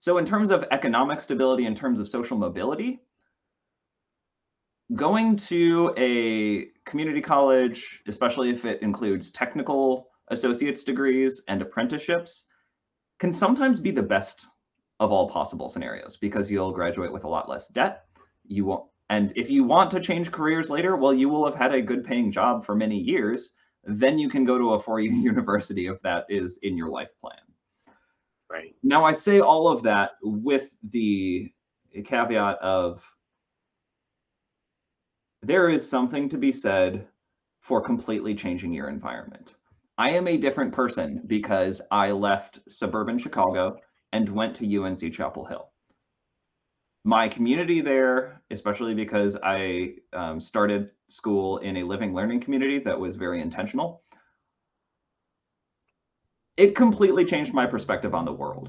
So, 0.00 0.18
in 0.18 0.24
terms 0.24 0.50
of 0.50 0.64
economic 0.70 1.20
stability, 1.20 1.66
in 1.66 1.74
terms 1.74 2.00
of 2.00 2.08
social 2.08 2.38
mobility, 2.38 3.00
going 4.94 5.36
to 5.36 5.92
a 5.98 6.66
community 6.88 7.20
college, 7.20 8.02
especially 8.06 8.50
if 8.50 8.64
it 8.64 8.80
includes 8.82 9.30
technical 9.30 10.08
associate's 10.28 10.82
degrees 10.82 11.42
and 11.48 11.62
apprenticeships 11.62 12.44
can 13.18 13.32
sometimes 13.32 13.80
be 13.80 13.90
the 13.90 14.02
best 14.02 14.46
of 15.00 15.12
all 15.12 15.28
possible 15.28 15.68
scenarios 15.68 16.16
because 16.16 16.50
you'll 16.50 16.72
graduate 16.72 17.12
with 17.12 17.24
a 17.24 17.28
lot 17.28 17.48
less 17.48 17.68
debt. 17.68 18.04
you 18.44 18.64
won't 18.64 18.84
and 19.10 19.32
if 19.36 19.48
you 19.48 19.64
want 19.64 19.90
to 19.90 20.00
change 20.00 20.32
careers 20.32 20.70
later 20.70 20.96
well 20.96 21.14
you 21.14 21.28
will 21.28 21.44
have 21.44 21.54
had 21.54 21.72
a 21.72 21.80
good 21.80 22.04
paying 22.04 22.32
job 22.32 22.64
for 22.64 22.74
many 22.74 22.98
years 22.98 23.52
then 23.84 24.18
you 24.18 24.28
can 24.28 24.44
go 24.44 24.58
to 24.58 24.74
a 24.74 24.80
four-year 24.80 25.12
university 25.32 25.86
if 25.86 26.00
that 26.02 26.26
is 26.28 26.58
in 26.62 26.76
your 26.76 26.88
life 26.88 27.10
plan 27.20 27.47
Right. 28.50 28.74
now 28.82 29.04
i 29.04 29.12
say 29.12 29.40
all 29.40 29.68
of 29.68 29.82
that 29.82 30.12
with 30.22 30.70
the 30.90 31.52
caveat 32.04 32.58
of 32.58 33.02
there 35.42 35.68
is 35.68 35.88
something 35.88 36.28
to 36.28 36.38
be 36.38 36.52
said 36.52 37.06
for 37.60 37.80
completely 37.80 38.34
changing 38.34 38.72
your 38.72 38.88
environment 38.88 39.56
i 39.98 40.10
am 40.10 40.28
a 40.28 40.36
different 40.36 40.72
person 40.72 41.22
because 41.26 41.80
i 41.90 42.10
left 42.10 42.60
suburban 42.68 43.18
chicago 43.18 43.76
and 44.12 44.28
went 44.28 44.56
to 44.56 44.82
unc 44.82 45.12
chapel 45.12 45.44
hill 45.44 45.70
my 47.08 47.26
community 47.26 47.80
there, 47.80 48.42
especially 48.50 48.94
because 48.94 49.34
I 49.42 49.94
um, 50.12 50.40
started 50.40 50.90
school 51.08 51.56
in 51.58 51.78
a 51.78 51.82
living 51.82 52.14
learning 52.14 52.40
community 52.40 52.78
that 52.80 53.00
was 53.00 53.16
very 53.16 53.40
intentional, 53.40 54.02
it 56.58 56.74
completely 56.74 57.24
changed 57.24 57.54
my 57.54 57.64
perspective 57.64 58.14
on 58.14 58.24
the 58.24 58.32
world. 58.32 58.68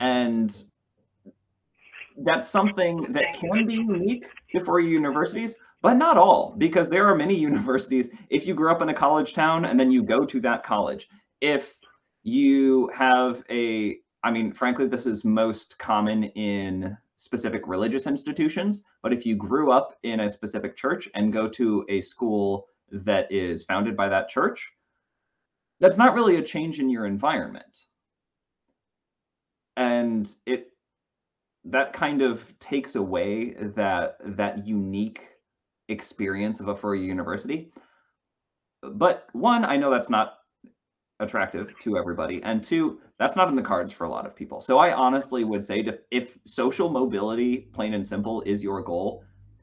And 0.00 0.62
that's 2.18 2.48
something 2.48 3.12
that 3.12 3.32
can 3.34 3.64
be 3.64 3.74
unique 3.74 4.26
to 4.50 4.60
four 4.60 4.80
universities, 4.80 5.54
but 5.80 5.94
not 5.94 6.18
all, 6.18 6.54
because 6.58 6.88
there 6.88 7.06
are 7.06 7.14
many 7.14 7.34
universities. 7.50 8.10
If 8.28 8.44
you 8.44 8.54
grew 8.54 8.72
up 8.72 8.82
in 8.82 8.88
a 8.88 8.94
college 8.94 9.34
town 9.34 9.64
and 9.64 9.78
then 9.78 9.92
you 9.92 10.02
go 10.02 10.26
to 10.26 10.40
that 10.40 10.64
college, 10.64 11.08
if 11.40 11.78
you 12.24 12.90
have 12.94 13.42
a 13.48 13.98
I 14.24 14.30
mean, 14.30 14.52
frankly, 14.52 14.86
this 14.86 15.06
is 15.06 15.24
most 15.24 15.76
common 15.78 16.24
in 16.24 16.96
specific 17.16 17.62
religious 17.66 18.06
institutions. 18.06 18.84
But 19.02 19.12
if 19.12 19.26
you 19.26 19.34
grew 19.34 19.72
up 19.72 19.98
in 20.04 20.20
a 20.20 20.28
specific 20.28 20.76
church 20.76 21.08
and 21.14 21.32
go 21.32 21.48
to 21.48 21.84
a 21.88 22.00
school 22.00 22.68
that 22.92 23.30
is 23.32 23.64
founded 23.64 23.96
by 23.96 24.08
that 24.10 24.28
church, 24.28 24.72
that's 25.82 25.98
not 25.98 26.14
really 26.14 26.36
a 26.36 26.42
change 26.42 26.78
in 26.78 26.88
your 26.88 27.06
environment. 27.06 27.86
And 29.76 30.32
it 30.46 30.68
that 31.64 31.92
kind 31.92 32.22
of 32.22 32.56
takes 32.60 32.94
away 32.94 33.54
that 33.74 34.16
that 34.24 34.64
unique 34.66 35.28
experience 35.88 36.60
of 36.60 36.68
a 36.68 36.76
four-year 36.76 37.04
university. 37.04 37.72
But 38.82 39.26
one, 39.32 39.64
I 39.64 39.76
know 39.76 39.90
that's 39.90 40.08
not 40.08 40.38
attractive 41.20 41.72
to 41.78 41.96
everybody 41.96 42.42
and 42.42 42.64
two 42.64 42.98
that's 43.18 43.36
not 43.36 43.48
in 43.48 43.54
the 43.54 43.62
cards 43.62 43.92
for 43.92 44.04
a 44.04 44.08
lot 44.08 44.26
of 44.26 44.34
people 44.34 44.60
so 44.60 44.78
i 44.78 44.92
honestly 44.92 45.44
would 45.44 45.62
say 45.62 45.80
to, 45.80 45.96
if 46.10 46.36
social 46.44 46.88
mobility 46.88 47.58
plain 47.58 47.94
and 47.94 48.04
simple 48.04 48.42
is 48.42 48.60
your 48.60 48.82
goal 48.82 49.22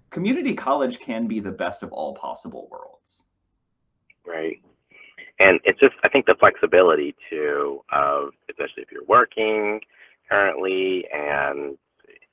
community 0.10 0.54
college 0.54 1.00
can 1.00 1.28
be 1.28 1.42
the 1.42 1.52
best 1.52 1.84
of 1.84 1.92
all 1.92 2.14
possible 2.14 2.70
worlds 2.72 3.26
right 4.26 4.62
and 5.40 5.60
it's 5.64 5.80
just 5.80 5.96
i 6.04 6.10
think 6.10 6.26
the 6.26 6.36
flexibility 6.40 7.16
too 7.30 7.82
of 7.92 8.30
especially 8.50 8.84
if 8.84 8.92
you're 8.92 9.06
working 9.08 9.80
currently 10.30 11.06
and 11.14 11.78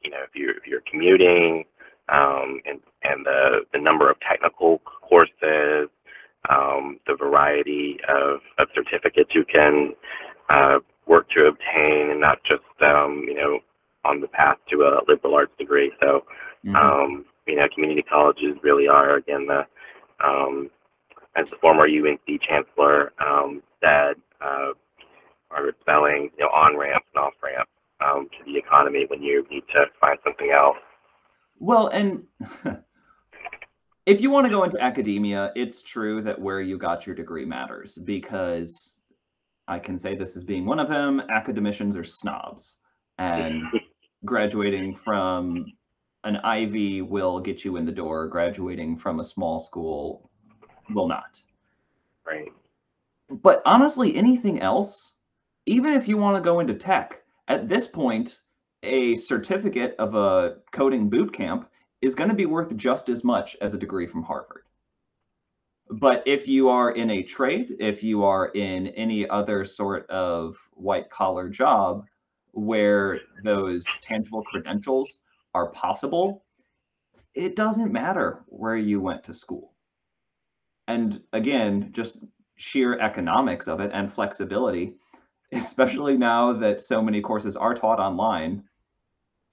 you 0.02 0.10
know 0.10 0.22
if 0.22 0.34
you're 0.34 0.56
if 0.56 0.66
you're 0.66 0.82
commuting 0.90 1.64
um, 2.08 2.60
and 2.66 2.80
and 3.02 3.26
the 3.26 3.60
the 3.72 3.80
number 3.80 4.10
of 4.10 4.16
technical 4.20 4.78
courses 4.78 5.88
um, 6.48 6.98
the 7.06 7.14
variety 7.14 7.98
of, 8.08 8.40
of 8.58 8.68
certificates 8.74 9.30
you 9.34 9.44
can 9.44 9.94
uh, 10.48 10.78
work 11.06 11.28
to 11.30 11.46
obtain, 11.46 12.10
and 12.10 12.20
not 12.20 12.38
just 12.44 12.62
um, 12.82 13.24
you 13.26 13.34
know 13.34 13.58
on 14.04 14.20
the 14.20 14.28
path 14.28 14.58
to 14.70 14.82
a 14.82 15.00
liberal 15.08 15.34
arts 15.34 15.52
degree. 15.58 15.90
So, 16.00 16.24
mm-hmm. 16.64 16.76
um, 16.76 17.24
you 17.46 17.56
know, 17.56 17.66
community 17.74 18.02
colleges 18.02 18.56
really 18.62 18.86
are 18.86 19.16
again 19.16 19.46
the 19.46 19.66
um, 20.24 20.70
as 21.36 21.48
the 21.50 21.56
former 21.60 21.84
UNC 21.84 22.40
chancellor 22.42 23.12
um, 23.24 23.62
said, 23.82 24.16
uh, 24.40 24.72
are 25.50 25.72
spelling 25.80 26.30
you 26.36 26.44
know 26.44 26.50
on 26.50 26.76
ramps 26.76 27.06
and 27.14 27.24
off 27.24 27.34
ramps 27.42 27.70
um, 28.04 28.28
to 28.38 28.52
the 28.52 28.58
economy 28.58 29.04
when 29.08 29.22
you 29.22 29.46
need 29.50 29.62
to 29.72 29.84
find 30.00 30.18
something 30.24 30.50
else. 30.50 30.76
Well, 31.58 31.88
and 31.88 32.24
if 34.06 34.20
you 34.20 34.30
want 34.30 34.46
to 34.46 34.50
go 34.50 34.64
into 34.64 34.82
academia, 34.82 35.52
it's 35.54 35.82
true 35.82 36.22
that 36.22 36.40
where 36.40 36.60
you 36.60 36.78
got 36.78 37.06
your 37.06 37.14
degree 37.14 37.44
matters 37.44 37.96
because 38.04 39.00
I 39.68 39.78
can 39.78 39.98
say 39.98 40.14
this 40.14 40.36
as 40.36 40.44
being 40.44 40.66
one 40.66 40.78
of 40.78 40.88
them. 40.88 41.22
Academicians 41.30 41.96
are 41.96 42.04
snobs, 42.04 42.78
and 43.18 43.62
graduating 44.24 44.94
from 44.94 45.64
an 46.24 46.36
Ivy 46.38 47.02
will 47.02 47.40
get 47.40 47.64
you 47.64 47.76
in 47.76 47.84
the 47.84 47.92
door. 47.92 48.28
Graduating 48.28 48.96
from 48.96 49.20
a 49.20 49.24
small 49.24 49.58
school 49.58 50.30
will 50.90 51.08
not. 51.08 51.40
Right. 52.26 52.52
But 53.30 53.62
honestly, 53.64 54.16
anything 54.16 54.60
else, 54.60 55.14
even 55.66 55.92
if 55.92 56.06
you 56.08 56.16
want 56.16 56.36
to 56.36 56.42
go 56.42 56.60
into 56.60 56.74
tech, 56.74 57.22
at 57.48 57.68
this 57.68 57.86
point, 57.86 58.40
a 58.82 59.16
certificate 59.16 59.94
of 59.98 60.14
a 60.14 60.58
coding 60.72 61.08
boot 61.08 61.32
camp 61.32 61.68
is 62.02 62.14
going 62.14 62.28
to 62.28 62.34
be 62.34 62.46
worth 62.46 62.76
just 62.76 63.08
as 63.08 63.24
much 63.24 63.56
as 63.60 63.74
a 63.74 63.78
degree 63.78 64.06
from 64.06 64.22
Harvard. 64.22 64.62
But 65.90 66.22
if 66.26 66.48
you 66.48 66.68
are 66.68 66.92
in 66.92 67.10
a 67.10 67.22
trade, 67.22 67.76
if 67.78 68.02
you 68.02 68.24
are 68.24 68.48
in 68.48 68.88
any 68.88 69.28
other 69.28 69.64
sort 69.64 70.08
of 70.10 70.56
white 70.74 71.10
collar 71.10 71.48
job 71.48 72.04
where 72.52 73.20
those 73.44 73.84
tangible 74.02 74.42
credentials 74.42 75.20
are 75.54 75.70
possible, 75.70 76.44
it 77.34 77.54
doesn't 77.54 77.92
matter 77.92 78.44
where 78.48 78.76
you 78.76 79.00
went 79.00 79.22
to 79.24 79.34
school. 79.34 79.74
And 80.88 81.20
again, 81.32 81.90
just 81.92 82.18
sheer 82.56 82.98
economics 82.98 83.68
of 83.68 83.80
it 83.80 83.90
and 83.92 84.12
flexibility, 84.12 84.94
especially 85.52 86.16
now 86.16 86.52
that 86.52 86.82
so 86.82 87.02
many 87.02 87.20
courses 87.20 87.56
are 87.56 87.74
taught 87.74 88.00
online, 88.00 88.62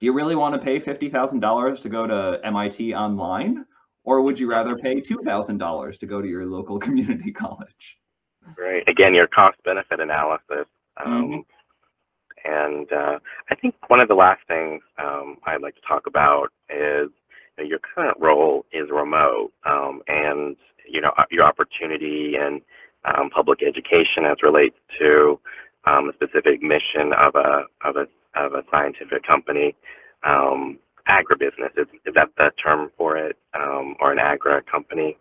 do 0.00 0.06
you 0.06 0.12
really 0.12 0.34
want 0.34 0.54
to 0.54 0.60
pay 0.60 0.80
$50,000 0.80 1.80
to 1.80 1.88
go 1.88 2.06
to 2.06 2.40
MIT 2.44 2.94
online? 2.94 3.64
Or 4.04 4.20
would 4.20 4.38
you 4.38 4.50
rather 4.50 4.76
pay 4.76 5.00
$2,000 5.00 5.98
to 5.98 6.06
go 6.06 6.20
to 6.20 6.28
your 6.28 6.46
local 6.46 6.78
community 6.86 7.32
college? 7.32 7.98
Right. 8.58 8.86
Again, 8.86 9.14
your 9.14 9.26
cost 9.26 9.56
benefit 9.64 10.00
analysis. 10.00 10.66
Um, 11.04 11.12
mm-hmm. 11.12 11.40
And 12.44 12.92
uh, 12.92 13.18
I 13.50 13.54
think 13.54 13.74
one 13.88 14.00
of 14.00 14.08
the 14.08 14.14
last 14.14 14.42
things 14.46 14.82
um, 14.98 15.38
I'd 15.46 15.62
like 15.62 15.74
to 15.76 15.80
talk 15.88 16.06
about 16.06 16.52
is 16.68 17.08
you 17.56 17.64
know, 17.64 17.64
your 17.64 17.78
current 17.78 18.18
role 18.20 18.66
is 18.72 18.90
remote, 18.90 19.52
um, 19.64 20.02
and 20.08 20.56
you 20.88 21.00
know 21.00 21.12
your 21.30 21.44
opportunity 21.44 22.36
in 22.36 22.60
um, 23.04 23.30
public 23.30 23.62
education 23.62 24.24
as 24.24 24.42
relates 24.42 24.76
to 24.98 25.38
um, 25.86 26.08
a 26.08 26.12
specific 26.14 26.62
mission 26.62 27.12
of 27.12 27.34
a 27.34 27.64
of 27.84 27.96
a 27.96 28.06
of 28.38 28.54
a 28.54 28.64
scientific 28.70 29.26
company. 29.26 29.74
Um, 30.24 30.78
agribusiness 31.08 31.76
is, 31.76 31.86
is 32.06 32.14
that 32.14 32.30
the 32.38 32.50
term 32.62 32.90
for 32.96 33.16
it, 33.16 33.36
um, 33.54 33.94
or 34.00 34.12
an 34.12 34.18
agri 34.18 34.60
company? 34.70 35.18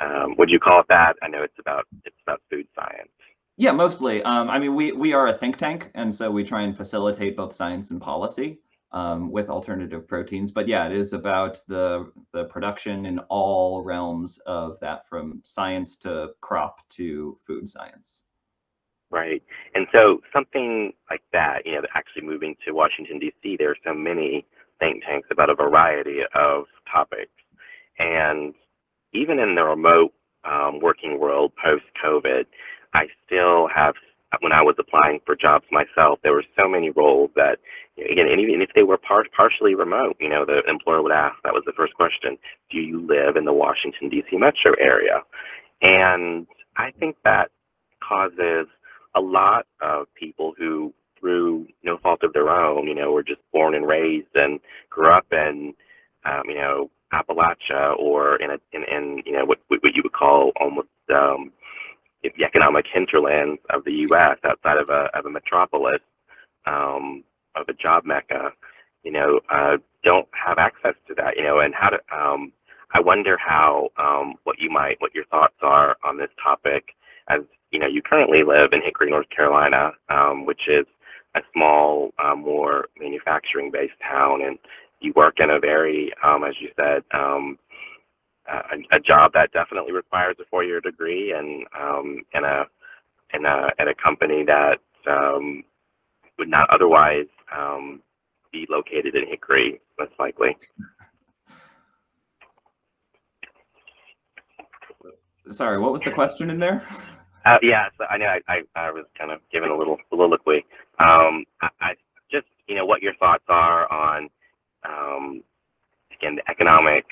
Um, 0.00 0.34
would 0.38 0.50
you 0.50 0.58
call 0.58 0.80
it 0.80 0.86
that? 0.88 1.16
I 1.22 1.28
know 1.28 1.42
it's 1.42 1.58
about 1.58 1.86
it's 2.04 2.16
about 2.26 2.40
food 2.50 2.66
science. 2.74 3.10
Yeah, 3.56 3.70
mostly. 3.72 4.22
Um, 4.22 4.50
I 4.50 4.58
mean, 4.58 4.74
we 4.74 4.92
we 4.92 5.12
are 5.12 5.28
a 5.28 5.34
think 5.34 5.56
tank, 5.56 5.90
and 5.94 6.12
so 6.12 6.30
we 6.30 6.42
try 6.44 6.62
and 6.62 6.76
facilitate 6.76 7.36
both 7.36 7.52
science 7.52 7.90
and 7.90 8.00
policy 8.00 8.58
um, 8.92 9.30
with 9.30 9.48
alternative 9.48 10.08
proteins. 10.08 10.50
But 10.50 10.66
yeah, 10.66 10.86
it 10.86 10.92
is 10.92 11.12
about 11.12 11.60
the 11.68 12.10
the 12.34 12.44
production 12.46 13.06
in 13.06 13.20
all 13.30 13.82
realms 13.82 14.38
of 14.44 14.78
that, 14.80 15.08
from 15.08 15.40
science 15.44 15.96
to 15.98 16.30
crop 16.40 16.86
to 16.90 17.38
food 17.46 17.68
science. 17.68 18.24
Right. 19.10 19.42
And 19.74 19.86
so 19.92 20.20
something 20.32 20.92
like 21.08 21.22
that, 21.32 21.64
you 21.64 21.72
know, 21.72 21.82
actually 21.94 22.22
moving 22.22 22.56
to 22.66 22.72
Washington, 22.72 23.20
D.C., 23.20 23.56
there 23.58 23.70
are 23.70 23.76
so 23.86 23.94
many 23.94 24.44
think 24.80 25.04
tanks 25.04 25.28
about 25.30 25.50
a 25.50 25.54
variety 25.54 26.18
of 26.34 26.64
topics. 26.92 27.30
And 28.00 28.52
even 29.12 29.38
in 29.38 29.54
the 29.54 29.62
remote 29.62 30.12
um, 30.44 30.80
working 30.80 31.20
world 31.20 31.52
post 31.62 31.84
COVID, 32.04 32.44
I 32.92 33.06
still 33.24 33.68
have, 33.74 33.94
when 34.40 34.52
I 34.52 34.62
was 34.62 34.76
applying 34.78 35.20
for 35.24 35.36
jobs 35.36 35.64
myself, 35.70 36.18
there 36.22 36.32
were 36.32 36.44
so 36.58 36.68
many 36.68 36.90
roles 36.90 37.30
that, 37.36 37.58
again, 37.98 38.26
even 38.28 38.62
if 38.62 38.70
they 38.74 38.82
were 38.82 38.98
par- 38.98 39.26
partially 39.36 39.74
remote, 39.74 40.16
you 40.20 40.28
know, 40.28 40.44
the 40.44 40.62
employer 40.68 41.02
would 41.02 41.12
ask, 41.12 41.36
that 41.44 41.52
was 41.52 41.64
the 41.66 41.72
first 41.76 41.94
question, 41.94 42.38
do 42.70 42.78
you 42.78 43.06
live 43.06 43.36
in 43.36 43.44
the 43.44 43.52
Washington, 43.52 44.08
D.C. 44.08 44.36
metro 44.36 44.72
area? 44.80 45.22
And 45.82 46.46
I 46.76 46.90
think 46.98 47.16
that 47.24 47.50
causes 48.06 48.66
a 49.14 49.20
lot 49.20 49.66
of 49.80 50.06
people 50.14 50.54
who, 50.58 50.92
through 51.18 51.66
no 51.82 51.98
fault 51.98 52.22
of 52.22 52.32
their 52.32 52.50
own, 52.50 52.86
you 52.86 52.94
know, 52.94 53.12
were 53.12 53.22
just 53.22 53.40
born 53.52 53.74
and 53.74 53.86
raised 53.86 54.34
and 54.34 54.60
grew 54.90 55.10
up 55.12 55.26
in, 55.32 55.74
um, 56.24 56.42
you 56.46 56.54
know, 56.54 56.90
Appalachia 57.14 57.96
or 57.98 58.36
in 58.36 58.50
a 58.50 58.58
in, 58.72 58.82
in 58.90 59.22
you 59.24 59.32
know 59.32 59.44
what 59.44 59.58
what 59.68 59.94
you 59.94 60.02
would 60.02 60.12
call 60.12 60.52
almost 60.60 60.88
um, 61.14 61.52
the 62.36 62.44
economic 62.44 62.86
hinterlands 62.92 63.60
of 63.70 63.84
the 63.84 63.92
U.S. 64.08 64.38
outside 64.44 64.78
of 64.78 64.88
a 64.88 65.08
of 65.14 65.26
a 65.26 65.30
metropolis 65.30 66.00
um, 66.66 67.24
of 67.56 67.68
a 67.68 67.74
job 67.74 68.04
mecca. 68.04 68.50
You 69.02 69.12
know, 69.12 69.40
uh, 69.50 69.76
don't 70.02 70.28
have 70.32 70.58
access 70.58 70.94
to 71.08 71.14
that, 71.16 71.36
you 71.36 71.42
know, 71.42 71.60
and 71.60 71.74
how 71.74 71.90
to, 71.90 71.98
um, 72.16 72.52
I 72.92 73.00
wonder 73.00 73.36
how, 73.36 73.88
um, 73.98 74.34
what 74.44 74.56
you 74.58 74.70
might, 74.70 74.96
what 75.00 75.14
your 75.14 75.24
thoughts 75.26 75.56
are 75.62 75.96
on 76.04 76.16
this 76.16 76.30
topic 76.42 76.84
as, 77.28 77.40
you 77.70 77.78
know, 77.78 77.86
you 77.86 78.02
currently 78.02 78.42
live 78.44 78.72
in 78.72 78.80
Hickory, 78.82 79.10
North 79.10 79.28
Carolina, 79.34 79.92
um, 80.08 80.46
which 80.46 80.62
is 80.68 80.86
a 81.34 81.40
small, 81.52 82.12
uh, 82.22 82.34
more 82.34 82.86
manufacturing 82.98 83.70
based 83.70 83.94
town 84.00 84.42
and 84.42 84.58
you 85.00 85.12
work 85.16 85.34
in 85.38 85.50
a 85.50 85.58
very, 85.58 86.12
um, 86.24 86.44
as 86.44 86.54
you 86.60 86.70
said, 86.76 87.02
um, 87.12 87.58
a, 88.50 88.96
a 88.96 89.00
job 89.00 89.32
that 89.34 89.52
definitely 89.52 89.92
requires 89.92 90.36
a 90.40 90.44
four-year 90.50 90.80
degree 90.80 91.32
and 91.32 91.64
um, 91.78 92.22
in 92.34 92.44
a 92.44 92.64
in 93.32 93.44
a 93.44 93.68
at 93.78 93.88
a 93.88 93.94
company 93.94 94.44
that 94.44 94.78
um, 95.06 95.64
would 96.38 96.48
not 96.48 96.68
otherwise 96.70 97.26
um, 97.56 98.02
be 98.52 98.66
located 98.70 99.14
in 99.14 99.26
Hickory, 99.26 99.80
most 99.98 100.12
likely. 100.18 100.56
Sorry, 105.50 105.78
what 105.78 105.92
was 105.92 106.02
the 106.02 106.10
question 106.10 106.50
in 106.50 106.58
there? 106.58 106.86
Uh, 107.44 107.58
yeah, 107.62 107.88
so 107.98 108.04
I 108.06 108.16
know 108.16 108.26
I, 108.26 108.40
I, 108.48 108.62
I 108.74 108.90
was 108.90 109.04
kind 109.18 109.30
of 109.30 109.40
giving 109.52 109.70
a 109.70 109.76
little 109.76 109.98
soliloquy. 110.08 110.64
Um, 110.98 111.44
I, 111.60 111.68
I 111.80 111.94
just, 112.30 112.46
you 112.66 112.74
know, 112.74 112.86
what 112.86 113.02
your 113.02 113.14
thoughts 113.16 113.44
are 113.48 113.90
on, 113.92 114.30
um, 114.88 115.42
again, 116.16 116.36
the 116.36 116.50
economic 116.50 117.04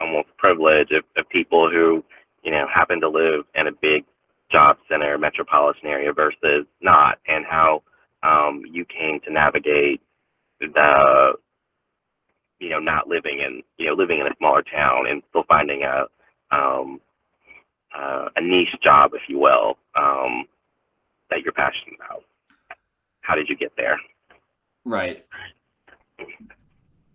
almost 0.00 0.28
privilege 0.38 0.90
of, 0.90 1.04
of 1.16 1.28
people 1.28 1.70
who, 1.70 2.04
you 2.42 2.50
know, 2.50 2.66
happen 2.72 3.00
to 3.00 3.08
live 3.08 3.44
in 3.54 3.66
a 3.66 3.72
big 3.72 4.04
job 4.50 4.76
center, 4.90 5.16
metropolitan 5.18 5.86
area 5.86 6.12
versus 6.12 6.66
not, 6.80 7.18
and 7.26 7.44
how 7.48 7.82
um, 8.22 8.62
you 8.70 8.84
came 8.84 9.20
to 9.24 9.32
navigate 9.32 10.00
the, 10.60 11.32
you 12.60 12.68
know, 12.68 12.78
not 12.78 13.08
living 13.08 13.40
in, 13.40 13.62
you 13.78 13.86
know, 13.86 13.94
living 13.94 14.20
in 14.20 14.26
a 14.26 14.36
smaller 14.38 14.62
town 14.62 15.06
and 15.08 15.22
still 15.30 15.44
finding 15.48 15.82
a, 15.82 16.06
um, 16.54 17.00
uh, 17.96 18.28
a 18.36 18.40
niche 18.40 18.76
job, 18.82 19.12
if 19.14 19.22
you 19.28 19.38
will, 19.38 19.76
um, 19.96 20.44
that 21.30 21.40
you're 21.42 21.52
passionate 21.52 21.94
about. 21.96 22.22
How 23.22 23.34
did 23.34 23.48
you 23.48 23.56
get 23.56 23.72
there? 23.76 23.98
Right. 24.84 25.24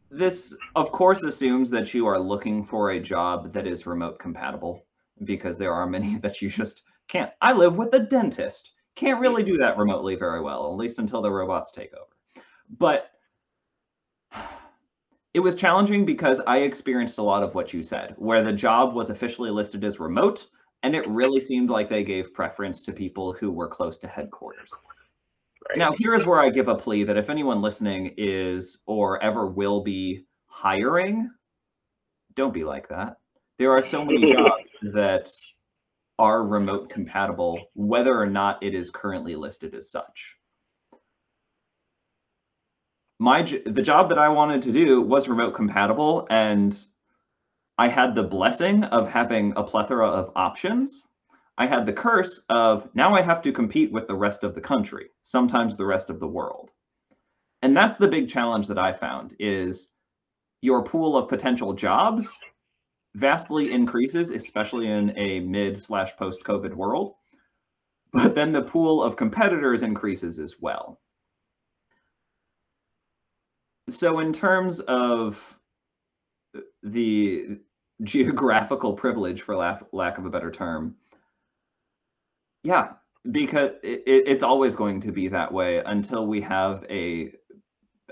This, 0.09 0.55
of 0.75 0.91
course, 0.91 1.23
assumes 1.23 1.69
that 1.71 1.93
you 1.93 2.07
are 2.07 2.19
looking 2.19 2.63
for 2.63 2.91
a 2.91 2.99
job 2.99 3.51
that 3.53 3.67
is 3.67 3.85
remote 3.85 4.19
compatible 4.19 4.85
because 5.23 5.57
there 5.57 5.73
are 5.73 5.87
many 5.87 6.17
that 6.21 6.41
you 6.41 6.49
just 6.49 6.83
can't. 7.07 7.31
I 7.41 7.53
live 7.53 7.77
with 7.77 7.93
a 7.93 7.99
dentist. 7.99 8.71
Can't 8.95 9.19
really 9.19 9.43
do 9.43 9.57
that 9.57 9.77
remotely 9.77 10.15
very 10.15 10.41
well, 10.41 10.71
at 10.71 10.77
least 10.77 10.99
until 10.99 11.21
the 11.21 11.31
robots 11.31 11.71
take 11.71 11.91
over. 11.93 12.09
But 12.77 13.11
it 15.33 15.39
was 15.39 15.55
challenging 15.55 16.03
because 16.03 16.41
I 16.47 16.59
experienced 16.59 17.19
a 17.19 17.23
lot 17.23 17.43
of 17.43 17.53
what 17.53 17.71
you 17.73 17.83
said, 17.83 18.15
where 18.17 18.43
the 18.43 18.53
job 18.53 18.95
was 18.95 19.11
officially 19.11 19.51
listed 19.51 19.83
as 19.83 19.99
remote, 19.99 20.47
and 20.81 20.95
it 20.95 21.07
really 21.07 21.39
seemed 21.39 21.69
like 21.69 21.89
they 21.89 22.03
gave 22.03 22.33
preference 22.33 22.81
to 22.83 22.91
people 22.91 23.33
who 23.33 23.51
were 23.51 23.67
close 23.67 23.97
to 23.99 24.07
headquarters. 24.07 24.73
Right. 25.69 25.77
Now, 25.77 25.93
here 25.97 26.15
is 26.15 26.25
where 26.25 26.39
I 26.39 26.49
give 26.49 26.67
a 26.67 26.75
plea 26.75 27.03
that 27.03 27.17
if 27.17 27.29
anyone 27.29 27.61
listening 27.61 28.13
is 28.17 28.83
or 28.85 29.21
ever 29.23 29.47
will 29.47 29.81
be 29.81 30.25
hiring, 30.47 31.29
don't 32.35 32.53
be 32.53 32.63
like 32.63 32.87
that. 32.89 33.17
There 33.57 33.71
are 33.71 33.81
so 33.81 34.05
many 34.05 34.31
jobs 34.31 34.71
that 34.93 35.29
are 36.19 36.43
remote 36.43 36.89
compatible, 36.89 37.59
whether 37.73 38.19
or 38.19 38.27
not 38.27 38.61
it 38.63 38.73
is 38.73 38.89
currently 38.89 39.35
listed 39.35 39.75
as 39.75 39.91
such. 39.91 40.35
My 43.19 43.41
the 43.41 43.81
job 43.81 44.09
that 44.09 44.19
I 44.19 44.29
wanted 44.29 44.61
to 44.63 44.71
do 44.71 45.01
was 45.01 45.27
remote 45.27 45.55
compatible, 45.55 46.27
and 46.29 46.77
I 47.79 47.87
had 47.87 48.13
the 48.13 48.23
blessing 48.23 48.83
of 48.83 49.09
having 49.09 49.53
a 49.55 49.63
plethora 49.63 50.07
of 50.07 50.31
options 50.35 51.07
I 51.57 51.65
had 51.65 51.85
the 51.85 51.93
curse 51.93 52.41
of 52.49 52.89
now 52.93 53.15
I 53.15 53.21
have 53.21 53.41
to 53.43 53.51
compete 53.51 53.91
with 53.91 54.07
the 54.07 54.15
rest 54.15 54.43
of 54.43 54.53
the 54.53 54.61
country, 54.61 55.09
sometimes 55.23 55.75
the 55.75 55.85
rest 55.85 56.09
of 56.09 56.19
the 56.19 56.27
world. 56.27 56.71
And 57.61 57.75
that's 57.75 57.95
the 57.95 58.07
big 58.07 58.29
challenge 58.29 58.67
that 58.67 58.77
I 58.77 58.93
found 58.93 59.35
is 59.39 59.89
your 60.61 60.83
pool 60.83 61.17
of 61.17 61.29
potential 61.29 61.73
jobs 61.73 62.39
vastly 63.15 63.71
increases, 63.71 64.29
especially 64.29 64.87
in 64.87 65.17
a 65.17 65.39
mid 65.39 65.81
slash 65.81 66.15
post 66.17 66.43
COVID 66.43 66.73
world. 66.73 67.15
But 68.13 68.35
then 68.35 68.51
the 68.51 68.61
pool 68.61 69.03
of 69.03 69.15
competitors 69.15 69.81
increases 69.81 70.39
as 70.39 70.55
well. 70.61 71.01
So 73.89 74.19
in 74.19 74.31
terms 74.31 74.79
of 74.81 75.59
the 76.83 77.57
geographical 78.03 78.93
privilege, 78.93 79.41
for 79.41 79.55
lack, 79.55 79.83
lack 79.91 80.17
of 80.17 80.25
a 80.25 80.29
better 80.29 80.51
term, 80.51 80.95
yeah, 82.63 82.89
because 83.31 83.71
it, 83.83 84.03
it's 84.05 84.43
always 84.43 84.75
going 84.75 85.01
to 85.01 85.11
be 85.11 85.27
that 85.27 85.51
way 85.51 85.81
until 85.85 86.27
we 86.27 86.41
have 86.41 86.85
a 86.89 87.31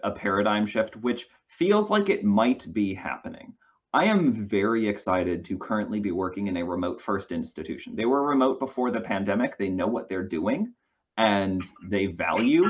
a 0.04 0.12
paradigm 0.12 0.66
shift, 0.66 0.96
which 0.98 1.28
feels 1.48 1.90
like 1.90 2.10
it 2.10 2.24
might 2.24 2.72
be 2.74 2.94
happening. 2.94 3.54
I 3.94 4.06
am 4.06 4.46
very 4.46 4.88
excited 4.88 5.46
to 5.46 5.58
currently 5.58 6.00
be 6.00 6.12
working 6.12 6.48
in 6.48 6.58
a 6.58 6.66
remote 6.66 7.02
first 7.02 7.32
institution. 7.32 7.96
They 7.96 8.06
were 8.06 8.28
remote 8.28 8.60
before 8.60 8.92
the 8.92 9.00
pandemic. 9.00 9.58
They 9.58 9.70
know 9.70 9.88
what 9.88 10.10
they're 10.10 10.28
doing 10.28 10.74
and 11.18 11.64
they 11.90 12.08
value 12.08 12.66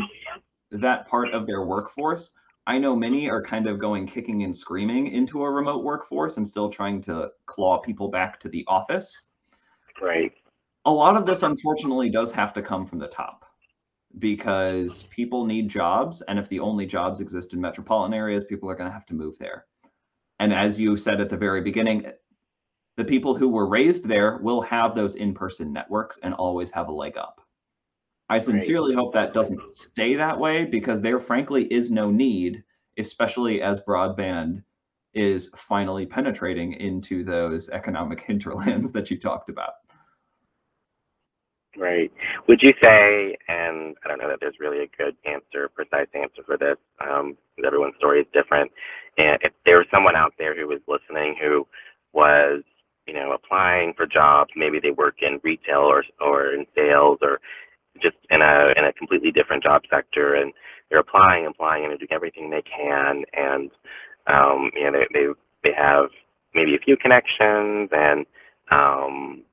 that 0.71 1.07
part 1.07 1.34
of 1.34 1.47
their 1.47 1.65
workforce. 1.65 2.30
I 2.67 2.78
know 2.78 2.95
many 2.95 3.30
are 3.30 3.41
kind 3.41 3.67
of 3.67 3.80
going 3.80 4.05
kicking 4.05 4.43
and 4.43 4.55
screaming 4.55 5.07
into 5.07 5.43
a 5.43 5.49
remote 5.49 5.84
workforce 5.84 6.38
and 6.38 6.47
still 6.47 6.69
trying 6.69 7.01
to 7.01 7.32
claw 7.47 7.80
people 7.80 8.09
back 8.09 8.39
to 8.41 8.49
the 8.49 8.63
office. 8.67 9.23
Right 9.99 10.32
a 10.86 10.92
lot 10.92 11.18
of 11.18 11.26
this 11.26 11.44
unfortunately 11.44 12.10
does 12.10 12.32
have 12.32 12.54
to 12.54 12.62
come 12.62 12.86
from 12.86 13.00
the 13.00 13.08
top 13.08 13.46
because 14.20 15.04
people 15.04 15.46
need 15.46 15.68
jobs 15.68 16.22
and 16.22 16.40
if 16.40 16.48
the 16.48 16.60
only 16.60 16.86
jobs 16.86 17.20
exist 17.20 17.54
in 17.54 17.60
metropolitan 17.62 18.14
areas 18.14 18.46
people 18.46 18.70
are 18.70 18.76
going 18.76 18.90
to 18.90 18.94
have 18.94 19.06
to 19.08 19.14
move 19.14 19.38
there. 19.40 19.66
And 20.40 20.54
as 20.54 20.80
you 20.80 20.96
said 20.96 21.20
at 21.20 21.30
the 21.30 21.38
very 21.38 21.62
beginning 21.62 22.06
the 22.98 23.04
people 23.04 23.36
who 23.36 23.50
were 23.50 23.68
raised 23.68 24.08
there 24.08 24.38
will 24.38 24.62
have 24.62 24.96
those 24.96 25.16
in-person 25.16 25.74
networks 25.74 26.20
and 26.20 26.34
always 26.36 26.72
have 26.72 26.88
a 26.88 26.94
leg 26.94 27.18
up. 27.18 27.42
I 28.30 28.40
sincerely 28.40 28.96
hope 28.96 29.14
that 29.14 29.34
doesn't 29.34 29.76
stay 29.76 30.16
that 30.16 30.40
way 30.40 30.66
because 30.66 31.02
there 31.02 31.20
frankly 31.20 31.66
is 31.74 31.92
no 31.92 32.12
need 32.12 32.64
especially 32.98 33.62
as 33.62 33.82
broadband 33.82 34.64
is 35.14 35.50
finally 35.56 36.06
penetrating 36.06 36.74
into 36.74 37.24
those 37.24 37.70
economic 37.70 38.22
hinterlands 38.28 38.92
that 38.92 39.10
you 39.10 39.20
talked 39.20 39.50
about 39.50 39.74
Right. 41.78 42.11
Would 42.47 42.61
you 42.61 42.73
say, 42.82 43.36
and 43.49 43.95
I 44.03 44.07
don't 44.07 44.19
know 44.19 44.30
that 44.30 44.39
there's 44.39 44.59
really 44.59 44.84
a 44.84 44.88
good 44.97 45.15
answer, 45.26 45.69
precise 45.69 46.07
answer 46.13 46.41
for 46.45 46.57
this, 46.57 46.78
um, 47.01 47.38
because 47.55 47.67
everyone's 47.67 47.95
story 47.97 48.21
is 48.21 48.28
different. 48.34 48.71
And 49.17 49.38
if 49.41 49.53
there 49.65 49.78
was 49.78 49.88
someone 49.91 50.15
out 50.15 50.34
there 50.38 50.55
who 50.55 50.67
was 50.67 50.80
listening 50.88 51.36
who 51.41 51.67
was, 52.13 52.63
you 53.07 53.13
know, 53.13 53.34
applying 53.34 53.93
for 53.95 54.05
jobs, 54.07 54.51
maybe 54.55 54.80
they 54.82 54.91
work 54.91 55.17
in 55.21 55.39
retail 55.43 55.82
or 55.82 56.03
or 56.21 56.53
in 56.53 56.65
sales 56.76 57.19
or 57.21 57.39
just 58.01 58.17
in 58.30 58.41
a 58.41 58.73
in 58.78 58.86
a 58.86 58.93
completely 58.93 59.32
different 59.32 59.63
job 59.63 59.82
sector, 59.89 60.36
and 60.36 60.53
they're 60.89 60.99
applying, 60.99 61.45
applying, 61.45 61.84
and 61.84 61.91
they're 61.91 61.97
doing 61.97 62.13
everything 62.13 62.49
they 62.49 62.63
can, 62.63 63.23
and 63.34 63.71
um, 64.28 64.71
you 64.76 64.84
know, 64.89 64.91
they 64.93 65.07
they 65.13 65.28
they 65.63 65.76
have 65.78 66.05
maybe 66.53 66.76
a 66.76 66.80
few 66.80 66.97
connections 66.97 67.89
and 67.91 68.26
um, 68.71 69.43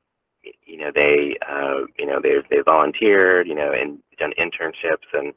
you 0.66 0.76
know 0.78 0.90
they 0.94 1.36
uh, 1.48 1.86
you 1.98 2.06
know 2.06 2.20
they 2.22 2.36
they 2.50 2.62
volunteered 2.64 3.46
you 3.48 3.54
know 3.54 3.72
and 3.72 3.98
done 4.18 4.32
internships 4.38 5.08
and 5.12 5.32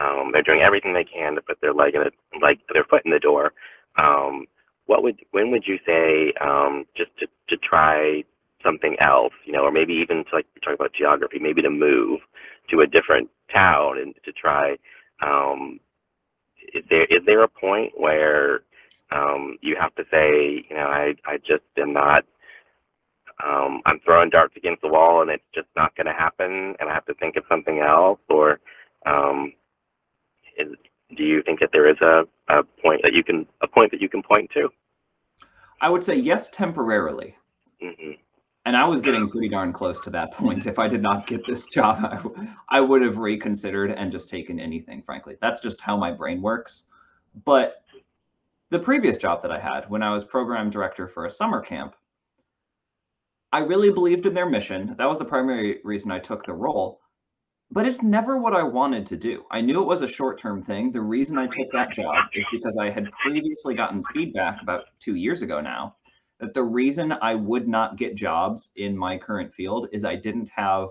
um, 0.00 0.30
they're 0.32 0.42
doing 0.42 0.62
everything 0.62 0.94
they 0.94 1.04
can 1.04 1.34
to 1.34 1.42
put 1.42 1.60
their 1.60 1.74
leg 1.74 1.94
in 1.94 2.02
it 2.02 2.14
like 2.40 2.60
their 2.72 2.84
foot 2.84 3.02
in 3.04 3.10
the 3.10 3.18
door. 3.18 3.52
Um, 3.98 4.46
what 4.86 5.02
would 5.02 5.20
when 5.30 5.50
would 5.50 5.64
you 5.66 5.78
say 5.86 6.32
um, 6.40 6.86
just 6.96 7.10
to 7.18 7.26
to 7.48 7.56
try 7.56 8.24
something 8.64 8.96
else 9.00 9.32
you 9.44 9.52
know 9.52 9.62
or 9.62 9.72
maybe 9.72 9.92
even 9.94 10.24
to 10.24 10.36
like 10.36 10.46
talk 10.64 10.74
about 10.74 10.92
geography 10.94 11.38
maybe 11.40 11.62
to 11.62 11.70
move 11.70 12.20
to 12.70 12.80
a 12.80 12.86
different 12.86 13.28
town 13.52 13.98
and 13.98 14.14
to 14.24 14.32
try 14.32 14.76
um, 15.22 15.80
is 16.74 16.84
there 16.90 17.04
is 17.06 17.24
there 17.26 17.42
a 17.42 17.48
point 17.48 17.92
where 17.96 18.60
um, 19.10 19.58
you 19.62 19.76
have 19.80 19.94
to 19.96 20.04
say 20.10 20.64
you 20.68 20.76
know 20.76 20.86
I 20.86 21.14
I 21.26 21.38
just 21.38 21.64
am 21.78 21.92
not 21.92 22.24
um, 23.44 23.82
I'm 23.86 24.00
throwing 24.00 24.30
darts 24.30 24.56
against 24.56 24.82
the 24.82 24.88
wall 24.88 25.22
and 25.22 25.30
it's 25.30 25.44
just 25.54 25.68
not 25.76 25.94
going 25.96 26.06
to 26.06 26.12
happen, 26.12 26.74
and 26.78 26.88
I 26.88 26.94
have 26.94 27.06
to 27.06 27.14
think 27.14 27.36
of 27.36 27.44
something 27.48 27.80
else, 27.80 28.20
or 28.28 28.60
um, 29.06 29.52
is, 30.58 30.68
do 31.16 31.24
you 31.24 31.42
think 31.42 31.60
that 31.60 31.70
there 31.72 31.88
is 31.88 31.96
a, 32.00 32.24
a 32.48 32.62
point 32.82 33.00
that 33.02 33.12
you 33.12 33.24
can 33.24 33.46
a 33.62 33.68
point 33.68 33.90
that 33.90 34.00
you 34.00 34.08
can 34.08 34.22
point 34.22 34.50
to? 34.54 34.68
I 35.80 35.88
would 35.88 36.04
say 36.04 36.14
yes, 36.14 36.50
temporarily. 36.50 37.36
Mm-hmm. 37.82 38.12
And 38.64 38.76
I 38.76 38.84
was 38.84 39.00
getting 39.00 39.28
pretty 39.28 39.48
darn 39.48 39.72
close 39.72 39.98
to 40.00 40.10
that 40.10 40.30
point. 40.32 40.66
If 40.66 40.78
I 40.78 40.86
did 40.86 41.02
not 41.02 41.26
get 41.26 41.44
this 41.44 41.66
job, 41.66 41.98
I, 42.00 42.78
I 42.78 42.80
would 42.80 43.02
have 43.02 43.18
reconsidered 43.18 43.90
and 43.90 44.12
just 44.12 44.28
taken 44.28 44.60
anything. 44.60 45.02
Frankly, 45.02 45.36
that's 45.40 45.60
just 45.60 45.80
how 45.80 45.96
my 45.96 46.12
brain 46.12 46.40
works. 46.40 46.84
But 47.44 47.82
the 48.70 48.78
previous 48.78 49.16
job 49.16 49.42
that 49.42 49.50
I 49.50 49.58
had 49.58 49.90
when 49.90 50.02
I 50.02 50.12
was 50.12 50.24
program 50.24 50.70
director 50.70 51.08
for 51.08 51.26
a 51.26 51.30
summer 51.30 51.60
camp, 51.60 51.96
I 53.52 53.58
really 53.58 53.90
believed 53.90 54.24
in 54.24 54.32
their 54.32 54.48
mission. 54.48 54.94
That 54.96 55.08
was 55.08 55.18
the 55.18 55.26
primary 55.26 55.80
reason 55.84 56.10
I 56.10 56.18
took 56.18 56.44
the 56.44 56.54
role. 56.54 57.00
But 57.70 57.86
it's 57.86 58.02
never 58.02 58.38
what 58.38 58.54
I 58.54 58.62
wanted 58.62 59.06
to 59.06 59.16
do. 59.16 59.44
I 59.50 59.60
knew 59.60 59.82
it 59.82 59.86
was 59.86 60.02
a 60.02 60.08
short 60.08 60.38
term 60.38 60.62
thing. 60.62 60.90
The 60.90 61.00
reason 61.00 61.38
I 61.38 61.46
took 61.46 61.70
that 61.72 61.92
job 61.92 62.14
is 62.34 62.46
because 62.50 62.76
I 62.76 62.90
had 62.90 63.10
previously 63.12 63.74
gotten 63.74 64.04
feedback 64.12 64.62
about 64.62 64.84
two 65.00 65.16
years 65.16 65.42
ago 65.42 65.60
now 65.60 65.96
that 66.40 66.54
the 66.54 66.62
reason 66.62 67.12
I 67.22 67.34
would 67.34 67.68
not 67.68 67.96
get 67.96 68.14
jobs 68.14 68.70
in 68.76 68.96
my 68.96 69.16
current 69.16 69.54
field 69.54 69.88
is 69.92 70.04
I 70.04 70.16
didn't 70.16 70.50
have 70.54 70.88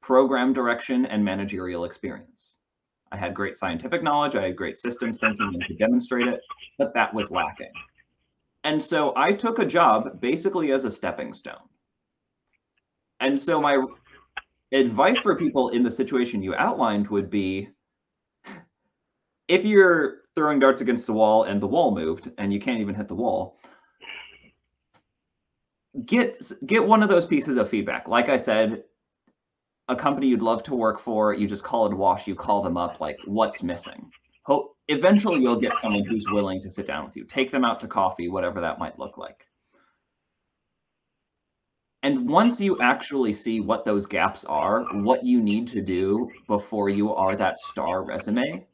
program 0.00 0.52
direction 0.52 1.06
and 1.06 1.24
managerial 1.24 1.84
experience. 1.84 2.58
I 3.12 3.16
had 3.16 3.34
great 3.34 3.56
scientific 3.56 4.02
knowledge, 4.02 4.36
I 4.36 4.42
had 4.42 4.56
great 4.56 4.78
systems 4.78 5.18
thinking 5.18 5.50
and 5.52 5.66
could 5.66 5.78
demonstrate 5.78 6.28
it, 6.28 6.40
but 6.78 6.94
that 6.94 7.12
was 7.12 7.30
lacking. 7.30 7.72
And 8.64 8.82
so 8.82 9.12
I 9.16 9.32
took 9.32 9.58
a 9.58 9.64
job 9.64 10.20
basically 10.20 10.72
as 10.72 10.84
a 10.84 10.90
stepping 10.90 11.32
stone. 11.32 11.68
And 13.20 13.40
so 13.40 13.60
my 13.60 13.84
advice 14.72 15.18
for 15.18 15.36
people 15.36 15.70
in 15.70 15.82
the 15.82 15.90
situation 15.90 16.42
you 16.42 16.54
outlined 16.54 17.08
would 17.08 17.30
be 17.30 17.68
if 19.48 19.64
you're 19.64 20.20
throwing 20.36 20.58
darts 20.58 20.80
against 20.80 21.06
the 21.06 21.12
wall 21.12 21.44
and 21.44 21.60
the 21.60 21.66
wall 21.66 21.94
moved 21.94 22.30
and 22.38 22.52
you 22.52 22.60
can't 22.60 22.80
even 22.80 22.94
hit 22.94 23.08
the 23.08 23.14
wall, 23.14 23.58
get 26.06 26.50
get 26.66 26.84
one 26.84 27.02
of 27.02 27.08
those 27.08 27.26
pieces 27.26 27.56
of 27.56 27.68
feedback. 27.68 28.08
Like 28.08 28.28
I 28.28 28.36
said, 28.36 28.84
a 29.88 29.96
company 29.96 30.28
you'd 30.28 30.42
love 30.42 30.62
to 30.64 30.74
work 30.74 31.00
for, 31.00 31.34
you 31.34 31.48
just 31.48 31.64
call 31.64 31.86
it 31.86 31.94
wash, 31.94 32.26
you 32.28 32.34
call 32.34 32.62
them 32.62 32.76
up, 32.76 33.00
like 33.00 33.18
what's 33.24 33.62
missing. 33.62 34.10
Hope 34.44 34.76
eventually 34.90 35.40
you'll 35.40 35.56
get 35.56 35.76
someone 35.76 36.04
who's 36.04 36.26
willing 36.30 36.60
to 36.62 36.70
sit 36.70 36.86
down 36.86 37.04
with 37.04 37.16
you. 37.16 37.24
Take 37.24 37.50
them 37.50 37.64
out 37.64 37.80
to 37.80 37.88
coffee, 37.88 38.28
whatever 38.28 38.60
that 38.60 38.78
might 38.78 38.98
look 38.98 39.16
like. 39.16 39.46
And 42.02 42.28
once 42.28 42.60
you 42.60 42.78
actually 42.80 43.32
see 43.32 43.60
what 43.60 43.84
those 43.84 44.06
gaps 44.06 44.44
are, 44.44 44.84
what 45.02 45.24
you 45.24 45.42
need 45.42 45.68
to 45.68 45.82
do 45.82 46.30
before 46.46 46.88
you 46.88 47.12
are 47.14 47.36
that 47.36 47.58
star 47.58 48.04
resume, 48.04 48.66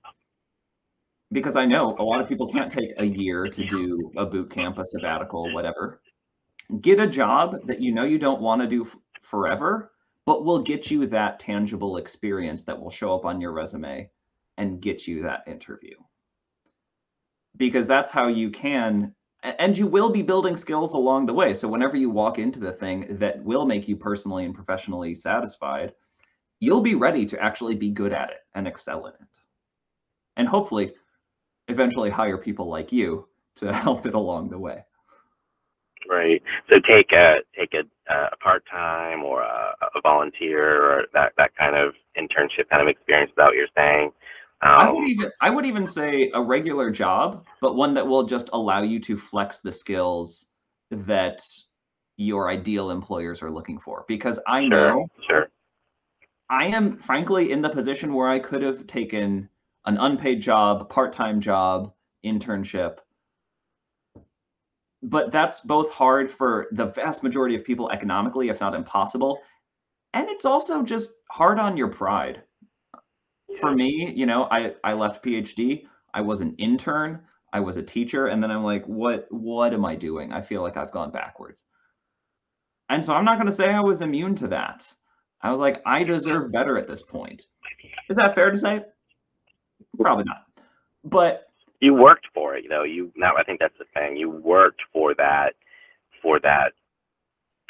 because 1.33 1.57
I 1.57 1.64
know 1.64 1.97
a 1.99 2.03
lot 2.05 2.21
of 2.21 2.29
people 2.29 2.47
can't 2.49 2.71
take 2.71 2.91
a 2.99 3.05
year 3.05 3.49
to 3.49 3.67
do 3.67 4.12
a 4.17 4.25
boot 4.25 4.51
camp, 4.51 4.79
a 4.79 4.85
sabbatical, 4.85 5.53
whatever 5.55 6.01
get 6.81 7.01
a 7.01 7.07
job 7.07 7.57
that 7.67 7.81
you 7.81 7.93
know 7.93 8.05
you 8.05 8.19
don't 8.19 8.41
want 8.41 8.61
to 8.61 8.69
do 8.69 8.87
forever, 9.23 9.93
but 10.25 10.45
will 10.45 10.61
get 10.61 10.91
you 10.91 11.07
that 11.07 11.39
tangible 11.39 11.97
experience 11.97 12.64
that 12.64 12.79
will 12.79 12.91
show 12.91 13.14
up 13.14 13.25
on 13.25 13.41
your 13.41 13.53
resume 13.53 14.11
and 14.59 14.81
get 14.81 15.07
you 15.07 15.23
that 15.23 15.45
interview. 15.47 15.95
Because 17.57 17.87
that's 17.87 18.11
how 18.11 18.29
you 18.29 18.51
can, 18.51 19.15
and 19.43 19.77
you 19.77 19.87
will 19.87 20.11
be 20.11 20.23
building 20.23 20.57
skills 20.57 20.95
along 20.95 21.27
the 21.27 21.35
way. 21.35 21.55
So 21.55 21.69
whenever 21.69 21.97
you 21.97 22.11
walk 22.11 22.39
into 22.39 22.61
the 22.61 22.73
thing 22.73 23.17
that 23.19 23.43
will 23.43 23.65
make 23.65 23.89
you 23.89 23.97
personally 23.97 24.45
and 24.45 24.55
professionally 24.55 25.15
satisfied, 25.15 25.93
you'll 26.61 26.81
be 26.81 26.95
ready 26.95 27.27
to 27.27 27.43
actually 27.43 27.75
be 27.75 27.91
good 27.91 28.13
at 28.13 28.31
it 28.31 28.41
and 28.55 28.67
excel 28.67 29.07
in 29.07 29.15
it. 29.15 29.39
And 30.37 30.49
hopefully, 30.49 30.95
eventually 31.69 32.11
hire 32.11 32.39
people 32.39 32.69
like 32.69 32.93
you 32.93 33.29
to 33.57 33.73
help 33.85 34.07
it 34.07 34.15
along 34.15 34.51
the 34.51 34.59
way. 34.59 34.85
Right. 36.09 36.43
So 36.71 36.79
take 36.79 37.11
a 37.13 37.41
take 37.59 37.75
a, 37.75 37.81
uh, 38.13 38.29
a 38.33 38.37
part 38.37 38.65
time 38.71 39.25
or 39.25 39.43
a, 39.43 39.75
a, 39.97 40.01
volunteer 40.01 40.81
or 40.81 41.07
that 41.15 41.33
that 41.37 41.57
kind 41.57 41.75
of 41.75 41.95
internship 42.17 42.69
kind 42.71 42.81
of 42.81 42.87
experience. 42.87 43.31
Is 43.31 43.37
that 43.37 43.47
what 43.47 43.57
you're 43.57 43.67
saying? 43.77 44.13
I 44.63 44.91
would 44.91 45.09
even 45.09 45.31
I 45.41 45.51
would 45.51 45.67
even 45.67 45.87
say 45.87 46.31
a 46.35 46.43
regular 46.43 46.91
job, 46.91 47.47
but 47.61 47.77
one 47.77 47.95
that 47.95 48.07
will 48.07 48.25
just 48.25 48.51
allow 48.53 48.83
you 48.83 48.99
to 49.01 49.19
flex 49.19 49.59
the 49.59 49.73
skills 49.73 50.47
that 50.91 51.43
your 52.17 52.49
ideal 52.51 52.91
employers 52.91 53.43
are 53.43 53.51
looking 53.51 53.79
for. 53.79 54.05
Because 54.09 54.41
I 54.47 54.63
sure, 54.63 54.71
know 54.71 55.09
sure. 55.29 55.51
I 56.49 56.67
am 56.67 56.97
frankly 56.99 57.53
in 57.53 57.61
the 57.61 57.69
position 57.69 58.15
where 58.15 58.29
I 58.29 58.39
could 58.39 58.63
have 58.63 58.87
taken 58.87 59.49
an 59.85 59.99
unpaid 59.99 60.41
job, 60.41 60.89
part 60.89 61.13
time 61.13 61.41
job, 61.41 61.93
internship 62.25 62.99
but 65.07 65.31
that's 65.31 65.61
both 65.61 65.91
hard 65.91 66.31
for 66.31 66.67
the 66.73 66.87
vast 66.87 67.23
majority 67.23 67.55
of 67.55 67.65
people 67.65 67.91
economically, 67.91 68.49
if 68.49 68.61
not 68.61 68.75
impossible. 68.75 69.41
And 70.15 70.29
it's 70.29 70.45
also 70.45 70.83
just 70.83 71.13
hard 71.31 71.59
on 71.59 71.77
your 71.77 71.89
pride. 71.89 72.43
For 73.61 73.75
me, 73.75 74.13
you 74.15 74.27
know, 74.27 74.49
I, 74.51 74.75
I 74.85 74.93
left 74.93 75.25
PhD, 75.25 75.85
I 76.15 76.21
was 76.21 76.41
an 76.41 76.55
intern, 76.59 77.23
I 77.53 77.61
was 77.61 77.77
a 77.77 77.83
teacher, 77.83 78.27
and 78.27 78.43
then 78.43 78.51
I'm 78.51 78.65
like, 78.65 78.85
what 78.87 79.27
what 79.31 79.73
am 79.73 79.85
I 79.85 79.95
doing? 79.95 80.33
I 80.33 80.41
feel 80.43 80.63
like 80.63 80.77
I've 80.77 80.93
gone 80.93 81.11
backwards. 81.11 81.63
And 82.89 83.05
so 83.05 83.15
I'm 83.15 83.25
not 83.25 83.39
gonna 83.39 83.53
say 83.53 83.71
I 83.71 83.81
was 83.81 84.03
immune 84.03 84.35
to 84.37 84.49
that. 84.49 84.87
I 85.43 85.51
was 85.51 85.61
like, 85.61 85.81
I 85.87 86.03
deserve 86.03 86.53
better 86.53 86.79
at 86.79 86.89
this 86.89 87.03
point. 87.03 87.47
Is 88.09 88.17
that 88.17 88.35
fair 88.35 88.51
to 88.51 88.59
say? 88.59 88.81
Probably 89.99 90.25
not. 90.25 90.45
But 91.05 91.47
you 91.81 91.95
worked 91.95 92.27
for 92.35 92.57
it. 92.57 92.65
You 92.65 92.71
know, 92.71 92.83
you 92.83 93.13
now 93.17 93.33
I 93.37 93.45
think 93.45 93.61
that's 93.61 93.79
the 93.79 93.85
thing. 93.95 94.17
You 94.17 94.31
worked 94.31 94.83
for 94.93 95.15
that, 95.15 95.55
for 96.23 96.41
that, 96.41 96.73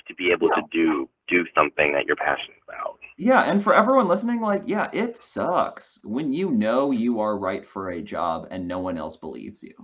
to 0.09 0.14
be 0.14 0.30
able 0.30 0.49
to 0.49 0.62
do 0.72 1.09
do 1.29 1.45
something 1.55 1.93
that 1.93 2.07
you're 2.07 2.16
passionate 2.16 2.59
about. 2.68 2.99
Yeah, 3.18 3.43
and 3.43 3.62
for 3.62 3.74
everyone 3.74 4.09
listening, 4.09 4.41
like, 4.41 4.62
yeah, 4.66 4.91
it 4.93 5.22
sucks 5.22 5.99
when 6.05 6.33
you 6.33 6.51
know 6.51 6.91
you 6.91 7.20
are 7.20 7.39
right 7.39 7.66
for 7.66 7.91
a 7.91 8.03
job 8.03 8.49
and 8.51 8.68
no 8.68 8.79
one 8.79 8.99
else 8.99 9.16
believes 9.16 9.62
you. 9.62 9.74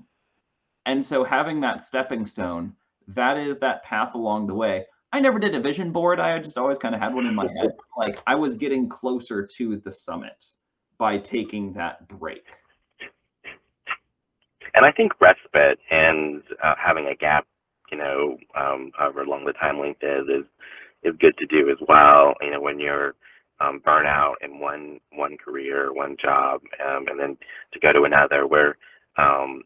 And 0.86 1.04
so 1.04 1.24
having 1.24 1.60
that 1.60 1.80
stepping 1.80 2.26
stone, 2.26 2.74
that 3.08 3.38
is 3.38 3.58
that 3.60 3.84
path 3.84 4.14
along 4.14 4.46
the 4.46 4.54
way. 4.54 4.84
I 5.12 5.20
never 5.20 5.38
did 5.38 5.54
a 5.54 5.60
vision 5.60 5.92
board. 5.92 6.20
I 6.20 6.38
just 6.38 6.58
always 6.58 6.78
kind 6.78 6.94
of 6.94 7.00
had 7.00 7.14
one 7.14 7.26
in 7.26 7.34
my 7.34 7.44
head. 7.44 7.72
Like 7.96 8.22
I 8.26 8.34
was 8.34 8.54
getting 8.54 8.88
closer 8.88 9.46
to 9.46 9.76
the 9.76 9.92
summit 9.92 10.44
by 10.98 11.18
taking 11.18 11.74
that 11.74 12.08
break. 12.08 12.42
And 14.74 14.86
I 14.86 14.90
think 14.90 15.20
respite 15.20 15.78
and 15.90 16.42
uh, 16.64 16.74
having 16.82 17.06
a 17.06 17.14
gap, 17.14 17.46
you 17.90 17.98
know, 17.98 18.38
um, 18.56 18.90
however 18.96 19.26
long 19.26 19.44
the 19.44 19.52
time 19.52 19.78
length 19.78 20.02
is, 20.02 20.26
is 20.26 20.44
is 21.02 21.14
good 21.18 21.36
to 21.38 21.46
do 21.46 21.70
as 21.70 21.78
well. 21.88 22.34
You 22.40 22.50
know, 22.50 22.60
when 22.60 22.78
you're 22.78 23.14
um, 23.62 23.80
burnout 23.86 24.34
in 24.42 24.58
one 24.58 24.98
one 25.12 25.36
career, 25.36 25.92
one 25.92 26.16
job, 26.22 26.60
um, 26.84 27.06
and 27.08 27.18
then 27.18 27.36
to 27.72 27.80
go 27.80 27.92
to 27.92 28.02
another. 28.02 28.46
Where 28.46 28.76
um, 29.16 29.62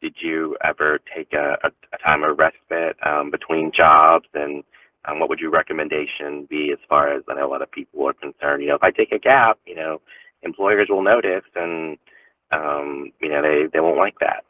did 0.00 0.14
you 0.20 0.56
ever 0.64 0.98
take 1.14 1.32
a, 1.32 1.56
a, 1.64 1.70
a 1.92 1.98
time 2.04 2.22
of 2.22 2.38
respite 2.38 2.96
um, 3.04 3.30
between 3.30 3.72
jobs, 3.76 4.26
and 4.34 4.62
um, 5.06 5.18
what 5.18 5.28
would 5.28 5.40
your 5.40 5.50
recommendation 5.50 6.46
be 6.48 6.70
as 6.72 6.78
far 6.88 7.12
as 7.12 7.22
I 7.28 7.34
know 7.34 7.48
a 7.48 7.50
lot 7.50 7.62
of 7.62 7.70
people 7.70 8.06
are 8.08 8.12
concerned? 8.12 8.62
You 8.62 8.70
know, 8.70 8.76
if 8.76 8.82
I 8.82 8.90
take 8.90 9.12
a 9.12 9.18
gap, 9.18 9.58
you 9.66 9.74
know, 9.74 10.00
employers 10.42 10.88
will 10.88 11.02
notice, 11.02 11.44
and 11.54 11.98
um, 12.52 13.12
you 13.20 13.28
know, 13.28 13.42
they 13.42 13.64
they 13.72 13.80
won't 13.80 13.98
like 13.98 14.18
that. 14.20 14.44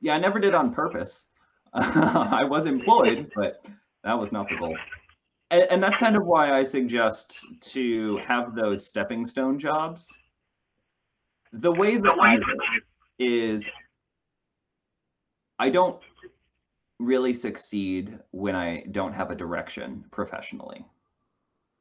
Yeah, 0.00 0.14
I 0.14 0.18
never 0.18 0.38
did 0.38 0.54
on 0.54 0.72
purpose. 0.74 1.26
I 1.74 2.44
was 2.44 2.66
employed, 2.66 3.30
but 3.34 3.64
that 4.04 4.18
was 4.18 4.32
not 4.32 4.48
the 4.48 4.56
goal. 4.56 4.76
And, 5.50 5.62
and 5.70 5.82
that's 5.82 5.98
kind 5.98 6.16
of 6.16 6.24
why 6.26 6.58
I 6.58 6.62
suggest 6.62 7.46
to 7.60 8.18
have 8.26 8.54
those 8.54 8.86
stepping 8.86 9.24
stone 9.24 9.58
jobs. 9.58 10.06
The 11.52 11.72
way 11.72 11.96
that 11.96 12.16
I 12.20 12.36
is 13.18 13.68
I 15.58 15.70
don't 15.70 16.00
really 16.98 17.34
succeed 17.34 18.18
when 18.32 18.54
I 18.54 18.84
don't 18.92 19.12
have 19.12 19.30
a 19.30 19.34
direction 19.34 20.04
professionally. 20.10 20.84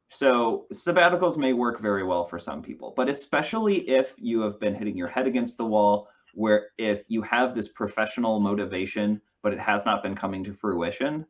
So 0.09 0.67
sabbaticals 0.73 1.37
may 1.37 1.53
work 1.53 1.81
very 1.81 2.03
well 2.03 2.23
for 2.23 2.39
some 2.39 2.61
people, 2.61 2.93
but 2.95 3.09
especially 3.09 3.89
if 3.89 4.13
you 4.17 4.41
have 4.41 4.59
been 4.59 4.73
hitting 4.73 4.95
your 4.95 5.07
head 5.07 5.27
against 5.27 5.57
the 5.57 5.65
wall 5.65 6.07
where 6.33 6.67
if 6.77 7.03
you 7.07 7.21
have 7.23 7.55
this 7.55 7.67
professional 7.67 8.39
motivation, 8.39 9.19
but 9.43 9.53
it 9.53 9.59
has 9.59 9.85
not 9.85 10.03
been 10.03 10.15
coming 10.15 10.43
to 10.43 10.53
fruition, 10.53 11.25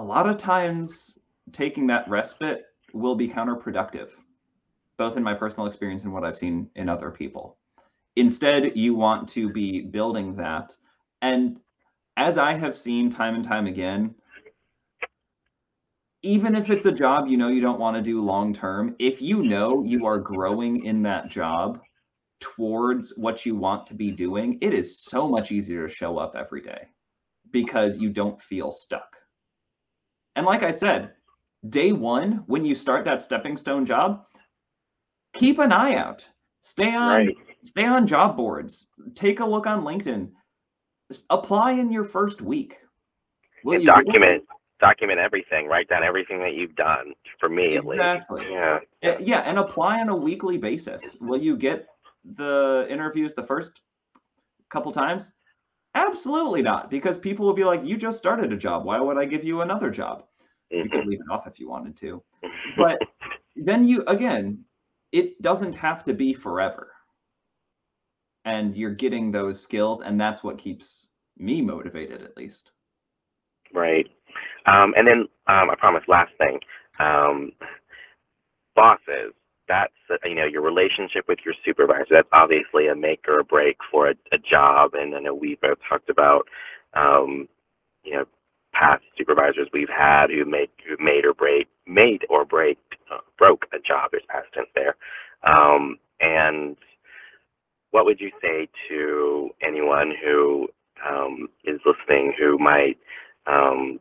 a 0.00 0.02
lot 0.02 0.26
of 0.26 0.38
times 0.38 1.18
taking 1.52 1.86
that 1.86 2.08
respite 2.08 2.64
will 2.94 3.14
be 3.14 3.28
counterproductive, 3.28 4.08
both 4.96 5.18
in 5.18 5.22
my 5.22 5.34
personal 5.34 5.66
experience 5.66 6.04
and 6.04 6.12
what 6.12 6.24
I've 6.24 6.38
seen 6.38 6.70
in 6.74 6.88
other 6.88 7.10
people. 7.10 7.58
Instead, 8.16 8.74
you 8.74 8.94
want 8.94 9.28
to 9.28 9.52
be 9.52 9.82
building 9.82 10.34
that. 10.36 10.74
And 11.20 11.60
as 12.16 12.38
I 12.38 12.54
have 12.54 12.74
seen 12.74 13.10
time 13.10 13.34
and 13.34 13.44
time 13.44 13.66
again, 13.66 14.14
even 16.22 16.54
if 16.54 16.70
it's 16.70 16.86
a 16.86 16.92
job 16.92 17.28
you 17.28 17.36
know 17.36 17.48
you 17.48 17.60
don't 17.60 17.78
want 17.80 17.94
to 17.96 18.02
do 18.02 18.22
long 18.22 18.54
term, 18.54 18.96
if 18.98 19.20
you 19.20 19.42
know 19.42 19.84
you 19.84 20.06
are 20.06 20.18
growing 20.18 20.84
in 20.84 21.02
that 21.02 21.28
job, 21.28 21.78
towards 22.40 23.12
what 23.18 23.44
you 23.44 23.54
want 23.54 23.86
to 23.88 23.94
be 23.94 24.10
doing, 24.10 24.56
it 24.62 24.72
is 24.72 24.98
so 24.98 25.28
much 25.28 25.52
easier 25.52 25.86
to 25.86 25.92
show 25.92 26.16
up 26.16 26.34
every 26.34 26.62
day 26.62 26.88
because 27.50 27.98
you 27.98 28.08
don't 28.08 28.40
feel 28.40 28.70
stuck. 28.70 29.19
And 30.36 30.46
like 30.46 30.62
I 30.62 30.70
said, 30.70 31.12
day 31.68 31.92
one, 31.92 32.44
when 32.46 32.64
you 32.64 32.74
start 32.74 33.04
that 33.04 33.22
stepping 33.22 33.56
stone 33.56 33.84
job, 33.84 34.24
keep 35.34 35.58
an 35.58 35.72
eye 35.72 35.94
out. 35.94 36.26
Stay 36.62 36.94
on 36.94 37.26
right. 37.26 37.36
stay 37.62 37.84
on 37.84 38.06
job 38.06 38.36
boards. 38.36 38.88
Take 39.14 39.40
a 39.40 39.46
look 39.46 39.66
on 39.66 39.82
LinkedIn. 39.82 40.30
Apply 41.30 41.72
in 41.72 41.90
your 41.90 42.04
first 42.04 42.42
week. 42.42 42.78
Will 43.64 43.82
document 43.84 44.44
document 44.78 45.18
everything. 45.18 45.66
Write 45.66 45.88
down 45.88 46.02
everything 46.02 46.40
that 46.40 46.54
you've 46.54 46.74
done. 46.74 47.12
For 47.38 47.48
me, 47.48 47.76
exactly. 47.76 48.54
at 48.54 48.80
least. 48.80 48.86
Yeah. 49.02 49.16
Yeah, 49.20 49.40
and 49.40 49.58
apply 49.58 50.00
on 50.00 50.08
a 50.08 50.16
weekly 50.16 50.58
basis. 50.58 51.16
Will 51.20 51.40
you 51.40 51.56
get 51.56 51.86
the 52.36 52.86
interviews 52.90 53.34
the 53.34 53.42
first 53.42 53.80
couple 54.70 54.92
times? 54.92 55.32
Absolutely 55.94 56.62
not, 56.62 56.90
because 56.90 57.18
people 57.18 57.44
will 57.44 57.54
be 57.54 57.64
like, 57.64 57.84
"You 57.84 57.96
just 57.96 58.18
started 58.18 58.52
a 58.52 58.56
job. 58.56 58.84
Why 58.84 59.00
would 59.00 59.18
I 59.18 59.24
give 59.24 59.44
you 59.44 59.62
another 59.62 59.90
job?" 59.90 60.24
You 60.70 60.84
could 60.84 60.92
mm-hmm. 60.92 61.08
leave 61.08 61.20
it 61.20 61.32
off 61.32 61.48
if 61.48 61.58
you 61.58 61.68
wanted 61.68 61.96
to, 61.96 62.22
but 62.76 62.98
then 63.56 63.84
you 63.84 64.04
again, 64.06 64.64
it 65.10 65.40
doesn't 65.42 65.74
have 65.74 66.04
to 66.04 66.14
be 66.14 66.32
forever, 66.32 66.92
and 68.44 68.76
you're 68.76 68.94
getting 68.94 69.32
those 69.32 69.60
skills, 69.60 70.00
and 70.00 70.20
that's 70.20 70.44
what 70.44 70.58
keeps 70.58 71.08
me 71.36 71.60
motivated, 71.60 72.22
at 72.22 72.36
least. 72.36 72.70
Right, 73.74 74.06
um, 74.66 74.94
and 74.96 75.08
then 75.08 75.28
um, 75.48 75.70
I 75.70 75.74
promise, 75.76 76.04
last 76.06 76.30
thing, 76.38 76.60
um, 77.00 77.50
bosses 78.76 79.34
that's 79.70 80.20
you 80.24 80.34
know 80.34 80.44
your 80.44 80.62
relationship 80.62 81.26
with 81.28 81.38
your 81.44 81.54
supervisor 81.64 82.06
that's 82.10 82.28
obviously 82.32 82.88
a 82.88 82.94
make 82.94 83.24
or 83.28 83.38
a 83.38 83.44
break 83.44 83.76
for 83.90 84.08
a, 84.08 84.14
a 84.32 84.38
job. 84.38 84.94
And 84.94 85.14
i 85.14 85.20
know 85.20 85.34
we 85.34 85.56
both 85.62 85.78
talked 85.88 86.10
about 86.10 86.48
um, 86.94 87.48
you 88.02 88.14
know 88.14 88.24
past 88.72 89.02
supervisors 89.16 89.68
we've 89.72 89.88
had 89.88 90.30
who 90.30 90.44
make 90.44 90.70
who 90.86 91.02
made 91.02 91.24
or 91.24 91.34
break 91.34 91.68
made 91.86 92.22
or 92.28 92.44
break 92.44 92.78
uh, 93.12 93.18
broke 93.38 93.66
a 93.72 93.78
job. 93.78 94.10
There's 94.10 94.24
past 94.28 94.48
tense 94.52 94.68
there. 94.74 94.96
Um, 95.46 95.98
and 96.20 96.76
what 97.92 98.04
would 98.04 98.20
you 98.20 98.30
say 98.42 98.68
to 98.88 99.50
anyone 99.62 100.12
who 100.22 100.68
um, 101.08 101.48
is 101.64 101.80
listening 101.86 102.34
who 102.38 102.58
might 102.58 102.98
um, 103.46 104.00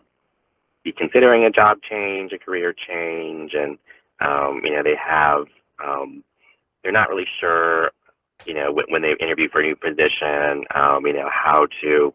be 0.84 0.92
considering 0.92 1.46
a 1.46 1.52
job 1.52 1.78
change 1.88 2.32
a 2.34 2.40
career 2.40 2.74
change? 2.74 3.52
And 3.54 3.78
um, 4.20 4.62
you 4.64 4.76
know 4.76 4.84
they 4.84 4.98
have 4.98 5.46
um, 5.84 6.24
they're 6.84 6.92
not 6.92 7.10
really 7.10 7.28
sure, 7.40 7.92
you 8.46 8.54
know, 8.54 8.72
when, 8.72 8.86
when 8.90 9.02
they 9.02 9.16
interview 9.20 9.50
for 9.50 9.62
a 9.62 9.64
new 9.64 9.76
position, 9.76 10.66
um, 10.76 11.06
you 11.06 11.14
know, 11.14 11.30
how 11.32 11.68
to, 11.82 12.14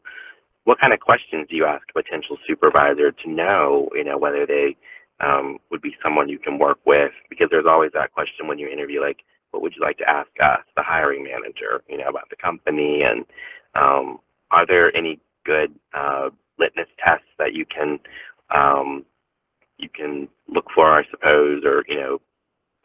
what 0.64 0.80
kind 0.80 0.92
of 0.92 1.00
questions 1.00 1.46
do 1.50 1.56
you 1.56 1.66
ask 1.66 1.82
a 1.90 2.02
potential 2.02 2.38
supervisor 2.46 3.12
to 3.12 3.30
know, 3.30 3.88
you 3.94 4.04
know, 4.04 4.16
whether 4.18 4.46
they 4.46 4.76
um, 5.20 5.58
would 5.70 5.82
be 5.82 5.94
someone 6.02 6.28
you 6.28 6.38
can 6.38 6.58
work 6.58 6.78
with? 6.86 7.12
Because 7.28 7.48
there's 7.50 7.66
always 7.68 7.92
that 7.94 8.12
question 8.12 8.48
when 8.48 8.58
you 8.58 8.68
interview, 8.68 9.00
like, 9.00 9.18
what 9.50 9.62
would 9.62 9.74
you 9.76 9.82
like 9.82 9.98
to 9.98 10.08
ask 10.08 10.30
us, 10.42 10.60
the 10.76 10.82
hiring 10.82 11.24
manager, 11.24 11.82
you 11.88 11.98
know, 11.98 12.08
about 12.08 12.28
the 12.30 12.36
company? 12.36 13.02
And 13.02 13.24
um, 13.74 14.18
are 14.50 14.66
there 14.66 14.94
any 14.96 15.20
good 15.44 15.74
uh, 15.92 16.30
litmus 16.58 16.88
tests 17.04 17.26
that 17.38 17.54
you 17.54 17.64
can 17.66 17.98
um, 18.54 19.04
you 19.78 19.88
can 19.88 20.28
look 20.48 20.66
for, 20.74 20.98
I 20.98 21.04
suppose, 21.10 21.62
or 21.64 21.84
you 21.88 21.96
know, 21.96 22.20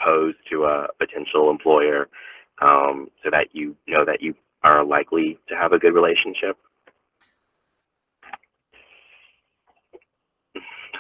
pose 0.04 0.34
to 0.50 0.66
a 0.66 0.88
potential 0.97 1.50
employer 1.50 2.10
um, 2.62 3.08
so 3.24 3.30
that 3.32 3.47
you 3.54 3.76
know 3.88 4.06
that 4.06 4.22
you 4.22 4.34
are 4.64 4.84
likely 4.84 5.39
to 5.47 5.56
have 5.56 5.74
a 5.74 5.80
good 5.80 5.93
relationship? 5.93 6.58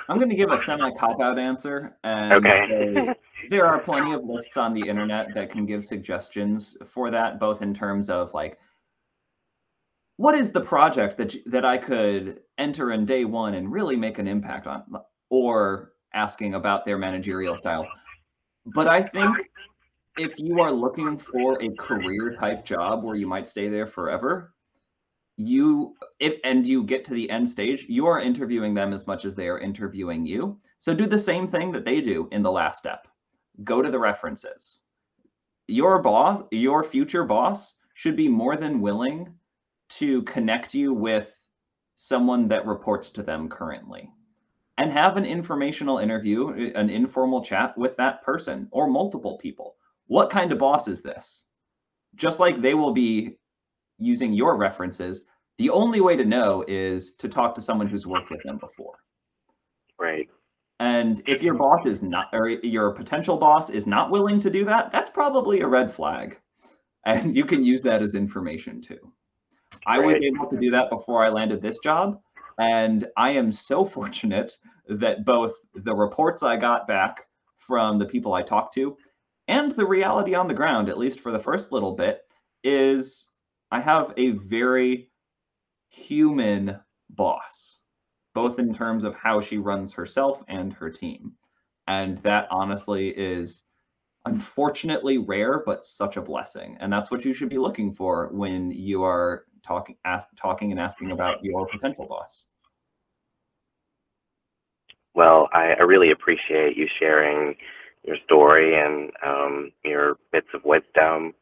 I'm 0.07 0.17
going 0.17 0.29
to 0.29 0.35
give 0.35 0.51
a 0.51 0.57
semi 0.57 0.91
cop 0.91 1.21
out 1.21 1.37
answer. 1.37 1.95
And 2.03 2.33
okay. 2.33 3.13
there 3.51 3.67
are 3.67 3.79
plenty 3.79 4.13
of 4.13 4.23
lists 4.23 4.57
on 4.57 4.73
the 4.73 4.81
internet 4.81 5.27
that 5.35 5.51
can 5.51 5.67
give 5.67 5.85
suggestions 5.85 6.77
for 6.87 7.11
that, 7.11 7.39
both 7.39 7.61
in 7.61 7.75
terms 7.75 8.09
of 8.09 8.33
like, 8.33 8.57
what 10.17 10.35
is 10.35 10.51
the 10.51 10.61
project 10.61 11.15
that 11.17 11.35
that 11.45 11.63
I 11.63 11.77
could 11.77 12.41
enter 12.57 12.91
in 12.91 13.05
day 13.05 13.23
one 13.23 13.53
and 13.53 13.71
really 13.71 13.95
make 13.95 14.17
an 14.17 14.27
impact 14.27 14.65
on, 14.65 14.83
or 15.29 15.93
asking 16.13 16.55
about 16.55 16.85
their 16.85 16.97
managerial 16.97 17.57
style. 17.57 17.87
But 18.65 18.87
I 18.87 19.03
think 19.03 19.49
if 20.17 20.37
you 20.37 20.59
are 20.59 20.71
looking 20.71 21.17
for 21.17 21.61
a 21.61 21.69
career 21.75 22.35
type 22.39 22.65
job 22.65 23.03
where 23.03 23.15
you 23.15 23.27
might 23.27 23.47
stay 23.47 23.69
there 23.69 23.87
forever, 23.87 24.53
you 25.37 25.95
if 26.19 26.35
and 26.43 26.67
you 26.67 26.83
get 26.83 27.05
to 27.05 27.13
the 27.13 27.29
end 27.29 27.49
stage, 27.49 27.85
you 27.87 28.05
are 28.05 28.19
interviewing 28.19 28.73
them 28.73 28.91
as 28.91 29.07
much 29.07 29.23
as 29.23 29.35
they 29.35 29.47
are 29.47 29.59
interviewing 29.59 30.25
you. 30.25 30.59
So 30.79 30.93
do 30.93 31.07
the 31.07 31.17
same 31.17 31.47
thing 31.47 31.71
that 31.71 31.85
they 31.85 32.01
do 32.01 32.27
in 32.31 32.43
the 32.43 32.51
last 32.51 32.77
step. 32.77 33.07
Go 33.63 33.81
to 33.81 33.89
the 33.89 33.99
references. 33.99 34.81
Your 35.67 36.01
boss, 36.01 36.41
your 36.51 36.83
future 36.83 37.23
boss 37.23 37.75
should 37.93 38.15
be 38.15 38.27
more 38.27 38.57
than 38.57 38.81
willing 38.81 39.33
to 39.89 40.21
connect 40.23 40.73
you 40.73 40.93
with 40.93 41.33
someone 41.95 42.47
that 42.49 42.65
reports 42.65 43.09
to 43.11 43.23
them 43.23 43.49
currently 43.49 44.09
and 44.79 44.93
have 44.93 45.17
an 45.17 45.25
informational 45.25 45.97
interview, 45.97 46.71
an 46.73 46.89
informal 46.89 47.43
chat 47.43 47.77
with 47.77 47.97
that 47.97 48.23
person 48.23 48.65
or 48.71 48.87
multiple 48.87 49.37
people. 49.37 49.75
What 50.07 50.29
kind 50.29 50.53
of 50.53 50.57
boss 50.57 50.87
is 50.87 51.01
this? 51.01 51.43
Just 52.15 52.39
like 52.39 52.61
they 52.61 52.73
will 52.73 52.93
be 52.93 53.35
using 53.99 54.31
your 54.31 54.55
references, 54.55 55.25
the 55.57 55.69
only 55.69 55.99
way 55.99 56.15
to 56.15 56.23
know 56.23 56.63
is 56.65 57.11
to 57.17 57.27
talk 57.27 57.53
to 57.55 57.61
someone 57.61 57.87
who's 57.87 58.07
worked 58.07 58.31
with 58.31 58.41
them 58.43 58.57
before. 58.57 58.95
Right. 59.99 60.29
And 60.79 61.21
if 61.27 61.43
your 61.43 61.55
boss 61.55 61.85
is 61.85 62.01
not, 62.01 62.29
or 62.31 62.47
your 62.47 62.91
potential 62.91 63.35
boss 63.35 63.69
is 63.69 63.85
not 63.85 64.09
willing 64.09 64.39
to 64.39 64.49
do 64.49 64.63
that, 64.63 64.93
that's 64.93 65.11
probably 65.11 65.59
a 65.59 65.67
red 65.67 65.93
flag. 65.93 66.39
And 67.05 67.35
you 67.35 67.43
can 67.43 67.65
use 67.65 67.81
that 67.81 68.01
as 68.01 68.15
information 68.15 68.79
too. 68.79 69.11
I 69.85 69.99
was 69.99 70.15
able 70.15 70.49
to 70.49 70.57
do 70.57 70.71
that 70.71 70.89
before 70.89 71.23
I 71.25 71.27
landed 71.27 71.61
this 71.61 71.79
job. 71.79 72.21
And 72.59 73.07
I 73.17 73.31
am 73.31 73.51
so 73.51 73.85
fortunate 73.97 74.57
that 74.87 75.25
both 75.25 75.53
the 75.73 75.95
reports 75.95 76.43
I 76.43 76.57
got 76.57 76.87
back 76.87 77.25
from 77.57 77.97
the 77.99 78.05
people 78.05 78.33
I 78.33 78.43
talked 78.43 78.73
to 78.75 78.97
and 79.47 79.71
the 79.71 79.85
reality 79.85 80.35
on 80.35 80.47
the 80.47 80.53
ground, 80.53 80.89
at 80.89 80.97
least 80.99 81.19
for 81.21 81.31
the 81.31 81.39
first 81.39 81.71
little 81.71 81.95
bit, 81.95 82.21
is 82.63 83.29
I 83.71 83.79
have 83.79 84.13
a 84.15 84.31
very 84.31 85.09
human 85.89 86.79
boss, 87.09 87.79
both 88.35 88.59
in 88.59 88.75
terms 88.75 89.03
of 89.03 89.15
how 89.15 89.41
she 89.41 89.57
runs 89.57 89.91
herself 89.91 90.43
and 90.47 90.71
her 90.73 90.91
team. 90.91 91.33
And 91.87 92.19
that 92.19 92.47
honestly 92.51 93.09
is 93.09 93.63
unfortunately 94.25 95.17
rare, 95.17 95.63
but 95.65 95.83
such 95.83 96.17
a 96.17 96.21
blessing. 96.21 96.77
And 96.79 96.93
that's 96.93 97.09
what 97.09 97.25
you 97.25 97.33
should 97.33 97.49
be 97.49 97.57
looking 97.57 97.91
for 97.91 98.29
when 98.31 98.69
you 98.69 99.03
are 99.03 99.45
talking, 99.63 99.95
ask, 100.05 100.27
talking 100.35 100.71
and 100.71 100.79
asking 100.79 101.09
about 101.11 101.43
your 101.43 101.67
potential 101.67 102.05
boss. 102.07 102.45
Well, 105.19 105.49
I, 105.53 105.73
I 105.77 105.83
really 105.83 106.11
appreciate 106.11 106.77
you 106.77 106.87
sharing 106.97 107.55
your 108.05 108.15
story 108.25 108.79
and 108.81 109.11
um, 109.25 109.73
your 109.83 110.15
bits 110.31 110.47
of 110.53 110.63
wisdom 110.63 111.33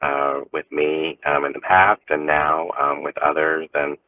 uh, 0.00 0.40
with 0.54 0.64
me 0.72 1.18
um, 1.26 1.44
in 1.44 1.52
the 1.52 1.60
past 1.60 2.00
and 2.08 2.26
now 2.26 2.70
um, 2.80 3.02
with 3.04 3.14
others. 3.18 3.68
And 3.74 3.98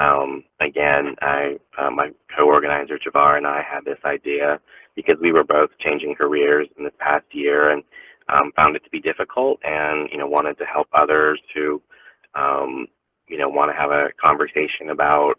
um, 0.00 0.44
again, 0.62 1.14
I, 1.20 1.58
uh, 1.78 1.90
my 1.90 2.08
co-organizer 2.34 2.98
Javar 2.98 3.36
and 3.36 3.46
I 3.46 3.62
had 3.70 3.84
this 3.84 3.98
idea 4.06 4.58
because 4.96 5.16
we 5.20 5.32
were 5.32 5.44
both 5.44 5.68
changing 5.80 6.14
careers 6.16 6.66
in 6.78 6.84
this 6.84 6.94
past 7.00 7.26
year 7.32 7.72
and 7.72 7.84
um, 8.30 8.52
found 8.56 8.76
it 8.76 8.84
to 8.84 8.90
be 8.90 9.00
difficult, 9.02 9.60
and 9.64 10.08
you 10.10 10.18
know 10.18 10.26
wanted 10.26 10.58
to 10.58 10.64
help 10.64 10.88
others 10.94 11.38
who 11.54 11.82
um, 12.34 12.86
you 13.28 13.38
know 13.38 13.50
want 13.50 13.70
to 13.70 13.76
have 13.76 13.90
a 13.90 14.08
conversation 14.22 14.90
about 14.90 15.34